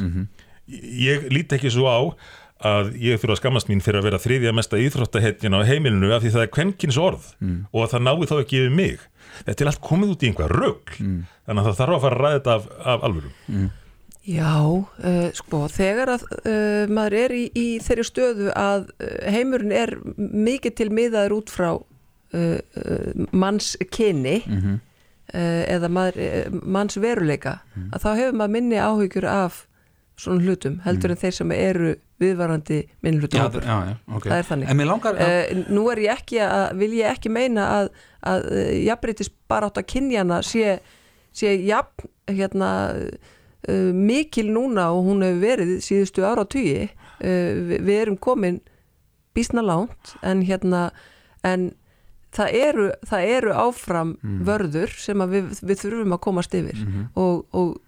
[0.70, 2.00] Ég líti ekki svo á
[2.62, 6.22] að ég þurfa að skammast mín fyrir að vera þriðja mesta íþróttahetjan á heimilinu af
[6.24, 7.28] því það er kvenkins orð
[7.72, 9.00] og að það nái þá ekki yfir mig.
[9.46, 10.98] Þetta er allt komið út í einhver rögl
[11.46, 13.32] þannig að það þarf að fara að ræða þetta af, af alvöru.
[14.22, 19.74] Já, uh, sko, þegar að uh, maður er í, í þeirri stöðu að uh, heimurinn
[19.74, 21.82] er mikið til miðaður út frá uh,
[22.62, 27.64] uh, manns kyni uh, eða maður, uh, manns veruleika
[27.96, 29.64] að þá hefur maður minni áhyggjur af
[30.20, 31.92] svona hlutum heldur en þeir sem eru
[32.22, 34.26] viðvarandi minn já, hlutum já, já, ok.
[34.28, 34.70] Það er þannig.
[34.70, 34.78] að,
[35.26, 37.92] Uh, nú er ég ekki að, vil ég ekki meina að,
[38.34, 40.80] að uh, jafnbreytis bara átt að kynjana sé,
[41.34, 46.92] sé jafn hérna uh, mikil núna og hún hefur verið síðustu ára á tugi uh,
[47.26, 48.62] við, við erum komin
[49.34, 50.90] bísna langt en hérna
[51.48, 51.72] en
[52.36, 54.12] það eru, það eru áfram
[54.48, 56.84] vörður sem við, við þurfum að komast yfir.
[57.16, 57.80] Og, og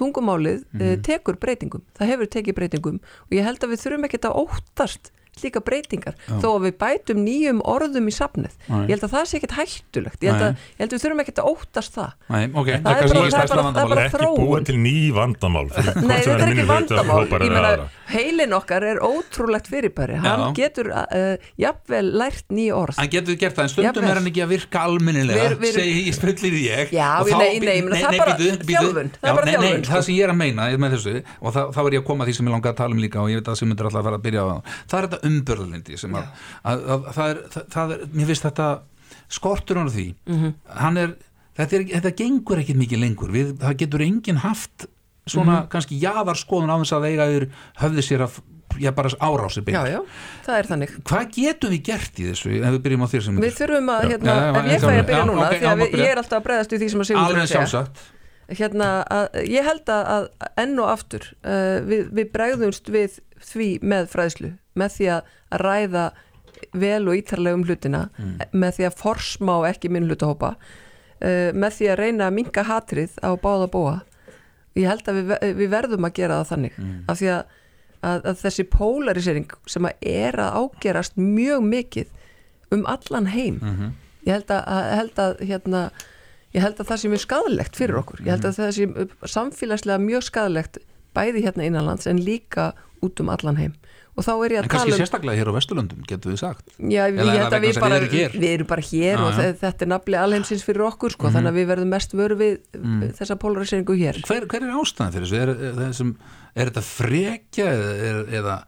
[0.00, 4.28] tungumálið mm tekur breytingum, það hefur tekið breytingum og ég held að við þurfum ekkert
[4.30, 6.14] að óttast slíka breytingar.
[6.28, 8.52] Þó að við bætum nýjum orðum í safnið.
[8.68, 8.82] Nei.
[8.90, 10.20] ég held að það sé ekkert hættulegt.
[10.20, 12.10] Ég held að, ég held að við þurfum ekkert að óttast það.
[12.30, 14.40] Nei, ok, Það er kannski bara- er það er bara- það er bara ekki þróun.
[14.50, 17.24] búið til ný vandamál Nei, þetta er ekki vandamál.
[17.40, 17.70] meina,
[18.10, 20.16] heilin okkar er ótrúlegt fyrirbæri.
[20.20, 20.52] Hann Já.
[20.60, 22.94] getur uh, jafnvel lært nýja orð.
[22.98, 24.10] Hann getur gert það, en stundum Jafnvel.
[24.10, 24.78] er hann ekki að virka
[25.60, 26.86] við- segi ég spullir ég.
[26.90, 27.50] Já, það er það er
[29.80, 29.88] Já.
[29.90, 32.24] Það sem ég er að meina með þessu, og þá, þá er ég að koma
[32.26, 34.00] því sem ég langar að tala um líka og ég veit að sem myndir alltaf
[34.00, 36.30] að fara að byrja á það það er þetta umbörðalindi sem að,
[36.64, 38.68] að, að, það, er, það, það er, mér finnst þetta
[39.30, 40.06] skortur hann á því.
[40.26, 40.54] Mhm.
[40.80, 41.16] hann er,
[41.58, 44.86] þetta, er, þetta gengur ekkit mikið lengur, við, það getur enginn haft
[45.30, 45.68] svona Mhm.
[45.70, 47.48] kannski jaðarskoðun á þess að eiga yfir
[47.82, 48.40] höfði sér að
[48.80, 49.98] já, bara árásir Já, já,
[50.46, 50.92] það er þannig.
[51.04, 54.04] Hvað getum við gert í þessu ef við byrjum á þér sem Við þurfum að,
[54.10, 56.38] hérna, Já, já, ef ég fæ að byrja núna ok, því að ég er alltaf
[56.38, 58.02] að bregðast við því sem að Sigur Alveg sjálfsagt
[58.58, 60.28] hérna, að, ég held að,
[60.60, 63.20] enn og aftur uh, við, við bregðumst við
[63.50, 66.04] því með fræðslu með því að, ræða
[66.76, 68.04] vel og ítarlega um hlutina
[68.52, 73.16] með því að forsmá ekki minn hlutahópa uh, með því að reyna að minka hatrið
[73.24, 73.96] á báða búa
[74.78, 76.78] ég held að við, við verðum að gera það þannig
[77.10, 77.56] af því að,
[78.00, 82.16] að, að þessi polarisering sem að er að ágerast mjög mikið
[82.70, 83.58] um allan heim.
[84.26, 85.82] Ég held að, að, held að hérna,
[86.56, 88.22] ég held að það sé mjög skadalegt fyrir okkur.
[88.26, 90.80] Ég held að það sé samfélagslega mjög skadalegt
[91.16, 92.72] bæði hérna innanlands en líka
[93.04, 93.76] út um allan heim.
[94.18, 96.40] Og þá er ég En að kannski tala um sérstaklega hér á Vesturlöndum, getur við
[96.42, 96.72] sagt.
[96.76, 100.64] Já, ég held að við bara, við erum bara hér og þetta er nafli alheimsins
[100.66, 102.58] fyrir okkur sko, þannig að við verðum mest vöru við
[103.16, 104.18] þessa polariseringu hér.
[104.26, 105.30] Hver, hver er ástæðan fyrir
[105.78, 106.10] þessu?
[106.50, 107.70] Er, þetta frekja
[108.40, 108.58] eða,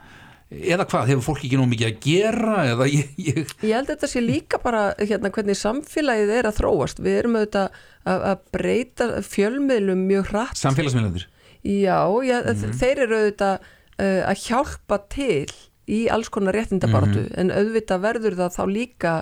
[0.61, 1.07] eða, hvað?
[1.11, 2.57] Hefur fólk ekki nú mikið að gera?
[2.73, 6.59] Eða ég, ég, Ég held að þetta sé líka bara hérna, hvernig samfélagið er að
[6.61, 7.69] þróast við erum auðvitað
[8.05, 11.29] að, að breyta fjölmiðlum mjög hratt samfélagsmiðlandir
[11.63, 12.73] Já, já Mhm.
[12.81, 13.59] þeir eru auðvitað
[14.03, 15.47] uh, að hjálpa til
[15.89, 17.39] í alls konar réttindabaratu Mhm.
[17.39, 19.13] en auðvitað verður það þá líka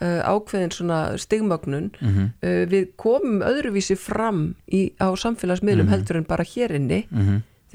[0.00, 2.24] uh, ákveðin svona stigmögnun Mhm.
[2.42, 5.92] uh, við komum öðruvísi fram í, á samfélagsmiðlum Mhm.
[5.94, 7.04] heldur en bara hér inni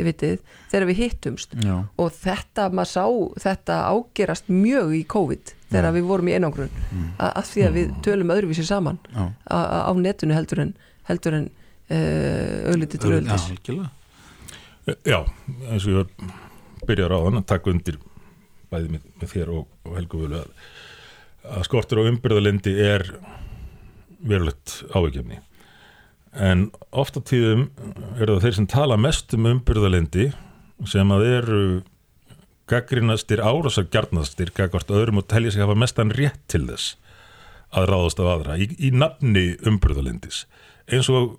[0.02, 1.78] þið vitið, þegar við hittumst Já.
[2.02, 3.06] og þetta, maður sá
[3.46, 7.08] þetta ágerast mjög í COVID þegar við vorum í einangrun Mm.
[7.24, 9.30] að, því að við tölum öðruvísi saman Já.
[9.48, 9.58] á,
[9.88, 10.74] á netinu heldur en
[11.08, 13.92] heldur en uh, auðliti til Já, auðlis algjörlega.
[15.08, 15.20] Já,
[15.72, 16.32] eins og ég
[16.90, 17.98] byrjar á þann að taka undir
[18.72, 20.52] bæði með, með þér og, og Helgu Völu að,
[21.56, 23.06] að skortur á umbyrðalendi er
[24.22, 25.40] verulegt áveikjafni
[26.34, 27.68] en oft á tíðum
[28.18, 30.32] eru það þeir sem tala mest um umbyrðalendi
[30.88, 31.64] sem að eru
[32.72, 36.96] gaggrinastir, árásar gjarnastir gagvart öðrum og telja sig hafa mestan rétt til þess
[37.76, 40.46] að ráðast af aðra í, í nafni umbyrðalendis
[40.92, 41.38] eins og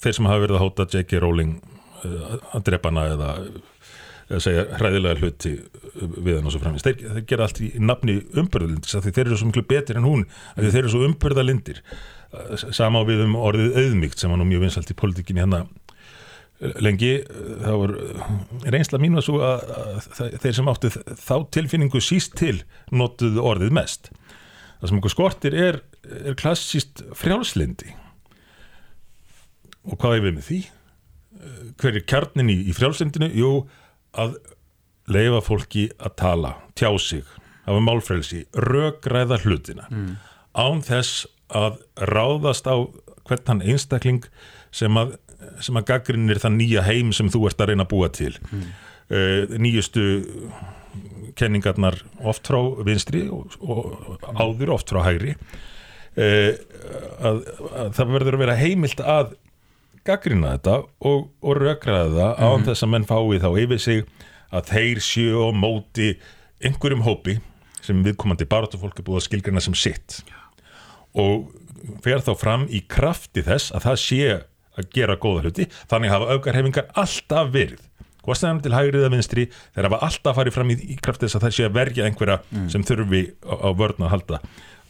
[0.00, 1.20] þeir sem hafa verið að hóta J.K.
[1.20, 1.56] Rowling
[2.04, 3.30] uh, að drepa hana eða
[4.24, 5.50] eða segja hræðilega hluti
[5.94, 6.84] við hann og svo framins.
[6.84, 10.22] Þeir, þeir gera allt í nafni umbyrðalindis því þeir eru svo miklu betur en hún
[10.56, 11.82] því þeir eru svo umbyrðalindir
[12.74, 15.62] sama á við um orðið auðmygt sem var nú mjög vinsalt í politikinni hérna
[16.60, 17.12] eh, lengi.
[17.64, 18.28] Þá var eh,
[18.74, 20.92] reynsla mín var svo að, að þe- þeir sem áttu
[21.24, 22.56] þá tilfinningu síst til
[22.94, 24.10] notuðu orðið mest.
[24.80, 25.80] Það sem okkur skortir er,
[26.24, 27.94] er klassíst frjálslindi
[29.84, 30.58] og hvað er við með því?
[30.64, 33.28] Eh, Hver er kjarnin í, í frjálslindinu?
[33.36, 33.50] Jú,
[34.16, 34.36] að
[35.12, 37.24] leifa fólki að tala, tjá sig
[37.66, 39.86] hafa málfrelsi, rökræða hlutina.
[40.56, 41.80] Án þess að
[42.10, 42.76] ráðast á
[43.24, 44.24] hvern hann einstakling
[44.74, 45.16] sem að,
[45.64, 48.34] sem að gaggrinir þann nýja heim sem þú ert að reyna að búa til.
[48.50, 48.66] Mm.
[49.60, 50.04] nýjustu
[51.36, 55.34] kenningarnar oft frá vinstri og, og áður oft frá hægri.
[56.14, 56.54] Uh,
[57.18, 57.40] að,
[57.74, 59.32] að það verður að vera heimilt að
[60.06, 60.76] gaggrina þetta
[61.10, 64.04] og, og rökraða það án þess að menn fái þá yfir sig
[64.54, 66.12] að þeir séu á móti
[66.62, 67.38] einhverjum hópi
[67.84, 70.20] sem viðkomandi baráttufólk er búið að skilgrina sem sitt
[71.14, 71.50] og
[72.04, 74.20] fer þá fram í krafti þess að það sé
[74.74, 77.82] að gera góða hluti, þannig hafa aukarhefingar alltaf verið
[78.24, 79.42] hvað stæðan til hægrið að vinstri,
[79.76, 82.38] þeir hafa alltaf farið fram í, í krafti þess að það sé að verja einhverja
[82.72, 84.38] sem þurfi á, á vörn að halda.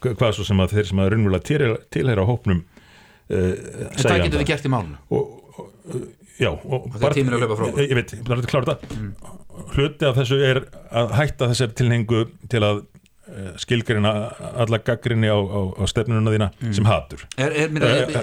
[0.05, 4.23] Hva- hvað svo sem að þeir sem að raunverulega til, tilheyra hópnum uh, En hvað
[4.29, 5.01] getur við gert í málunum?
[5.11, 5.99] og, og,
[6.39, 6.87] já, og
[7.17, 10.39] tíminn er að hlaupa frá ég, ég veit, bara að klára þetta hluti af þessu
[10.47, 10.63] er
[11.03, 12.23] að hætta þessari tilhengu
[12.55, 12.83] til að
[13.29, 14.13] uh, skilgreina
[14.65, 18.15] alla gaggrinni á, á, á stefnununa þína sem hatur Er, er, er,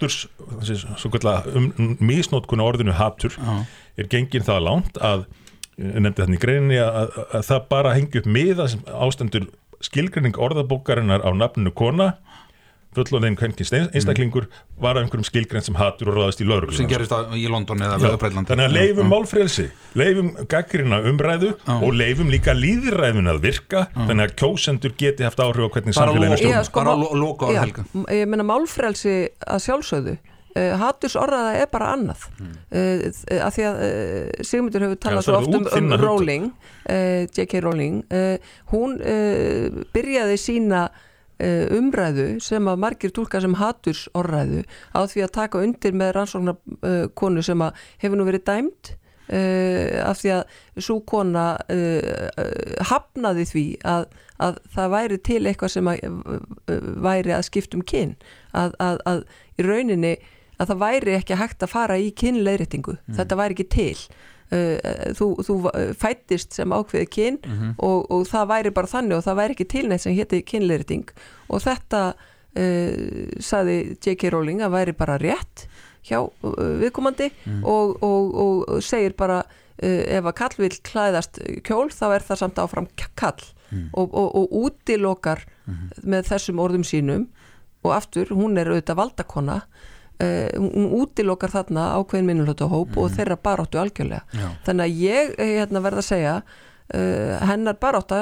[0.00, 1.70] þessi, svo kallar um,
[2.00, 3.64] misnótkun á orðinu hatur Já.
[4.00, 5.26] er gengin það langt að
[5.74, 9.48] nefndi þannig í greininni að, að, að það bara hengi upp miða sem ástendur
[9.84, 12.14] skilgreining orðabókarinnar á nafninu kona
[12.96, 14.48] fullorðin kvenkins einstaklingur
[14.80, 17.98] var af einhverjum skilgrein sem hatur og ráðast í sem lögregluna gerist í London eða
[17.98, 19.66] Já, við Breitlandi Þannig að leifum málfrelsi,
[20.00, 21.74] leifum gaggrina umræðu Já.
[21.76, 26.40] og leifum líka líðræðun að virka þannig að kjósendur geti haft áhrif á hvernig samfélaginu
[26.42, 26.68] stjórn.
[26.68, 30.16] Sko, bara lo- loka Já, helga ég meina málfrelsi að sjálfsögðu
[30.54, 32.52] uh, haturs orðaða er bara annað mm.
[32.74, 35.96] uh, að því að uh, Sigmundur hefur talað Já, svo oft um, um.
[36.00, 37.64] Rowling uh, J.K.
[37.64, 40.86] Rowling uh, hún uh, byrjaði sína
[41.42, 44.62] umræðu sem að margir tólka sem haturs orðræðu
[44.94, 48.92] á því að taka undir með rannsóknar uh, konu sem að hefur nú verið dæmt
[49.32, 50.44] uh, af því að
[50.86, 52.44] svo kona uh,
[52.90, 54.06] hafnaði því að,
[54.46, 58.14] að það væri til eitthvað sem að, uh, væri að skipta um kyn.
[58.52, 59.24] Að, að, að
[59.58, 60.14] í rauninni
[60.60, 62.98] að það væri ekki hægt að fara í kynleiðréttingu.
[63.16, 63.96] Þetta væri ekki til
[65.18, 65.56] þú, þú
[65.98, 67.40] fættist sem ákveði kyn
[67.78, 71.10] og, og það væri bara þannig og það væri ekki til neitt sem héti kynleiðrétting.
[71.50, 72.92] Og þetta uh,
[73.42, 74.30] saði J.K.
[74.34, 75.66] Rowling að væri bara rétt
[76.04, 77.30] hjá viðkomandi
[77.64, 79.42] og, og, og segir bara
[79.80, 82.86] ef að kall vil klæðast kjól þá er það samt áfram
[83.18, 83.40] kall
[83.96, 85.42] og, og, og útilokar
[86.04, 87.26] með þessum orðum sínum.
[87.84, 89.58] Og aftur, hún er auðvitað valdakona
[90.58, 94.22] hún útilokar þarna ákveðin minnulötu og þeirra baráttu algjörlega.
[94.30, 94.48] Já.
[94.66, 96.34] þannig að ég eh, hérna, verð að segja
[96.94, 98.20] uh, hennar barátta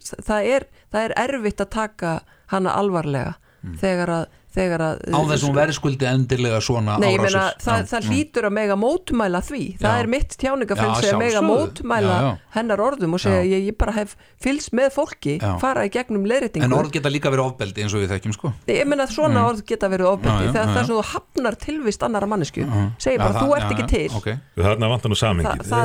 [0.00, 2.14] það, er, það er erfitt að taka
[2.52, 3.36] hana alvarlega
[3.80, 8.10] þegar að, þegar að á þessum verðskuldi endilega svona Nei, ég meina, það, það já.
[8.10, 10.00] hlýtur að mega mótmæla því það Já.
[10.02, 12.32] er mitt tjáningafrelsi Já, að mega mótmæla Já, já.
[12.56, 15.52] hennar orðum og segja ég, ég bara hef fylgst með fólki Já.
[15.62, 18.52] fara í gegnum leiðréttingu en orð geta líka verið ofbeldi eins og við þekkjum sko
[18.70, 22.66] Ég meina svona orð geta verið ofbeldi það er svona þú hafnar tilvist annara mannesku
[22.98, 24.30] segir bara þú ert ekki til ok.
[24.58, 25.18] Þarna vantar nú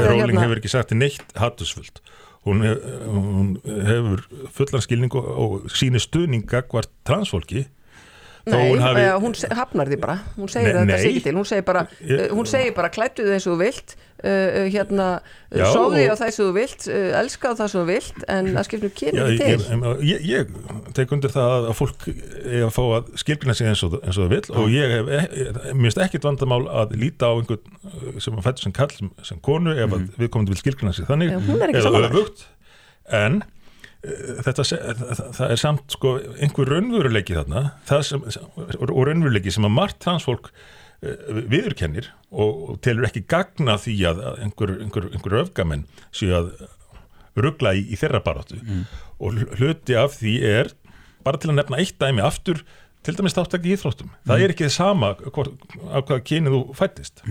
[0.05, 2.01] er Róling hérna- hefur ekki sagt neitt hattusfullt.
[2.45, 2.77] Hún, hef,
[3.09, 3.55] hún
[3.87, 4.21] hefur
[4.53, 7.65] fullan skilning og, og síni stuðning gagvart transfólki.
[8.45, 9.03] Nei, hafi- hafi...
[9.23, 10.15] hún hafnar því bara.
[10.37, 11.31] Hún segir að þetta ekki til.
[11.39, 14.67] Hún segir bara, uh, hún segir bara klættu þið eins og þú vilt uh, uh,
[14.75, 15.07] hérna,
[15.49, 18.27] uh, sofði og- á það sem þú vilt uh, elska á það sem þú vilt
[18.35, 19.81] en það skiptir kyn Já, ekki ég, til.
[20.11, 23.71] ég, ég, ég tek undir það að- að fólk er að fá að skilgrina sig
[23.71, 26.93] eins og, eins og það vill og ég hef, e- mér finnst ekkit vandamál að
[27.01, 28.93] líta á einhvern uh, sem að fættu sem kall
[29.25, 30.09] sem, konu ef mm.
[30.21, 32.45] við komum vil skilgrina sig þannig eða öfugt.
[33.13, 33.54] En uh,
[34.45, 37.63] þetta, se- það, er samt sko einhver raunveruleiki þarna.
[37.89, 38.23] Það sem,
[38.79, 44.23] og raunveruleiki sem að margt transfólk uh, viðurkennir og, og telur ekki gagna því að
[44.45, 46.53] einhver, einhver, einhver öfgamenn séu að
[47.35, 48.61] ruggla í, í þeirra baráttu.
[49.19, 50.69] Og hl- hluti af því er
[51.25, 52.61] bara til að nefna eitt dæmi aftur
[53.05, 54.09] til dæmis þáttak í íþróttum.
[54.25, 55.51] Það er ekki það sama hvort,
[55.93, 57.21] á hvaða kyni þú fættist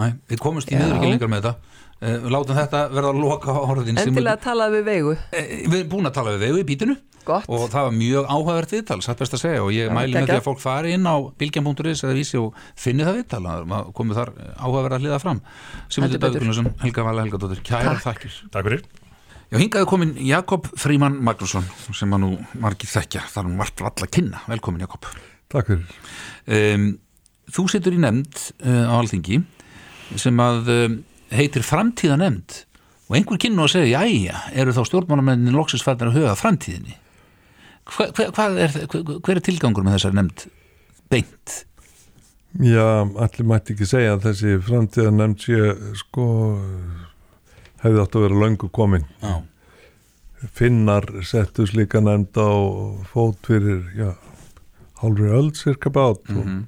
[0.00, 1.71] Nei, við komumst í miður ekki lengar með þetta
[2.02, 5.16] uh, látum þetta verða að loka orðin sem endilega talaði við veigu.
[5.30, 6.98] Eh, við erum búin að tala við þau í bítinu.
[7.22, 7.44] Gott.
[7.46, 9.60] og það var mjög áhugavert viðtal satt best að segja.
[9.62, 13.06] Og ég mæli með því að fólk fari inn á bilgjan.is eða vísi og finni
[13.06, 13.42] það viðtal.
[13.46, 15.42] Að komið þar áhugaverð að hliða fram.
[15.86, 18.02] Simundur Gunnarsson, Helga Vala Helgadóttir kæra Takk.
[18.08, 18.40] þakkir.
[18.50, 18.82] Takk fyrir.
[19.52, 23.22] Já, hingaði komin Jakob Fríman Magnússon sem að nú margir þekkja.
[23.36, 25.06] Þar nú margt valla kynna, velkomin Jakob.
[25.52, 25.96] Takk fyrir.
[26.58, 26.90] um,
[27.52, 29.42] Þú situr í nefnd uh, á Alþingi
[30.16, 30.94] sem að um,
[31.38, 32.62] heitir framtíða nefnd
[33.08, 36.96] og einhver kynnu að segja, jæja, eru þá stjórnmálamennin loksins fættir að huga framtíðinni
[37.92, 40.44] hver, hvað er, hver, er tilgangur með þessari nefnd
[41.12, 41.54] beint?
[42.62, 42.86] Já,
[43.24, 45.72] allir mætti ekki segja að þessi framtíða nefnd sé
[46.02, 46.26] sko
[47.82, 49.06] hefði átt að vera löngu komin.
[49.22, 49.40] Já,
[50.52, 52.50] Finnar settu slíka nefnd á
[53.12, 54.12] fót fyrir, já,
[55.02, 56.64] hálfri öll cirka bát Mhm.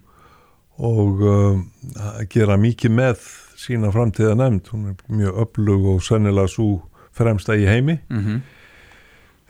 [0.78, 1.64] og, og um,
[1.94, 3.24] að gera mikið með
[3.64, 4.68] sína framtíða nefnd.
[4.72, 6.68] Hún er mjög öflug og sennilega svo
[7.14, 8.00] fremsta í heimi.
[8.10, 8.42] mm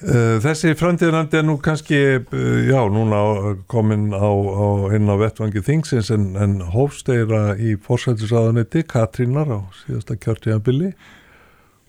[0.04, 5.62] Uh, Þessi framtíðanandi er nú kannski, uh, já, núna komin á, á inn á vettvangi
[5.64, 10.90] þingsins en, en hófsteira í fórsættisáðanetti Katrínar á síðasta kjörtíðanbili.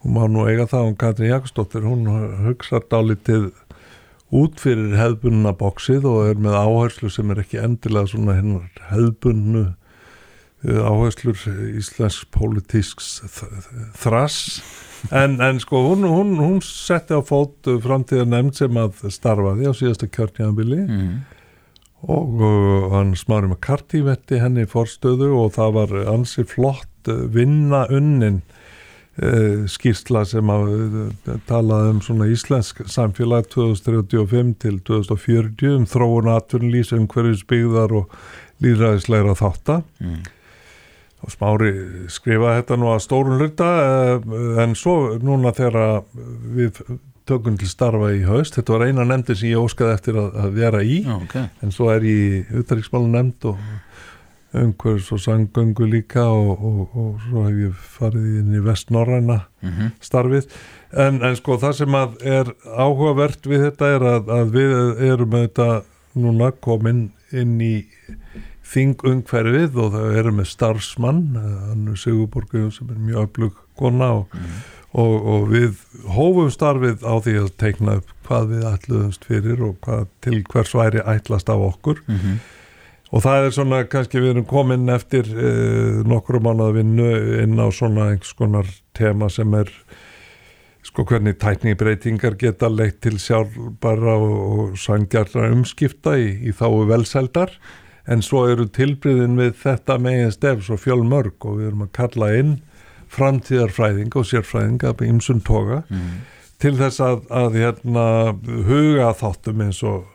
[0.05, 2.05] Hún má nú eiga það um Katrín Jakobsdóttir, hún
[2.45, 3.49] hugsa dálítið
[4.37, 9.65] út fyrir hefðbunna bóksið og er með áherslu sem er ekki endilega svona hennar hefðbunnu
[10.65, 11.37] áherslur
[11.77, 13.19] íslensk pólitísks
[14.01, 14.61] þrass
[15.11, 19.73] en, en sko hún, hún, hún setti á fót framtíða nefnd sem að starfaði á
[19.77, 21.15] síðasta kjörnjafnbili -hmm.
[22.09, 27.85] og uh, hann smári með kartívetti henni í forstöðu og það var ansi flott vinna
[27.93, 28.41] unnin
[29.21, 36.31] uh, skýrsla sem að uh, talaði um svona íslensk samfélag 2035 til 2040 um þróun
[36.33, 38.09] atvinnlýs um hverju spygðar og
[38.63, 40.23] líðræðislegra þátta Mm.
[41.25, 41.71] Og Smári
[42.13, 44.31] skrifaði þetta nú að stórun hluta eh,
[44.63, 46.03] en svo núna þegar
[46.55, 46.81] við
[47.25, 50.51] tökum til starfa í haust þetta var eina nefndin sem ég óskaði eftir að, að
[50.59, 51.35] vera í Já, ok.
[51.65, 52.21] en svo er ég
[52.53, 53.63] í utanriksmálu nefnd og
[54.55, 59.87] umhverfis og sangöngu líka og, og, og svo hef ég farið inn í vestnorræna Mhm.
[60.05, 60.45] starfið
[61.01, 64.75] en, en sko það sem að er áhugavert við þetta er að, að við
[65.09, 65.67] erum þetta
[66.15, 67.73] núna komin inn í
[68.65, 74.39] þingungferfið og það erum með starfsmann hann Sigurborgu sem er mjög öflug kona og,
[74.95, 75.77] og, og við
[76.15, 80.73] hófum starfið á því að teikna upp hvað við ætluðumst fyrir og hvað til hvers
[80.77, 82.01] væri ætlast af okkur.
[82.07, 82.39] Mhm.
[83.15, 87.11] og það er svona kannski við erum komin eftir uh, nokkru mánuða vinnu
[87.43, 88.67] inn á svona einhvers konar
[88.97, 89.69] tema sem er
[90.85, 97.53] sko hvernig tækningbreytingar geta leitt til sjálfbara og, og sangjarna umskipta í, í þáu velsældar
[98.07, 102.31] en svo eru tilbriðin við þetta megin stef svo fjölmörg og við erum að kalla
[102.37, 102.55] inn
[103.15, 106.21] framtíðarfræðinga og sérfræðinga af ymsum toga Mhm.
[106.59, 108.05] til þess að, að hérna,
[108.67, 110.05] huga þáttum eins og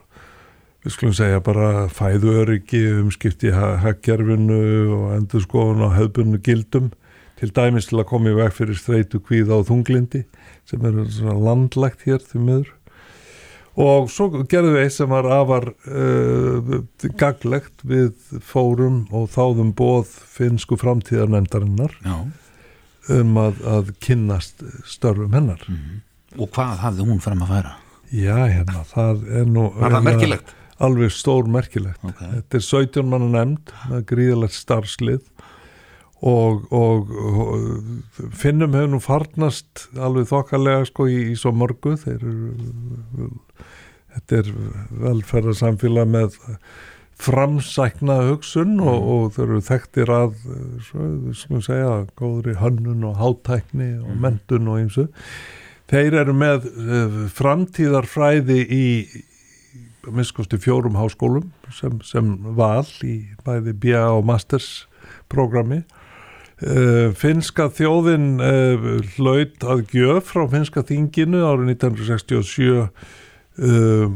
[0.85, 4.61] við skulum segja bara fæðu öryggi, umskipti haggerfinu
[4.97, 6.91] og endur skoðun á hefðbunnu gildum
[7.37, 10.25] til dæmis til að koma í veg fyrir streitu kvíða og þunglindi
[10.69, 12.73] sem er svona landlægt hér því miður
[13.81, 16.81] og svo gerðum við eitt sem var afar uh,
[17.21, 18.13] gaglegt við
[18.45, 21.97] fórum og þáðum bóð finsku framtíðarnefndarinnar
[23.11, 25.65] um að, að kynnast störfum hennar.
[26.39, 27.77] Og hvað hafði hún fram að færa?
[28.11, 30.57] Já, hérna, það er nú það merkilegt?
[30.81, 32.01] Alveg stór merkilegt.
[32.03, 32.21] Ok.
[32.21, 35.21] Þetta er 17 manna nefnd með gríðalegt starfslið.
[36.21, 41.95] Og, og, og finnum hefur nú farnast alveg þokkalega sko í, í svo mörgu.
[42.01, 43.29] Þeir eru
[44.15, 44.51] þetta er
[45.05, 46.39] velferðarsamfélag með
[47.21, 50.37] framsækna hugsun og, og þeir eru þekktir að
[50.87, 55.11] svo, skulum segja, góðri hönnun og hátækni og mentun og eins og
[55.91, 58.87] þeir eru með uh, framtíðarfræði í
[60.09, 64.87] miskusti fjórum háskólum sem, sem val í bæði BA og Masters
[65.33, 72.87] programmi uh, finska þjóðin uh, hlaut að gjöf frá finska þinginu árið 1967
[73.61, 74.11] uh,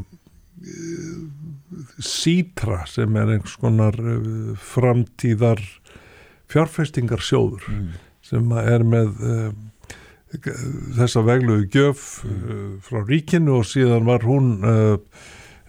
[2.04, 5.62] Sítra sem er einhvers konar uh, framtíðar
[6.52, 7.94] fjárfestingarsjóður Mm.
[8.24, 9.52] sem er með uh,
[10.96, 14.96] þessa vegluðu gjöf uh, frá ríkinu og síðan var hún uh,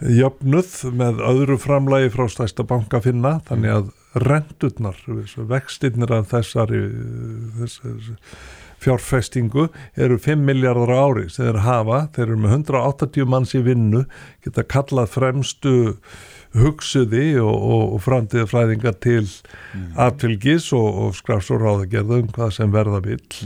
[0.01, 3.91] jöfnuð með öðru framlægi frá stæsta banka finna þannig að
[4.25, 4.97] rendurnar,
[5.51, 8.17] vextinnir af þessari, uh, þessari
[8.83, 14.05] fjárfestingu eru 5 miljardar ári sem þeir hafa, þeir eru með 180 manns í vinnu,
[14.45, 15.75] geta kallað fremstu
[16.55, 19.25] hugsuði og, og, og framtíða fræðinga til
[19.99, 23.41] atfylgis og, og skrafs og ráðagerðum hvað sem verða vill.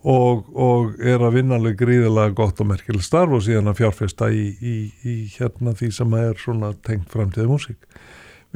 [0.00, 4.30] Og, og er að vinna alveg gríðilega gott og merkileg starf og síðan að fjárfesta
[4.32, 7.76] í, í, í hérna því sem er svona tengt framtíða músík.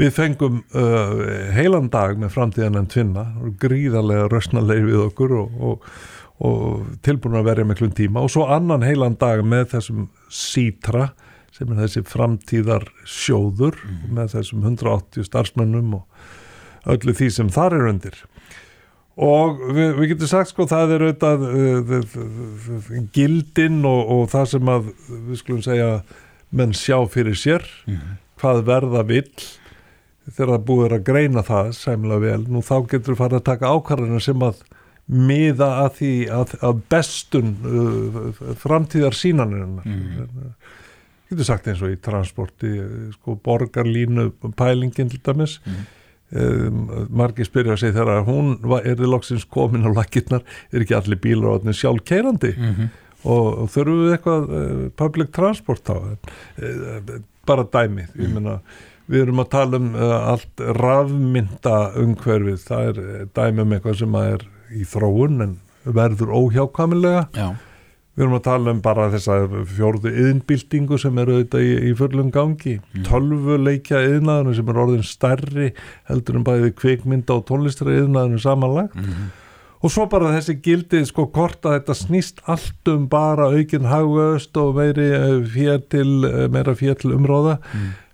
[0.00, 1.12] Við fengum uh,
[1.54, 3.24] heilan dag með framtíðan en tvinna,
[3.62, 5.86] gríðarlega rösnalegi við okkur og, og,
[6.42, 8.24] og tilbúin að verja miklum tíma.
[8.24, 11.12] Og svo annan heilan dag með þessum sítra
[11.54, 13.78] sem er þessi framtíðar sjóður
[14.10, 18.18] með þessum 180 starfsmönnum og öllu því sem þar er undir.
[19.14, 24.54] Og við, við getum sagt sko það er auðvitað uh, uh, gildin og, og það
[24.56, 25.90] sem að við skulum segja
[26.54, 27.62] menn sjá fyrir sér
[28.42, 29.28] hvað verða vill
[30.30, 33.72] þegar það búið að greina það sæmlega vel, nú þá getur við farið að taka
[33.74, 34.62] ákvarðanir sem að
[35.04, 38.30] miða að því að, að bestun uh,
[38.62, 39.66] framtíðar sínanir
[41.28, 42.70] getur sagt eins og í transporti
[43.16, 45.58] sko borgarlínu pælingin til dæmis.
[46.34, 50.42] Um, margir spyrja sig þegar hún er þið loksins komin á lakirnar
[50.72, 52.50] er ekki allir bílar á þessum sjálfkeirandi
[53.22, 57.12] og, og þurfum við eitthvað uh, public transport á uh,
[57.46, 58.56] bara dæmi ég meina
[59.10, 64.00] við erum að tala um uh, allt rafmynda umhverfið það er uh, dæmi um eitthvað
[64.00, 65.54] sem er í þróun en
[65.84, 67.48] verður óhjákamilega Já.
[68.14, 69.36] Við erum að tala um bara þessa
[69.74, 73.06] fjórðu yðnbildingu sem eru auðvitað í, í fullum gangi, mm.
[73.08, 75.70] tölvuleikja yðnaðinu sem er orðin stærri
[76.06, 78.94] heldur en bæði kvikmynda og tónlistra yðnaðinu samanlagt
[79.84, 84.56] og svo bara þessi gildi sko kort að þetta snýst allt um bara aukin hagvöst
[84.60, 85.10] og meiri
[85.52, 87.58] fér til, eh, meira fér til umróða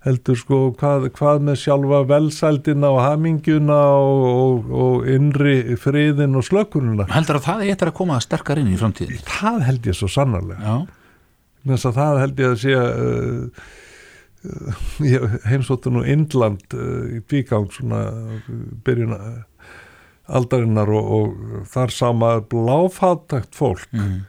[0.05, 6.47] heldur sko hvað, hvað með sjálfa velsældina og haminguna og, og, og innri friðin og
[6.47, 9.21] slökununa Heldur að það eitt er að koma sterkar inn í framtíðin?
[9.29, 10.79] það held ég svo sannarlega.
[11.61, 13.63] Þess að það held ég að sé uh,
[14.49, 18.51] uh, ég heimsóttu nú Indland uh, í bígang svona uh,
[18.87, 19.29] byrjun uh,
[20.31, 24.21] aldarinnar og, og þar sama bláfátækt fólk Mm.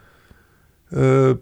[0.92, 1.34] uh,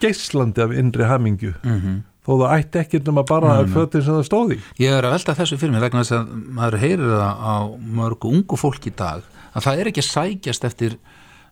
[0.00, 2.02] geislandi af innri hamingju Mhm.
[2.26, 3.74] þó það ætti ekki nema bara að nei.
[3.74, 6.26] fötin sem það stóði Ég er að velta þessu fyrir mér vegna þess að
[6.58, 7.56] maður heyrir það á
[7.98, 9.22] mörgu ungu fólk í dag
[9.54, 10.98] að það er ekki sækjast eftir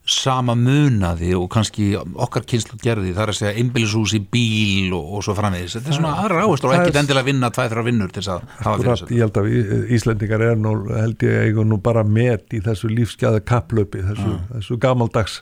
[0.07, 5.09] sama munaði og kannski okkar kynslu gerði, það er að segja einbýlishús í bíl og,
[5.19, 5.75] og svo framvegis.
[5.79, 8.45] Þetta er svona aðra áherslu og ekkit endilega vinna tvæð þrjá vinnur til þess að
[8.63, 9.09] hafa fyrir þessu.
[9.17, 12.91] ég held að Í- Íslendingar er nú, held ég eigu nú bara met í þessu
[12.95, 15.41] lífsgæða kapplöpi þessu, þessu gamaldags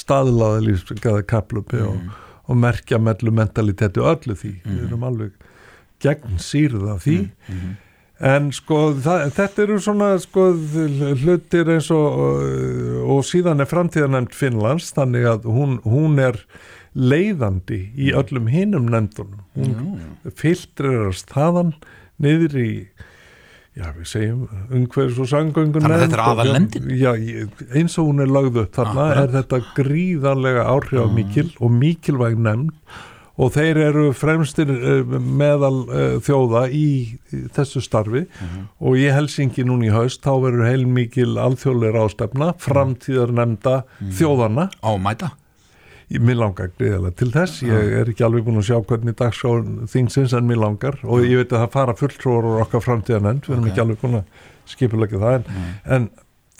[0.00, 2.00] staðlaða lífsgæða kapplöpi og,
[2.48, 5.36] og merkja mellu mentalitetu öllu því, við erum alveg
[6.04, 7.18] gegn sýrð af því
[8.20, 10.46] en sko það, þetta eru svona sko
[11.20, 12.22] hlutir eins og
[13.16, 16.38] og síðan er framtíðanemnd Finnlands þannig að hún, hún er
[16.96, 19.42] leiðandi í öllum hinum nefndunum.
[19.54, 21.74] Hún filtrerast þaðan
[22.24, 22.70] niður í
[23.76, 26.86] já við segjum umhverfis og sangöngun Þannig að þetta er aðalnefndin?
[26.96, 29.18] já, ég- eins og hún er lögð upp þarna Akkurat.
[29.20, 32.72] er þetta gríðarlega áhrifamikil og mikilvæg nefnd
[33.36, 36.86] og þeir eru fremstir eh, meðal uh, þjóða í,
[37.52, 38.22] þessu starfi.
[38.80, 43.82] Og í Helsingi núna í haust þá verður heilmikil alþjóðleir ástefna framtíðar nefnda
[44.16, 45.32] þjóðana á mæta?
[46.08, 49.88] Ég- Mér langar greiðilega til þess, ég er ekki alveg búin að sjá hvernig dagskrán
[49.90, 51.00] þingsins en mér langar.
[51.02, 53.72] Og ég veit að það fara fulltrúar úr okkar framtíðanend, við erum Ok.
[53.72, 56.06] ekki alveg búin að skipulegja það en, en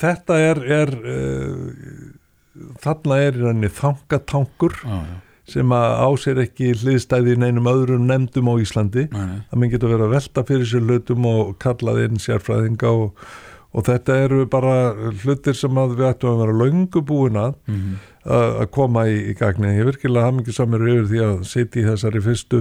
[0.03, 5.17] þetta er, er uh, þarna er í rauninni þangatankur já, já.
[5.47, 9.71] Sem að á sér ekki hliðstæði í neinum öðrum nefndum á Íslandi Nei, að minn
[9.71, 13.29] getur verið að velta fyrir sér hlutum og kallað inn sérfræðinga og,
[13.77, 14.75] og þetta eru bara
[15.23, 17.97] hlutir sem að við ættum að vera löngu búin að Mhm.
[18.27, 19.69] að að koma í, í gagni.
[19.79, 22.61] Ég virkilega hamingi samir yfir því að sitja í þessari fyrstu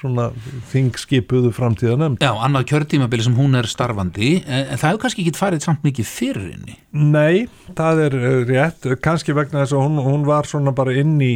[0.00, 0.30] svona
[0.72, 2.24] þingskipuðu framtíða nefnd.
[2.24, 5.84] Já, annað kjörtímabili sem hún er starfandi en, en það hefur kannski ekki farið samt
[5.86, 7.46] mikið fyrir henni Nei,
[7.78, 11.34] það er eh, rétt, kannski vegna þess að hún, hún var svona bara inn í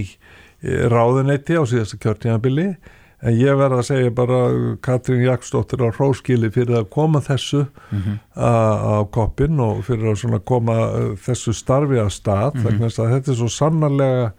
[0.62, 2.70] eh, ráðuneyti á síðasta kjörtímabili
[3.20, 4.38] en ég verð að segja bara
[4.84, 7.66] Katrín Jakobsdóttir á hróskili fyrir að koma þessu
[8.32, 8.48] á,
[8.80, 13.32] á koppin og fyrir að koma eh, þessu starfi að stað vegna þess að þetta
[13.34, 14.32] er svo sannarlega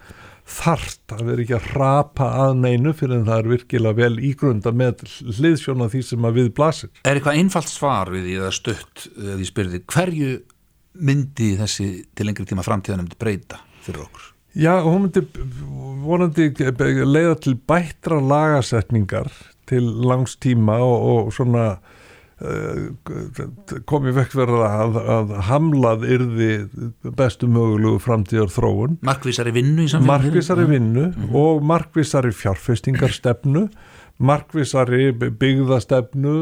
[0.52, 4.74] þart að vera ekki að rapa að neinu fyrir en það er virkilega vel ígrunda
[4.76, 5.06] með
[5.38, 6.92] hliðsjón af því sem að við blasir.
[7.06, 10.34] Er eitthvað einfalt svar við því eða stutt eða því spyrði hverju
[11.08, 14.31] myndi þessi til lengri tíma framtíðanemnd breyta fyrir okkur?
[14.56, 15.24] Já, hún myndi
[16.04, 16.50] vonandi
[17.06, 19.32] leiða til bættra lagasetningar
[19.70, 21.66] til langs tíma og, og svona
[22.44, 22.90] uh,
[23.88, 26.50] komið vekk verða að, að hamlað yrði
[27.16, 30.12] bestu mögulegu framtíðar þróun Markvísari vinnu í samfélaginu?
[30.12, 33.70] markvísari vinnu og markvísari fjárfestingarstefnu
[34.22, 36.36] markvísari byggðastefnu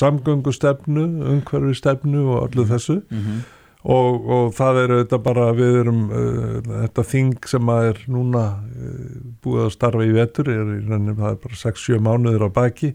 [0.00, 3.00] samgöngustefnu umhverfistefnu og öllu þessu
[3.84, 8.44] og, og það er þetta bara við erum uh, þetta þing sem að er núna
[8.58, 12.94] uh, búið að starfa í vetur er, rauninni, það er bara 6-7 mánuður á baki.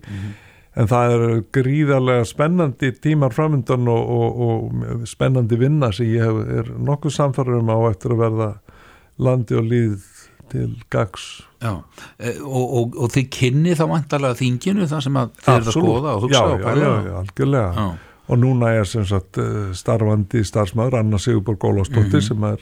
[0.73, 1.23] En það er
[1.53, 7.59] gríðarlega spennandi tímar framöndan og, og, og spennandi vinna sem ég hef, er nokkuð samfæður
[7.59, 8.47] um á eftir að verða
[9.21, 10.07] landi og líð
[10.53, 11.77] til gags Já,
[12.19, 16.15] e, og, og, og þið kynni þá vantarlega þinginu það sem þið eruð að skoða
[16.15, 17.69] og hugsa já, og já, pæla já, já, algjörlega.
[17.77, 18.12] Já.
[18.29, 22.27] Og núna er sem sagt eh, starfandi starfsmaður Anna Sigurborg Ólafsdóttir Mhm.
[22.27, 22.57] sem, er,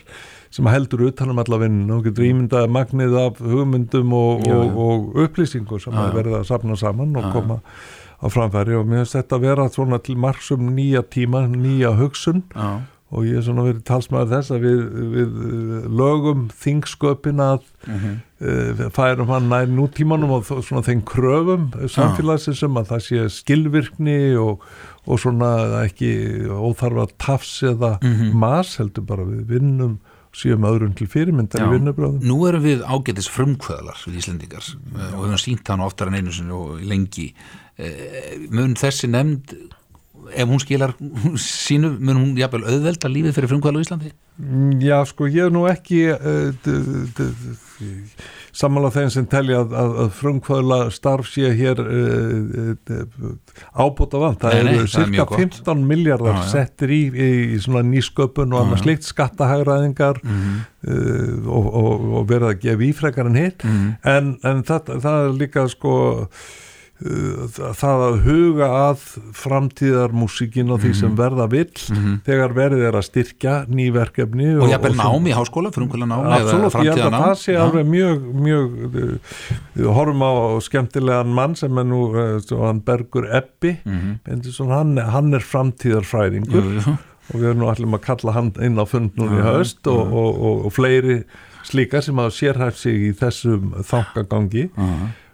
[0.50, 4.76] sem heldur utanum alla vinninu og getur ímyndaði magnið af hugmyndum og, Já, og, já.
[4.76, 6.12] og upplýsingu sem já.
[6.14, 7.32] verið að safna saman og já.
[7.32, 7.60] koma
[8.22, 12.44] á framfæri og mér finnst þetta að vera svona til margsum nýja tíma, nýja hugsun
[12.56, 12.82] Já,
[13.12, 14.82] og ég er svona verið talsmaður þess að við,
[15.14, 18.22] við eh, lögum þingsköpin að Mhm.
[18.42, 24.38] uh, færum hann nær nútímanum og svona þeim kröfum samfélagsins um að það sé skilvirkni
[24.38, 24.62] og,
[25.08, 25.52] og svona
[25.88, 26.12] ekki
[26.52, 28.34] óþarfa tafs eða Mhm.
[28.34, 29.98] mas heldur bara við vinnum
[30.32, 31.68] síðan öðrum til fyrirmyndar Já.
[31.68, 35.82] í vinnubröðum Nú erum við ágætis frumkvöðlar við Íslendingar eh, og við höfum sínt hann
[35.84, 37.34] oftar en einu sinni og lengi
[37.82, 39.56] Eh, mun þessi nefnd
[40.36, 40.92] ef hún skilar
[41.40, 44.12] sínu mun hún jafnvel auðvelda lífið fyrir frumkvöðlar á Íslandi?
[44.38, 46.04] Mm, Já, sko, ég er nú ekki
[46.62, 47.34] d- d-
[48.62, 53.32] sammála þeim sem telja að, að, að frumkvöðla starf sé hér uh, uh,
[53.84, 54.40] ábúta vant.
[54.44, 55.42] Það eru er cirka mjög gott.
[55.66, 58.84] 15 miljardar settir í, í, í svona nýsköpun og annað já.
[58.86, 60.58] slikt skattahægræðingar Mhm.
[60.88, 63.94] uh, og, og, og verða að gefa ífrekar en hitt Mhm.
[64.16, 65.96] en, en það, það er líka sko
[67.02, 69.04] það að huga að
[69.40, 72.20] framtíðarmúsíkin og því sem verða vill Mhm.
[72.28, 76.74] þegar verið er að styrkja nýverkefni og jafnvel svo- nám í háskóla, frumkvöðla nám Absolutt,
[76.86, 77.62] ég held að það sé Já.
[77.66, 78.70] alveg mjög, mjög
[79.82, 84.20] uh, horfum á skemmtilegan mann sem er nú uh, hann Bergur Ebbi Mhm.
[84.26, 86.98] Bendisson, hann, hann er framtíðarfræðingur Jú, jú.
[87.34, 90.12] og við erum nú allir að kalla hann inn á fund núna í haust og,
[90.14, 91.24] og, og, og fleiri
[91.64, 94.70] slíka sem hafa sérhæft sig í þessum þangagangi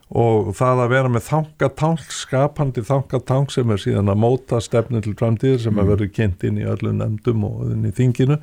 [0.08, 5.16] og það að vera með þangatang skapandi þangatang sem er síðan að móta stefnu til
[5.20, 8.40] framtíðir sem að verður kynnt inn í öllu nefndum og inn í þinginu.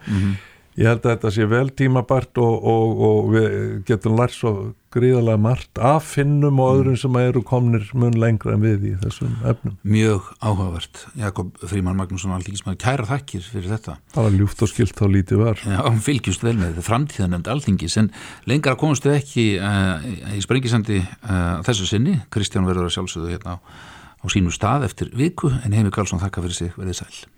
[0.74, 3.52] Ég held að þetta sé vel tímabært og, og, og við
[3.86, 4.54] getum lært svo
[4.94, 9.32] gríðarlega margt af finnum og öðrum sem eru komnir mun lengra en við í þessum
[9.50, 9.76] efnum.
[9.82, 13.96] Mjög áhugavert, Jakob Fríman Magnússon Alþingismæður, kæra þakkir fyrir þetta.
[14.14, 15.62] Bara ljúft og skilt þá lítið var.
[15.66, 18.10] Já, fylgjust vel með þetta framtíðanemnd Alþingis en
[18.50, 22.20] lengra komumst við ekki uh, í sprengisandi uh, þessu sinni.
[22.34, 23.62] Kristján verður að sjálfsögðu hérna á,
[24.22, 27.33] á sínu stað eftir viku en Heimi Karlsson þakka fyrir sig, verðið sæl